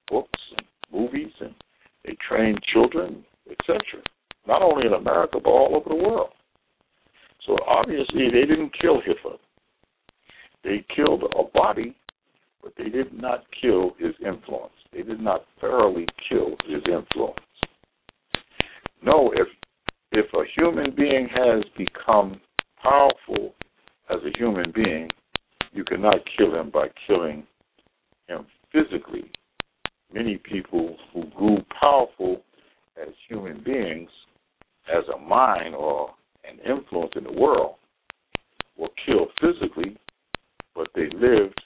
books 0.09 0.39
and 0.57 0.65
movies, 0.91 1.31
and 1.41 1.53
they 2.05 2.15
train 2.27 2.55
children, 2.73 3.23
etc. 3.49 3.79
Not 4.47 4.61
only 4.61 4.87
in 4.87 4.93
America, 4.93 5.39
but 5.43 5.49
all 5.49 5.75
over 5.75 5.89
the 5.89 6.03
world. 6.03 6.29
So 7.45 7.57
obviously, 7.67 8.29
they 8.31 8.45
didn't 8.45 8.73
kill 8.79 9.01
Hitler. 9.01 9.37
They 10.63 10.85
killed 10.95 11.23
a 11.23 11.43
body 11.53 11.95
but 12.61 12.73
they 12.77 12.89
did 12.89 13.13
not 13.13 13.45
kill 13.61 13.95
his 13.97 14.13
influence. 14.25 14.73
They 14.91 15.01
did 15.01 15.19
not 15.19 15.45
thoroughly 15.59 16.05
kill 16.27 16.55
his 16.65 16.81
influence. 16.85 17.39
No, 19.03 19.31
if 19.35 19.47
if 20.11 20.25
a 20.33 20.43
human 20.59 20.93
being 20.95 21.29
has 21.33 21.63
become 21.77 22.41
powerful 22.81 23.53
as 24.09 24.17
a 24.25 24.37
human 24.37 24.71
being, 24.73 25.07
you 25.71 25.83
cannot 25.83 26.17
kill 26.35 26.55
him 26.55 26.71
by 26.71 26.87
killing 27.05 27.43
him 28.27 28.45
physically. 28.71 29.31
Many 30.11 30.37
people 30.37 30.97
who 31.13 31.25
grew 31.37 31.59
powerful 31.79 32.41
as 32.99 33.13
human 33.27 33.63
beings, 33.63 34.09
as 34.91 35.03
a 35.15 35.19
mind 35.19 35.75
or 35.75 36.09
an 36.49 36.59
influence 36.65 37.11
in 37.15 37.23
the 37.23 37.31
world, 37.31 37.75
were 38.77 38.89
killed 39.05 39.29
physically, 39.41 39.97
but 40.75 40.87
they 40.95 41.09
lived 41.15 41.59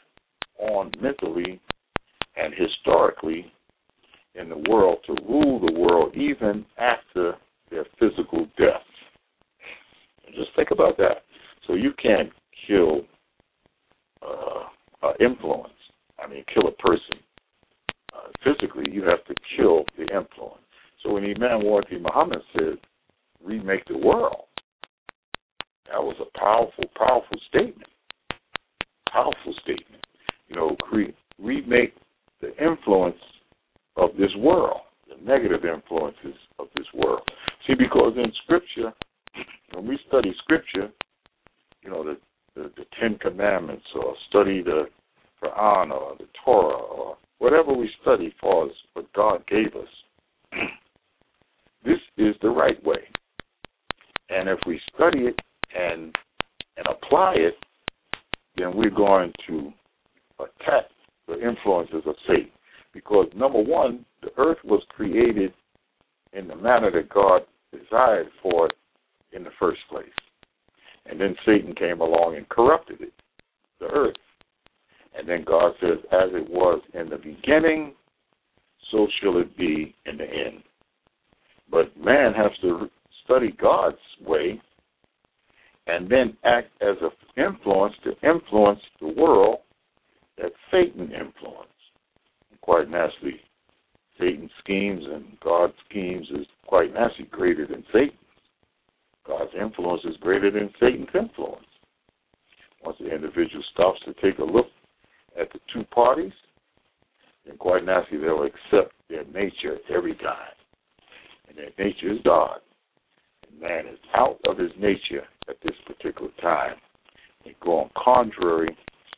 on 0.59 0.91
mentally 1.01 1.59
and 2.36 2.53
historically 2.53 3.51
in 4.36 4.49
the 4.49 4.63
world 4.69 4.97
to 5.05 5.15
rule 5.27 5.59
the 5.59 5.79
world 5.79 6.15
even 6.15 6.65
after 6.77 7.36
their 7.69 7.86
physical 7.99 8.45
death. 8.57 8.81
Just 10.36 10.49
think 10.55 10.71
about 10.71 10.97
that. 10.97 11.23
So 11.67 11.75
you 11.75 11.91
can't 12.01 12.31
kill 12.67 13.01
uh, 14.25 14.63
uh, 15.03 15.13
influence. 15.19 15.73
I 16.19 16.27
mean, 16.27 16.43
kill 16.53 16.67
a 16.67 16.71
person 16.71 17.19
uh, 18.15 18.29
physically. 18.43 18.86
You 18.91 19.03
have 19.03 19.23
to 19.25 19.36
kill 19.55 19.86
the 19.97 20.03
influence. 20.03 20.61
So 21.03 21.13
when 21.13 21.23
Imam 21.23 21.61
Warith 21.61 22.01
Mohammed 22.01 22.39
said, 22.53 22.77
"Remake 23.43 23.86
the 23.86 23.97
world," 23.97 24.45
that 25.91 26.01
was 26.01 26.15
a 26.19 26.38
powerful, 26.38 26.86
powerful 26.95 27.38
statement. 27.47 27.89
Powerful 29.11 29.53
statement. 29.61 30.05
You 30.47 30.55
know, 30.55 30.75
cre- 30.81 31.13
remake 31.39 31.93
the 32.41 32.55
influence 32.63 33.17
of 33.95 34.11
this 34.17 34.31
world, 34.38 34.81
the 35.07 35.23
negative 35.23 35.65
influences 35.65 36.36
of 36.59 36.67
this 36.75 36.88
world. 36.93 37.21
See, 37.67 37.73
because 37.75 38.13
in 38.17 38.31
Scripture, 38.43 38.93
when 39.73 39.88
we 39.88 39.99
study 40.07 40.34
Scripture, 40.39 40.89
you 41.84 41.89
know, 41.89 42.03
the, 42.03 42.17
the, 42.55 42.71
the 42.75 42.86
Ten 42.99 43.17
Commandments 43.19 43.86
or 43.95 44.15
study 44.29 44.61
the 44.61 44.86
Quran 45.43 45.91
or 45.91 46.15
the 46.17 46.27
Torah 46.43 46.81
or 46.81 47.17
whatever 47.39 47.73
we 47.73 47.89
study 48.01 48.34
far 48.39 48.67
what 48.93 49.11
God 49.13 49.45
gave 49.47 49.75
us, 49.75 49.88
this 51.86 51.99
is 52.17 52.36
the 52.41 52.49
right 52.49 52.84
way. 52.86 52.99
And 54.29 54.49
if 54.49 54.59
we 54.65 54.79
study 54.95 55.19
it 55.25 55.39
and 55.76 56.15
and 56.78 56.86
apply 56.89 57.36
it, 57.36 57.55
then 58.57 58.76
we're 58.76 58.89
going 58.89 59.32
to 59.47 59.71
attack 60.39 60.86
the 61.28 61.36
influences 61.36 62.03
of 62.05 62.15
Satan. 62.28 62.49
Because 62.93 63.28
number 63.36 63.61
one, 63.61 64.05
the 64.21 64.30
earth 64.38 64.57
was 64.63 64.84
created 64.89 65.53
in 66.34 66.47
the 66.47 66.55
manner 66.55 66.91
that 66.91 67.09
God 67.09 67.41
desired 67.71 68.28
for 68.41 68.67
it 68.67 68.74
in 69.32 69.43
the 69.43 69.49
first 69.59 69.82
place. 69.89 70.05
And 71.05 71.19
then 71.19 71.36
Satan 71.45 71.74
came 71.76 72.01
along 72.01 72.36
and 72.38 72.47
corrupted 72.49 73.01
it, 73.01 73.13
the 73.80 73.88
earth. 73.88 74.15
And 75.17 75.28
then 75.28 75.43
God 75.45 75.74
says, 75.80 75.97
as 76.11 76.30
it 76.34 76.49
was 76.49 76.82
in 76.93 77.09
the 77.09 77.17
beginning, 77.17 77.93
so 78.91 79.07
shall 79.21 79.38
it 79.39 79.55
be 79.57 79.95
in 80.05 80.17
the 80.17 80.24
end. 80.24 80.63
But 81.69 81.95
man 81.97 82.34
has 82.34 82.51
to 82.61 82.89
study 83.24 83.55
God's 83.59 83.97
way 84.26 84.61
and 85.88 86.09
then 86.09 86.38
act 86.43 86.69
as 86.81 86.95
an 87.01 87.11
influence 87.43 87.93
to 88.03 88.11
influence 88.27 88.79
the 89.01 89.07
world 89.07 89.59
that 90.38 90.51
Satan 90.71 91.11
influenced. 91.11 91.69
quite 92.61 92.89
naturally, 92.89 93.41
Satan's 94.19 94.51
schemes 94.59 95.03
and 95.11 95.38
God's 95.43 95.73
schemes 95.89 96.27
is 96.31 96.47
quite 96.65 96.93
naturally 96.93 97.29
greater 97.31 97.67
than 97.67 97.84
Satan's. 97.91 98.17
God's 99.27 99.51
influence 99.59 100.01
is 100.05 100.15
greater 100.17 100.51
than 100.51 100.69
Satan's 100.79 101.07
influence. 101.13 101.65
Once 102.84 102.97
the 102.99 103.13
individual 103.13 103.63
stops 103.73 103.99
to 104.05 104.13
take 104.21 104.39
a 104.39 104.43
look 104.43 104.67
at 105.39 105.51
the 105.51 105.59
two 105.73 105.84
parties, 105.86 106.34
then 107.45 107.57
quite 107.57 107.86
naturally 107.86 108.23
they'll 108.23 108.43
accept 108.43 108.93
their 109.09 109.23
nature 109.25 109.77
every 109.93 110.15
time. 110.15 110.55
And 111.47 111.57
their 111.57 111.86
nature 111.86 112.11
is 112.11 112.19
God. 112.23 112.59
And 113.49 113.59
man 113.59 113.88
is 113.88 113.99
out 114.15 114.39
of 114.45 114.57
his 114.57 114.71
nature 114.77 115.23
at 115.49 115.57
this 115.63 115.75
particular 115.85 116.31
time 116.41 116.75
and 117.45 117.55
going 117.61 117.89
contrary 118.01 118.75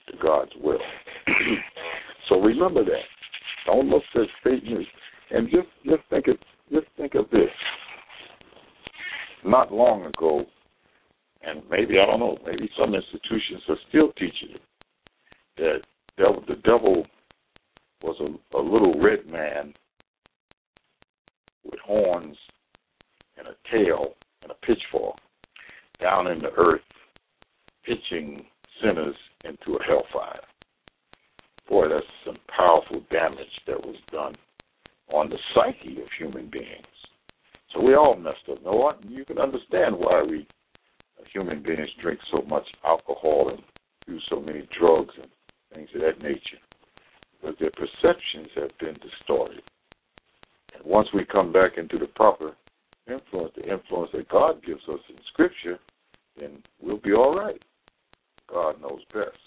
to 0.07 0.17
God's 0.21 0.51
will. 0.61 0.79
so 2.29 2.39
remember 2.39 2.83
that. 2.83 3.03
Don't 3.65 3.89
look 3.89 4.03
at 4.15 4.21
Satan 4.43 4.77
as, 4.77 4.85
and 5.31 5.49
just 5.49 5.67
just 5.85 6.03
think 6.09 6.27
of 6.27 6.37
just 6.71 6.87
think 6.97 7.15
of 7.15 7.29
this. 7.31 7.49
Not 9.43 9.71
long 9.71 10.05
ago, 10.05 10.45
and 11.41 11.61
maybe 11.69 11.99
I 11.99 12.05
don't 12.05 12.19
know, 12.19 12.37
maybe 12.45 12.69
some 12.79 12.93
institutions 12.95 13.61
are 13.69 13.77
still 13.89 14.11
teaching 14.13 14.55
it 14.55 14.61
that 15.57 15.79
devil, 16.17 16.43
the 16.47 16.55
devil 16.55 17.05
was 18.01 18.15
a, 18.19 18.57
a 18.57 18.61
little 18.61 18.99
red 19.01 19.25
man 19.27 19.73
with 21.63 21.79
horns 21.85 22.37
and 23.37 23.47
a 23.47 23.55
tail 23.71 24.13
and 24.43 24.51
a 24.51 24.65
pitchfork 24.65 25.17
down 25.99 26.27
in 26.27 26.39
the 26.39 26.51
earth, 26.57 26.81
pitching 27.85 28.45
sinners 28.81 29.15
into 29.43 29.77
a 29.77 29.83
hellfire. 29.83 30.41
Boy, 31.69 31.87
that's 31.89 32.05
some 32.25 32.37
powerful 32.55 33.01
damage 33.11 33.47
that 33.67 33.79
was 33.79 33.95
done 34.11 34.35
on 35.11 35.29
the 35.29 35.37
psyche 35.53 36.01
of 36.01 36.07
human 36.17 36.49
beings. 36.49 36.85
So 37.73 37.81
we 37.81 37.95
all 37.95 38.15
messed 38.15 38.47
up. 38.51 38.63
No 38.63 38.73
one, 38.73 38.95
you 39.07 39.25
can 39.25 39.39
understand 39.39 39.95
why 39.97 40.23
we 40.23 40.47
uh, 41.19 41.23
human 41.33 41.61
beings 41.61 41.89
drink 42.01 42.19
so 42.31 42.41
much 42.43 42.65
alcohol 42.85 43.49
and 43.49 43.61
use 44.07 44.23
so 44.29 44.39
many 44.39 44.67
drugs 44.79 45.13
and 45.21 45.29
things 45.73 45.89
of 45.95 46.01
that 46.01 46.21
nature. 46.23 46.61
Because 47.41 47.55
their 47.59 47.71
perceptions 47.71 48.49
have 48.55 48.71
been 48.79 48.95
distorted. 49.01 49.61
And 50.73 50.85
once 50.85 51.07
we 51.13 51.25
come 51.25 51.51
back 51.51 51.77
into 51.77 51.97
the 51.97 52.07
proper 52.07 52.55
influence, 53.11 53.53
the 53.55 53.71
influence 53.71 54.11
that 54.13 54.29
God 54.29 54.63
gives 54.65 54.81
us 54.89 54.99
in 55.09 55.15
Scripture, 55.31 55.79
then 56.39 56.63
we'll 56.81 56.97
be 56.97 57.13
all 57.13 57.37
right. 57.37 57.61
God 58.51 58.81
knows 58.81 59.01
best. 59.13 59.37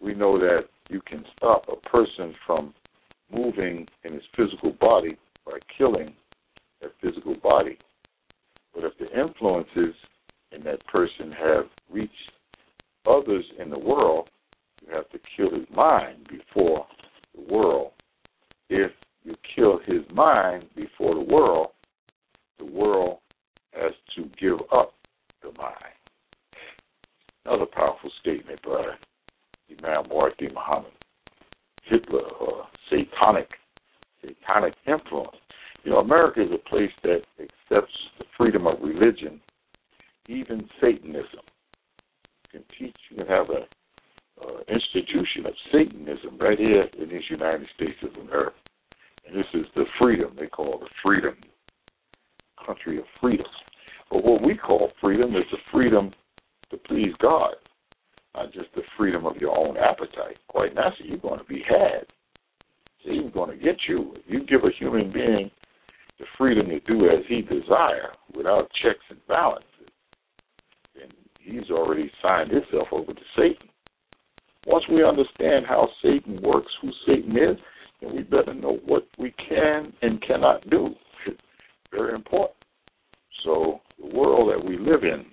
We 0.00 0.14
know 0.14 0.38
that 0.38 0.64
you 0.88 1.00
can 1.06 1.24
stop 1.36 1.66
a 1.68 1.88
person 1.88 2.34
from 2.46 2.74
moving 3.32 3.86
in 4.04 4.12
his 4.12 4.22
physical 4.36 4.72
body 4.72 5.16
by 5.46 5.58
killing 5.78 6.14
that 6.80 6.90
physical 7.00 7.36
body. 7.42 7.78
But 8.74 8.84
if 8.84 8.92
the 8.98 9.18
influences 9.18 9.94
in 10.50 10.62
that 10.64 10.84
person 10.86 11.32
have 11.32 11.64
reached 11.90 12.12
others 13.06 13.44
in 13.58 13.70
the 13.70 13.78
world, 13.78 14.28
you 14.82 14.94
have 14.94 15.08
to 15.10 15.18
kill 15.36 15.50
his 15.50 15.68
mind 15.74 16.26
before 16.28 16.86
the 17.34 17.52
world. 17.52 17.92
If 18.68 18.92
you 19.24 19.34
kill 19.54 19.78
his 19.86 20.02
mind 20.12 20.64
before 20.74 21.14
the 21.14 21.20
world, 21.20 21.68
world 22.82 23.18
has 23.72 23.92
to 24.16 24.22
give 24.40 24.58
up 24.72 24.92
the 25.42 25.52
mind. 25.58 25.76
Another 27.44 27.66
powerful 27.66 28.10
statement 28.20 28.60
by 28.62 28.94
Imam 29.70 30.04
Warith 30.10 30.52
Mohammed. 30.52 30.92
Hitler, 31.84 32.22
uh, 32.40 32.64
satanic, 32.88 33.48
satanic 34.20 34.74
influence. 34.86 35.36
You 35.84 35.92
know, 35.92 35.98
America 35.98 36.42
is 36.42 36.50
a 36.52 36.68
place 36.68 36.92
that 37.02 37.22
accepts 37.40 37.94
the 38.18 38.24
freedom 38.36 38.66
of 38.66 38.76
religion, 38.80 39.40
even 40.28 40.68
Satanism. 40.80 41.42
You 42.52 42.60
can 42.60 42.64
teach, 42.78 42.96
you 43.10 43.16
can 43.16 43.26
have 43.26 43.46
a 43.50 43.66
uh, 44.42 44.60
institution 44.68 45.46
of 45.46 45.54
Satanism 45.72 46.38
right 46.38 46.58
here 46.58 46.88
in 47.00 47.08
these 47.08 47.28
United 47.28 47.66
States 47.74 47.98
of 48.02 48.14
America. 48.26 48.56
And 49.26 49.36
this 49.36 49.46
is 49.54 49.66
the 49.74 49.84
freedom 50.00 50.36
they 50.38 50.46
call 50.46 50.78
the 50.78 50.88
freedom, 51.02 51.34
country 52.82 52.98
of 52.98 53.04
freedom. 53.20 53.46
But 54.10 54.24
what 54.24 54.42
we 54.42 54.56
call 54.56 54.90
freedom 55.00 55.34
is 55.36 55.44
the 55.50 55.58
freedom 55.72 56.12
to 56.70 56.76
please 56.76 57.12
God, 57.20 57.54
not 58.34 58.52
just 58.52 58.68
the 58.74 58.82
freedom 58.96 59.26
of 59.26 59.36
your 59.36 59.56
own 59.56 59.76
appetite. 59.76 60.38
Quite 60.48 60.74
naturally, 60.74 61.10
you're 61.10 61.18
going 61.18 61.38
to 61.38 61.44
be 61.44 61.62
had. 61.68 62.06
He's 62.98 63.32
going 63.32 63.50
to 63.50 63.62
get 63.62 63.76
you. 63.88 64.14
If 64.16 64.22
you 64.28 64.46
give 64.46 64.64
a 64.64 64.70
human 64.78 65.12
being 65.12 65.50
the 66.18 66.24
freedom 66.38 66.68
to 66.68 66.80
do 66.80 67.06
as 67.06 67.24
he 67.28 67.42
desire 67.42 68.12
without 68.36 68.68
checks 68.82 69.04
and 69.10 69.18
balances, 69.26 69.66
then 70.94 71.08
he's 71.40 71.70
already 71.70 72.10
signed 72.22 72.50
himself 72.50 72.88
over 72.92 73.12
to 73.12 73.20
Satan. 73.36 73.68
Once 74.66 74.84
we 74.88 75.04
understand 75.04 75.66
how 75.66 75.88
Satan 76.02 76.40
works, 76.42 76.70
who 76.80 76.90
Satan 77.06 77.32
is, 77.32 77.56
then 78.00 78.14
we 78.14 78.22
better 78.22 78.54
know 78.54 78.78
what 78.84 79.08
we 79.18 79.34
can 79.48 79.92
and 80.02 80.22
cannot 80.22 80.68
do. 80.70 80.94
Very 81.92 82.14
important. 82.14 82.56
So 83.44 83.80
the 83.98 84.16
world 84.16 84.50
that 84.50 84.64
we 84.64 84.78
live 84.78 85.04
in 85.04 85.26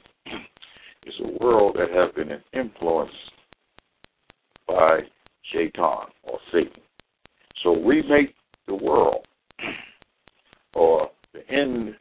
is 1.06 1.14
a 1.24 1.44
world 1.44 1.78
that 1.80 1.90
has 1.90 2.14
been 2.14 2.38
influenced 2.54 3.14
by 4.68 5.00
Shaitan 5.54 6.08
or 6.24 6.40
Satan. 6.52 6.82
So 7.64 7.76
remake 7.82 8.36
the 8.68 8.76
world 8.76 9.26
or 10.74 11.10
the 11.34 11.48
end 11.50 11.96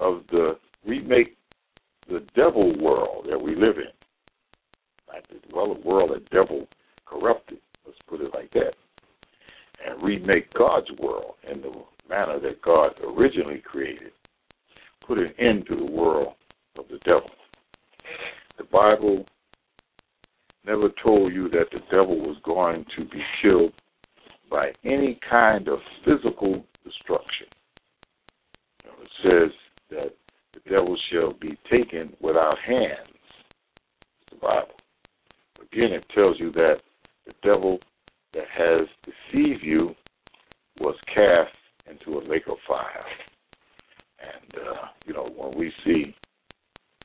of 0.00 0.22
the 0.30 0.58
remake 0.86 1.36
the 2.08 2.24
devil 2.34 2.78
world 2.80 3.26
that 3.30 3.40
we 3.40 3.54
live 3.54 3.76
in. 3.76 3.92
Like 5.08 5.26
the 5.28 5.36
well 5.54 5.76
world 5.84 6.10
that 6.14 6.28
devil 6.30 6.66
corrupted, 7.06 7.58
let's 7.86 7.98
put 8.08 8.20
it 8.20 8.30
like 8.34 8.50
that. 8.52 8.74
And 9.86 10.02
remake 10.02 10.52
God's 10.54 10.90
world 10.98 11.34
in 11.50 11.60
the 11.60 11.70
manner 12.08 12.38
that 12.40 12.62
God 12.62 12.92
originally 13.02 13.62
created. 13.64 14.12
Put 15.06 15.18
an 15.18 15.32
end 15.38 15.66
to 15.68 15.76
the 15.76 15.84
world 15.84 16.34
of 16.78 16.86
the 16.88 16.98
devil. 17.04 17.30
The 18.56 18.64
Bible 18.64 19.26
never 20.66 20.88
told 21.02 21.32
you 21.32 21.48
that 21.50 21.66
the 21.72 21.80
devil 21.90 22.18
was 22.18 22.36
going 22.44 22.86
to 22.96 23.04
be 23.04 23.22
killed 23.42 23.72
by 24.50 24.70
any 24.84 25.18
kind 25.28 25.68
of 25.68 25.78
physical 26.04 26.64
destruction. 26.84 27.46
You 28.82 28.90
know, 28.90 28.96
it 29.02 29.10
says 29.22 29.56
that 29.90 30.14
the 30.54 30.70
devil 30.70 30.96
be 31.40 31.58
taken 31.70 32.14
without 32.20 32.58
hands. 32.58 33.08
It's 34.22 34.30
the 34.30 34.36
Bible. 34.36 34.74
Again, 35.60 35.92
it 35.92 36.04
tells 36.14 36.38
you 36.38 36.52
that 36.52 36.76
the 37.26 37.32
devil 37.42 37.78
that 38.34 38.44
has 38.56 38.86
deceived 39.04 39.62
you 39.62 39.94
was 40.80 40.96
cast 41.06 41.54
into 41.90 42.18
a 42.18 42.22
lake 42.28 42.44
of 42.48 42.56
fire. 42.66 43.04
And 44.20 44.54
uh, 44.56 44.86
you 45.06 45.14
know, 45.14 45.28
when 45.36 45.56
we 45.58 45.72
see 45.84 46.14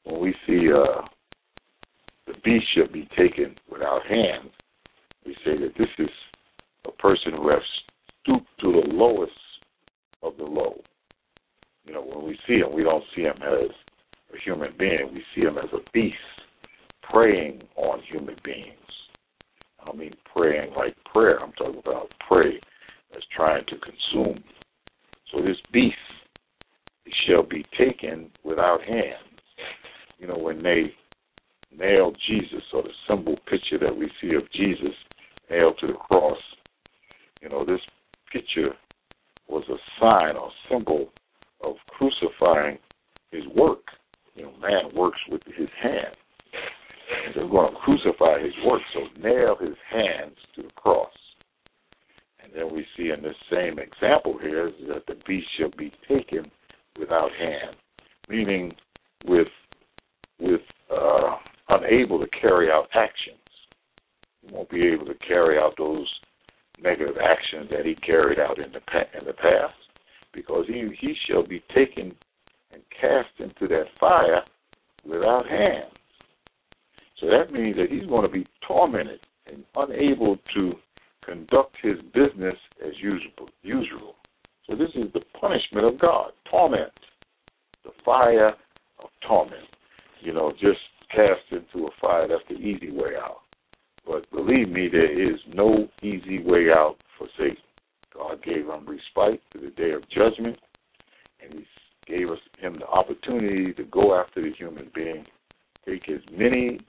when 0.03 0.19
we 0.21 0.33
see 0.47 0.69
uh, 0.71 1.01
the 2.27 2.33
beast 2.43 2.65
shall 2.75 2.91
be 2.91 3.07
taken 3.17 3.55
without 3.71 4.05
hands, 4.07 4.51
we 5.25 5.33
say 5.45 5.57
that 5.57 5.73
this 5.77 5.89
is 5.97 6.09
a 6.87 6.91
person 6.93 7.33
who 7.33 7.49
has 7.49 7.61
stooped 8.21 8.47
to 8.61 8.71
the 8.71 8.93
lowest 8.93 9.31
of 10.23 10.37
the 10.37 10.43
low. 10.43 10.81
You 11.85 11.93
know, 11.93 12.01
when 12.01 12.25
we 12.25 12.37
see 12.47 12.55
him, 12.55 12.73
we 12.73 12.83
don't 12.83 13.03
see 13.15 13.23
him 13.23 13.37
as 13.41 13.69
a 14.33 14.39
human 14.43 14.73
being. 14.77 15.09
We 15.13 15.23
see 15.35 15.41
him 15.41 15.57
as 15.57 15.69
a 15.73 15.79
beast 15.93 16.15
preying 17.11 17.61
on 17.75 18.01
human 18.09 18.35
beings. 18.43 18.75
I 19.85 19.95
mean 19.95 20.13
praying 20.35 20.73
like 20.75 20.95
prayer. 21.11 21.39
I'm 21.39 21.53
talking 21.53 21.81
about 21.83 22.11
prey 22.27 22.59
that's 23.11 23.25
trying 23.35 23.65
to 23.65 23.75
consume. 23.77 24.43
So 25.31 25.41
this 25.41 25.57
beast 25.71 25.95
shall 27.25 27.43
be 27.43 27.65
taken 27.77 28.29
without 28.43 28.81
hands. 28.81 29.15
You 30.19 30.27
know, 30.27 30.37
when 30.37 30.61
they 30.61 30.91
nailed 31.75 32.17
Jesus, 32.27 32.63
or 32.73 32.83
the 32.83 32.89
symbol 33.07 33.35
picture 33.49 33.77
that 33.79 33.95
we 33.95 34.09
see 34.21 34.35
of 34.35 34.51
Jesus 34.51 34.95
nailed 35.49 35.77
to 35.79 35.87
the 35.87 35.93
cross, 35.93 36.37
you 37.41 37.49
know, 37.49 37.65
this 37.65 37.79
picture 38.31 38.73
was 39.47 39.63
a 39.69 39.77
sign 39.99 40.35
or 40.35 40.51
symbol 40.69 41.09
of 41.63 41.75
crucifying 41.87 42.77
his 43.31 43.43
work. 43.55 43.83
You 44.39 44.45
know, 44.45 44.53
man 44.61 44.95
works 44.95 45.19
with 45.29 45.41
his 45.57 45.67
hands. 45.81 46.15
And 47.25 47.35
they're 47.35 47.49
going 47.49 47.73
to 47.73 47.79
crucify 47.79 48.41
his 48.41 48.53
work, 48.65 48.81
so 48.93 49.01
nail 49.21 49.57
his 49.59 49.75
hands 49.91 50.35
to 50.55 50.61
the 50.61 50.71
cross. 50.75 51.11
And 52.41 52.53
then 52.55 52.73
we 52.73 52.85
see 52.95 53.09
in 53.09 53.21
this 53.21 53.35
same 53.51 53.79
example 53.79 54.37
here 54.41 54.71
that 54.87 55.05
the 55.07 55.15
beast 55.27 55.47
shall 55.59 55.71
be 55.77 55.91
taken 56.07 56.49
without 56.97 57.31
hand, 57.37 57.75
meaning 58.29 58.73
with 59.25 59.47
with 60.39 60.61
uh, 60.89 61.35
unable 61.67 62.19
to 62.19 62.27
carry 62.39 62.71
out 62.71 62.87
actions. 62.93 63.37
He 64.41 64.53
won't 64.53 64.69
be 64.69 64.87
able 64.87 65.05
to 65.07 65.15
carry 65.15 65.57
out 65.57 65.73
those 65.77 66.07
negative 66.81 67.17
actions 67.21 67.69
that 67.71 67.85
he 67.85 67.95
carried 67.95 68.39
out 68.39 68.57
in 68.57 68.71
the 68.71 68.79
in 69.19 69.25
the 69.25 69.33
past, 69.33 69.75
because 70.33 70.65
he 70.67 70.87
he 70.97 71.13
shall 71.27 71.45
be 71.45 71.61
taken 71.75 72.15
and 72.71 72.81
cast 72.99 73.29
into 73.39 73.67
that 73.67 73.85
fire 73.99 74.41
without 75.05 75.47
hands. 75.47 75.93
So 77.19 77.27
that 77.27 77.51
means 77.51 77.75
that 77.77 77.87
he's 77.89 78.07
going 78.07 78.23
to 78.23 78.29
be 78.29 78.47
tormented 78.65 79.19
and 79.45 79.63
unable 79.75 80.37
to 80.55 80.73
conduct 81.25 81.75
his 81.81 81.97
business 82.13 82.55
as 82.85 82.93
usual. 83.01 84.15
So 84.67 84.75
this 84.75 84.89
is 84.95 85.11
the 85.13 85.21
punishment 85.39 85.85
of 85.85 85.99
God, 85.99 86.31
torment, 86.49 86.91
the 87.83 87.91
fire 88.05 88.49
of 89.01 89.09
torment. 89.27 89.67
You 90.21 90.33
know, 90.33 90.51
just 90.51 90.79
cast 91.13 91.41
into 91.51 91.87
a 91.87 91.89
fire, 91.99 92.27
that's 92.27 92.43
the 92.49 92.55
easy 92.55 92.91
way 92.91 93.15
out. 93.19 93.41
But 94.05 94.29
believe 94.31 94.69
me, 94.69 94.87
there 94.91 95.11
is 95.11 95.39
no 95.53 95.87
easy 96.01 96.41
way 96.43 96.67
out 96.69 96.95
for 97.17 97.27
Satan. 97.37 97.57
God 98.13 98.43
gave 98.43 98.67
him 98.67 98.87
respite 98.87 99.41
to 99.53 99.59
the 99.59 99.69
day 99.71 99.91
of 99.91 100.07
judgment, 100.09 100.57
and 101.43 101.53
he 101.53 101.65
gave 102.09 102.29
us 102.29 102.39
him 102.59 102.77
the 102.79 102.87
opportunity 102.87 103.73
to 103.73 103.83
go 103.85 104.19
after 104.19 104.41
the 104.41 104.51
human 104.57 104.89
being, 104.93 105.25
take 105.85 106.09
as 106.09 106.21
many 106.31 106.79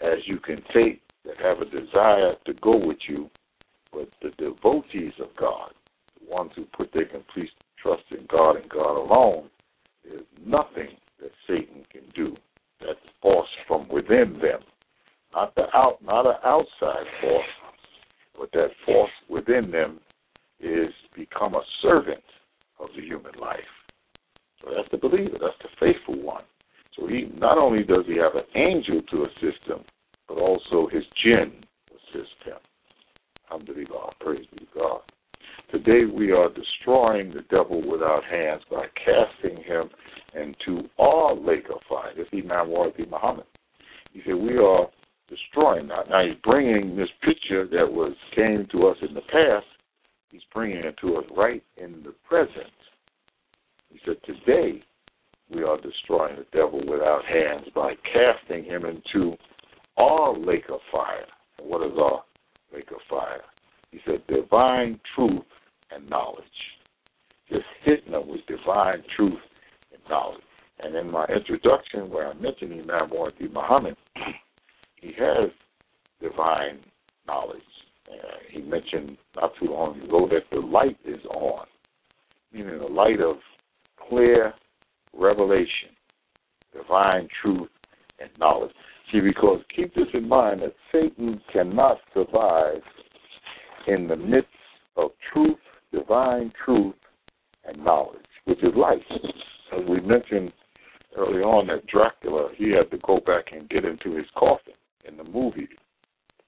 as 0.00 0.18
you 0.26 0.38
can 0.38 0.62
take 0.74 1.00
that 1.24 1.36
have 1.38 1.60
a 1.60 1.64
desire 1.64 2.34
to 2.46 2.52
go 2.62 2.76
with 2.76 2.98
you, 3.08 3.28
but 3.92 4.08
the 4.22 4.30
devotees 4.42 5.12
of 5.20 5.28
God, 5.36 5.72
the 6.20 6.30
ones 6.30 6.52
who 6.54 6.64
put 6.76 6.92
their 6.92 7.06
complete 7.06 7.50
trust 7.82 8.04
in 8.10 8.26
God 8.30 8.56
and 8.56 8.68
God 8.68 8.96
alone, 8.96 9.48
there's 10.04 10.24
nothing 10.44 10.96
that 11.20 11.30
Satan 11.46 11.84
can 11.90 12.02
do 12.14 12.36
that's 12.80 12.98
force 13.20 13.48
from 13.66 13.88
within 13.88 14.38
them. 14.40 14.60
Not 15.34 15.54
the 15.54 15.64
out 15.74 15.98
not 16.02 16.26
an 16.26 16.36
outside 16.44 17.06
force, 17.20 17.44
but 18.38 18.50
that 18.52 18.68
force 18.86 19.10
within 19.28 19.70
them 19.70 20.00
is 20.60 20.92
become 21.14 21.54
a 21.54 21.62
servant 21.82 22.22
of 22.78 22.88
the 22.96 23.02
human 23.02 23.34
life. 23.40 23.58
So 24.62 24.70
that's 24.74 24.88
the 24.90 24.98
believer, 24.98 25.38
that's 25.40 25.58
the 25.62 25.68
faithful 25.78 26.20
one. 26.22 26.44
So 26.98 27.06
he 27.06 27.30
not 27.38 27.58
only 27.58 27.84
does 27.84 28.04
he 28.06 28.16
have 28.18 28.34
an 28.34 28.48
angel 28.54 29.02
to 29.10 29.24
assist 29.24 29.62
him, 29.66 29.84
but 30.26 30.38
also 30.38 30.88
his 30.90 31.04
jinn 31.22 31.64
assist 31.90 32.34
him. 32.44 32.58
Alhamdulillah, 33.50 34.12
praise 34.20 34.46
be 34.52 34.64
to 34.64 34.66
God. 34.74 35.00
Today 35.70 36.04
we 36.04 36.32
are 36.32 36.48
destroying 36.52 37.32
the 37.32 37.42
devil 37.50 37.86
without 37.88 38.24
hands 38.24 38.62
by 38.70 38.86
casting 39.04 39.62
him 39.62 39.88
into 40.34 40.88
our 40.98 41.34
lake 41.34 41.66
of 41.70 41.80
fire. 41.88 42.12
This 42.16 42.26
is 42.32 42.44
Imam 42.44 42.68
Wardi 42.68 43.08
Mohammed. 43.08 43.44
He 44.12 44.20
said 44.24 44.34
we 44.34 44.56
are 44.58 44.88
destroying 45.28 45.88
that. 45.88 46.08
Now 46.08 46.26
he's 46.26 46.38
bringing 46.42 46.96
this 46.96 47.08
picture 47.22 47.66
that 47.66 47.90
was 47.90 48.14
came 48.34 48.66
to 48.72 48.88
us 48.88 48.96
in 49.06 49.14
the 49.14 49.20
past. 49.20 49.66
He's 50.30 50.42
bringing 50.52 50.78
it 50.78 50.96
to 51.02 51.16
us 51.16 51.24
right 51.36 51.62
in 51.76 52.02
the 52.02 52.14
present. 52.28 52.72
He 53.90 53.98
said 54.04 54.16
today 54.24 54.82
we 55.50 55.62
are 55.62 55.80
destroying 55.80 56.36
the 56.36 56.46
devil 56.52 56.80
without 56.80 57.24
hands 57.24 57.66
by 57.74 57.94
casting 58.12 58.64
him 58.64 58.84
into 58.84 59.36
our 59.96 60.36
lake 60.36 60.64
of 60.70 60.80
fire. 60.92 61.26
And 61.58 61.68
what 61.68 61.86
is 61.86 61.96
our 61.98 62.22
lake 62.72 62.90
of 62.90 63.00
fire? 63.08 63.42
He 63.90 63.98
said 64.04 64.26
divine 64.26 65.00
truth 65.14 65.44
and 65.90 66.08
knowledge. 66.08 66.44
Just 67.48 67.64
hitting 67.82 68.12
them 68.12 68.28
with 68.28 68.40
divine 68.46 69.02
truth 69.16 69.40
and 69.92 70.02
knowledge. 70.08 70.42
And 70.80 70.94
in 70.94 71.10
my 71.10 71.24
introduction, 71.24 72.10
where 72.10 72.28
I 72.28 72.34
mentioned 72.34 72.72
Imam 72.72 73.10
Wardi 73.10 73.48
Mohammed, 73.48 73.96
he 74.96 75.12
has 75.18 75.50
divine 76.20 76.80
knowledge. 77.26 77.62
Uh, 78.10 78.38
he 78.50 78.60
mentioned 78.60 79.16
not 79.34 79.52
too 79.58 79.70
long 79.70 80.00
ago 80.02 80.28
that 80.30 80.44
the 80.50 80.60
light 80.60 80.96
is 81.04 81.20
on, 81.30 81.66
meaning 82.52 82.78
the 82.78 82.84
light 82.84 83.20
of 83.20 83.36
clear 84.08 84.52
revelation, 85.12 85.90
divine 86.72 87.28
truth, 87.42 87.68
and 88.20 88.30
knowledge. 88.38 88.72
See, 89.12 89.20
because 89.20 89.60
keep 89.74 89.94
this 89.94 90.06
in 90.12 90.28
mind 90.28 90.62
that 90.62 90.74
Satan 90.92 91.40
cannot 91.52 91.98
survive 92.12 92.82
in 93.86 94.06
the 94.06 94.16
midst 94.16 94.48
of 94.96 95.10
truth, 95.32 95.56
divine 95.92 96.52
truth, 96.64 96.94
and 97.64 97.82
knowledge, 97.82 98.20
which 98.44 98.58
is 98.62 98.74
light. 98.76 99.00
As 99.72 99.84
we 99.88 100.00
mentioned 100.00 100.52
early 101.16 101.40
on 101.40 101.68
that 101.68 101.86
Dracula, 101.86 102.48
he 102.56 102.70
had 102.70 102.90
to 102.90 102.98
go 103.06 103.20
back 103.20 103.46
and 103.52 103.68
get 103.68 103.84
into 103.84 104.16
his 104.16 104.26
coffin 104.36 104.74
in 105.06 105.16
the 105.16 105.24
movie 105.24 105.68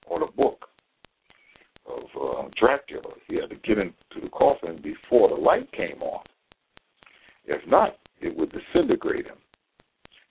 or 0.07 0.19
the 0.19 0.31
book 0.37 0.67
of 1.87 2.03
uh, 2.19 2.49
Dracula. 2.59 3.13
He 3.27 3.35
had 3.35 3.49
to 3.49 3.55
get 3.55 3.77
into 3.77 3.95
the 4.21 4.29
coffin 4.29 4.81
before 4.83 5.29
the 5.29 5.35
light 5.35 5.71
came 5.71 6.01
on. 6.01 6.23
If 7.45 7.65
not, 7.67 7.97
it 8.21 8.35
would 8.35 8.51
disintegrate 8.51 9.25
him. 9.25 9.37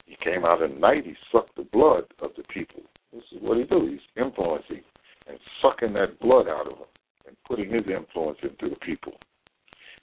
He 0.07 0.17
came 0.25 0.45
out 0.45 0.63
at 0.63 0.79
night, 0.79 1.05
he 1.05 1.15
sucked 1.31 1.57
the 1.57 1.65
blood 1.65 2.05
of 2.21 2.31
the 2.37 2.43
people. 2.45 2.83
This 3.13 3.23
is 3.33 3.39
what 3.41 3.59
he 3.59 3.65
do. 3.65 3.87
He's 3.91 4.23
influencing 4.23 4.83
and 5.29 5.39
sucking 5.63 5.93
that 5.95 6.19
blood 6.21 6.49
out 6.49 6.67
of 6.67 6.79
them 6.79 6.89
and 7.27 7.37
putting 7.47 7.71
his 7.71 7.85
influence 7.87 8.39
into 8.43 8.69
the 8.69 8.81
people. 8.81 9.13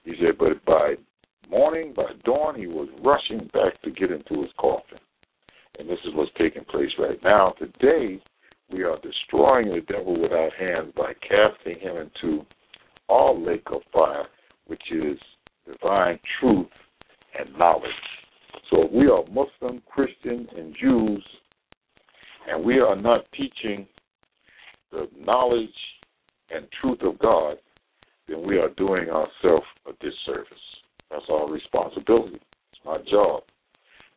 He 0.04 0.14
said, 0.20 0.38
but 0.38 0.64
by 0.66 0.96
morning, 1.50 1.94
by 1.96 2.12
dawn, 2.24 2.56
he 2.56 2.68
was 2.68 2.88
rushing 3.04 3.50
back 3.54 3.82
to 3.84 3.92
get 3.92 4.12
into 4.12 4.42
his 4.42 4.52
coffin. 4.58 5.00
And 5.80 5.90
this 5.90 6.00
is 6.06 6.14
what's 6.14 6.32
taking 6.38 6.64
place 6.66 6.92
right 6.98 7.22
now. 7.24 7.54
Today, 7.60 8.22
we 8.72 8.84
are 8.84 8.98
destroying 9.00 9.70
the 9.70 9.82
devil 9.82 10.20
with 10.20 10.32
our 10.32 10.50
hands 10.52 10.94
by 10.96 11.14
casting 11.28 11.80
him 11.80 11.98
into 11.98 12.46
all 13.08 13.42
lake 13.42 13.68
of 13.68 13.82
fire, 13.94 14.28
which 14.68 14.84
is 14.92 15.18
divine 15.66 16.20
truth 16.40 16.68
and 17.40 17.58
knowledge. 17.58 17.90
So 18.70 18.84
if 18.84 18.92
we 18.92 19.08
are 19.08 19.24
Muslim, 19.28 19.82
Christian, 19.90 20.48
and 20.56 20.76
Jews, 20.80 21.24
and 22.50 22.64
we 22.64 22.80
are 22.80 22.96
not 22.96 23.26
teaching 23.34 23.88
the 24.92 25.08
knowledge 25.18 25.70
and 26.50 26.66
truth 26.82 27.00
of 27.02 27.20
God, 27.20 27.58
then 28.28 28.46
we 28.46 28.58
are 28.58 28.70
doing 28.70 29.10
ourselves 29.10 29.66
a 29.88 29.92
disservice. 30.00 30.58
That's 31.10 31.24
our 31.30 31.50
responsibility. 31.50 32.40
It's 32.72 32.82
my 32.86 32.98
job 33.10 33.44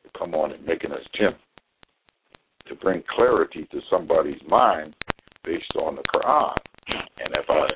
to 0.02 0.18
come 0.18 0.34
on 0.34 0.52
and 0.52 0.64
make 0.64 0.84
an 0.84 0.92
attempt 0.92 1.40
to 2.68 2.74
bring 2.76 3.02
clarity 3.14 3.66
to 3.70 3.80
somebody's 3.90 4.40
mind 4.48 4.94
based 5.44 5.72
on 5.76 5.96
the 5.96 6.02
Quran. 6.14 6.56
And 6.88 7.34
if 7.36 7.48
I 7.48 7.68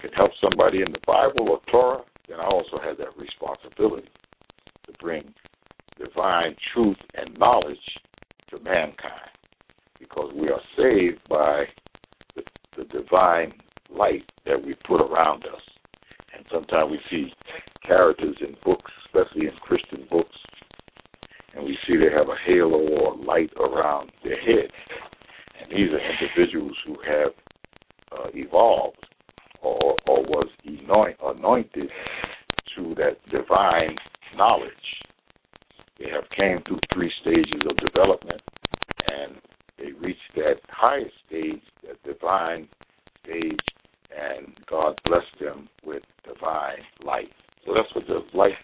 can 0.00 0.12
help 0.12 0.30
somebody 0.40 0.78
in 0.78 0.92
the 0.92 1.00
Bible 1.06 1.48
or 1.50 1.60
Torah, 1.70 2.02
then 2.28 2.40
I 2.40 2.44
also 2.44 2.78
have 2.82 2.96
that 2.98 3.16
responsibility 3.18 4.08
to 4.90 4.98
bring 4.98 5.32
divine 5.98 6.56
truth 6.72 6.96
and 7.14 7.38
knowledge 7.38 7.76
to 8.50 8.58
mankind 8.60 9.30
because 9.98 10.32
we 10.34 10.48
are 10.48 10.60
saved 10.76 11.20
by 11.28 11.64
the, 12.34 12.42
the 12.76 12.84
divine 12.84 13.52
light 13.90 14.24
that 14.46 14.64
we 14.64 14.74
put 14.86 15.00
around 15.00 15.44
us. 15.44 15.60
And 16.34 16.44
sometimes 16.50 16.90
we 16.90 16.98
see 17.10 17.32
characters 17.86 18.36
in 18.40 18.56
books, 18.64 18.90
especially 19.06 19.46
in 19.46 19.52
Christian 19.62 20.06
books, 20.10 20.36
and 21.54 21.64
we 21.64 21.76
see 21.86 21.96
they 21.96 22.16
have 22.16 22.28
a 22.28 22.36
halo 22.46 22.78
or 22.78 23.16
light 23.16 23.50
around 23.58 24.10
their 24.24 24.40
head. 24.40 24.70
And 25.60 25.70
these 25.70 25.90
are 25.90 26.00
individuals 26.00 26.76
who 26.86 26.96
have 27.06 27.32
uh, 28.12 28.28
evolved 28.34 29.06
or, 29.60 29.96
or 30.06 30.22
was 30.22 30.48
anoint, 30.64 31.16
anointed 31.22 31.90
to 32.76 32.94
that 32.94 33.18
divine 33.30 33.96
knowledge. 34.40 34.88
They 35.98 36.08
have 36.08 36.24
came 36.34 36.62
through 36.66 36.80
three 36.94 37.12
stages 37.20 37.60
of 37.68 37.76
development, 37.76 38.40
and 39.06 39.36
they 39.76 39.92
reached 40.00 40.32
that 40.34 40.56
highest 40.70 41.12
stage, 41.28 41.60
that 41.84 42.02
divine 42.04 42.66
stage, 43.22 43.60
and 44.10 44.54
God 44.66 44.98
blessed 45.04 45.36
them 45.38 45.68
with 45.84 46.02
divine 46.24 46.80
light. 47.04 47.30
So 47.66 47.74
that's 47.74 47.94
what 47.94 48.06
the 48.06 48.24
light 48.34 48.56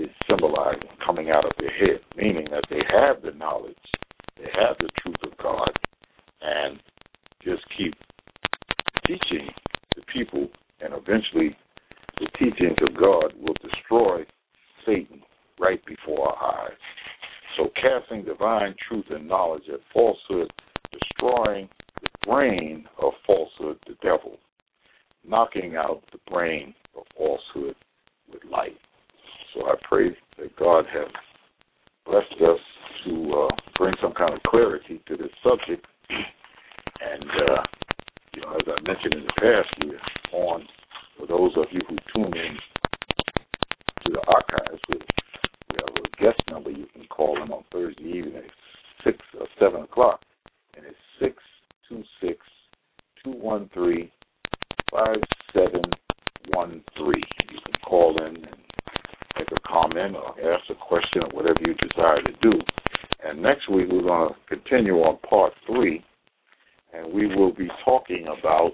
is 0.00 0.10
symbolizing, 0.28 0.88
coming 1.06 1.30
out 1.30 1.44
of 1.44 1.52
their 1.60 1.70
head, 1.70 2.00
meaning 2.16 2.48
that 2.50 2.64
they 2.68 2.82
have 2.90 3.22
the 3.22 3.38
knowledge, 3.38 3.86
they 4.36 4.50
have 4.52 4.76
the 4.80 4.90
truth 5.00 5.22
of 5.22 5.38
God, 5.38 5.70
and 6.42 6.80
just 7.44 7.62
keep 7.78 7.94
teaching 9.06 9.48
the 9.94 10.02
people, 10.12 10.48
and 10.80 10.92
eventually 10.92 11.56
the 12.18 12.26
teachings 12.36 12.78
of 12.82 12.96
God 12.96 13.32
will 13.40 13.54
destroy 13.62 14.24
Satan 14.86 15.22
right 15.58 15.84
before 15.86 16.28
our 16.28 16.66
eyes. 16.66 16.76
So 17.56 17.70
casting 17.80 18.24
divine 18.24 18.74
truth 18.88 19.06
and 19.10 19.28
knowledge 19.28 19.64
at 19.72 19.80
falsehood, 19.92 20.50
destroying 20.92 21.68
the 22.02 22.08
brain 22.26 22.86
of 23.00 23.12
falsehood, 23.26 23.78
the 23.86 23.94
devil, 24.02 24.38
knocking 25.26 25.76
out 25.76 26.02
the 26.12 26.18
brain 26.30 26.74
of 26.96 27.04
falsehood 27.16 27.76
with 28.32 28.42
light. 28.50 28.76
So 29.54 29.66
I 29.66 29.74
pray 29.88 30.16
that 30.38 30.56
God 30.56 30.84
has 30.92 31.08
blessed 32.04 32.42
us 32.42 32.58
to 33.04 33.32
uh, 33.32 33.56
bring 33.76 33.94
some 34.02 34.12
kind 34.12 34.34
of 34.34 34.42
clarity 34.42 35.00
to 35.06 35.16
this 35.16 35.30
subject. 35.42 35.86
And, 37.00 37.30
uh, 37.50 37.62
you 38.34 38.40
know, 38.40 38.54
as 38.54 38.62
I 38.66 38.80
mentioned 38.88 39.14
in 39.14 39.24
the 39.24 39.32
past, 39.38 39.68
we're 39.84 40.38
on, 40.38 40.66
for 41.18 41.26
those 41.26 41.52
of 41.56 41.66
you 41.70 41.80
who 41.86 41.96
tune 42.14 42.32
in 42.34 42.56
to 44.04 44.12
the 44.12 44.20
archives, 44.26 44.82
we 44.90 44.98
have 45.78 45.96
a 45.96 46.02
guest 46.22 46.42
number 46.50 46.70
you 46.70 46.86
can 46.92 47.06
call 47.06 47.34
them 47.34 47.50
on 47.52 47.64
Thursday 47.72 48.04
evening 48.04 48.36
at 48.36 48.44
6 49.04 49.18
or 49.40 49.48
7 49.58 49.82
o'clock. 49.82 50.20
And 50.76 50.84
it's 50.86 50.96
626 51.20 52.38
213 53.24 54.10
5713. 54.90 57.22
You 57.50 57.58
can 57.64 57.74
call 57.84 58.18
in 58.18 58.36
and 58.36 58.46
make 59.36 59.50
a 59.50 59.60
comment 59.66 60.14
or 60.16 60.38
ask 60.52 60.64
a 60.70 60.74
question 60.74 61.22
or 61.22 61.28
whatever 61.32 61.58
you 61.66 61.74
desire 61.74 62.22
to 62.22 62.32
do. 62.42 62.52
And 63.24 63.42
next 63.42 63.68
week 63.68 63.88
we're 63.90 64.02
going 64.02 64.28
to 64.28 64.34
continue 64.48 64.98
on 64.98 65.18
part 65.28 65.52
three, 65.66 66.04
and 66.92 67.12
we 67.12 67.26
will 67.34 67.52
be 67.52 67.68
talking 67.84 68.28
about 68.38 68.72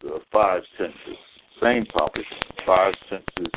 the 0.00 0.18
five 0.32 0.62
senses. 0.78 1.18
Same 1.62 1.84
topic, 1.86 2.24
five 2.66 2.94
senses, 3.08 3.52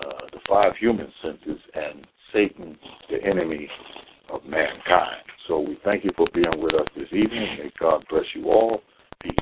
uh, 0.00 0.26
the 0.32 0.38
five 0.48 0.72
human 0.78 1.12
senses, 1.22 1.58
and 1.74 2.06
Satan, 2.32 2.78
the 3.10 3.22
enemy 3.24 3.68
of 4.30 4.44
mankind. 4.44 5.22
So 5.48 5.60
we 5.60 5.78
thank 5.84 6.04
you 6.04 6.12
for 6.16 6.26
being 6.32 6.62
with 6.62 6.74
us 6.74 6.86
this 6.96 7.08
evening. 7.12 7.58
May 7.58 7.72
God 7.78 8.04
bless 8.08 8.24
you 8.34 8.46
all. 8.46 8.82
Peace. 9.22 9.34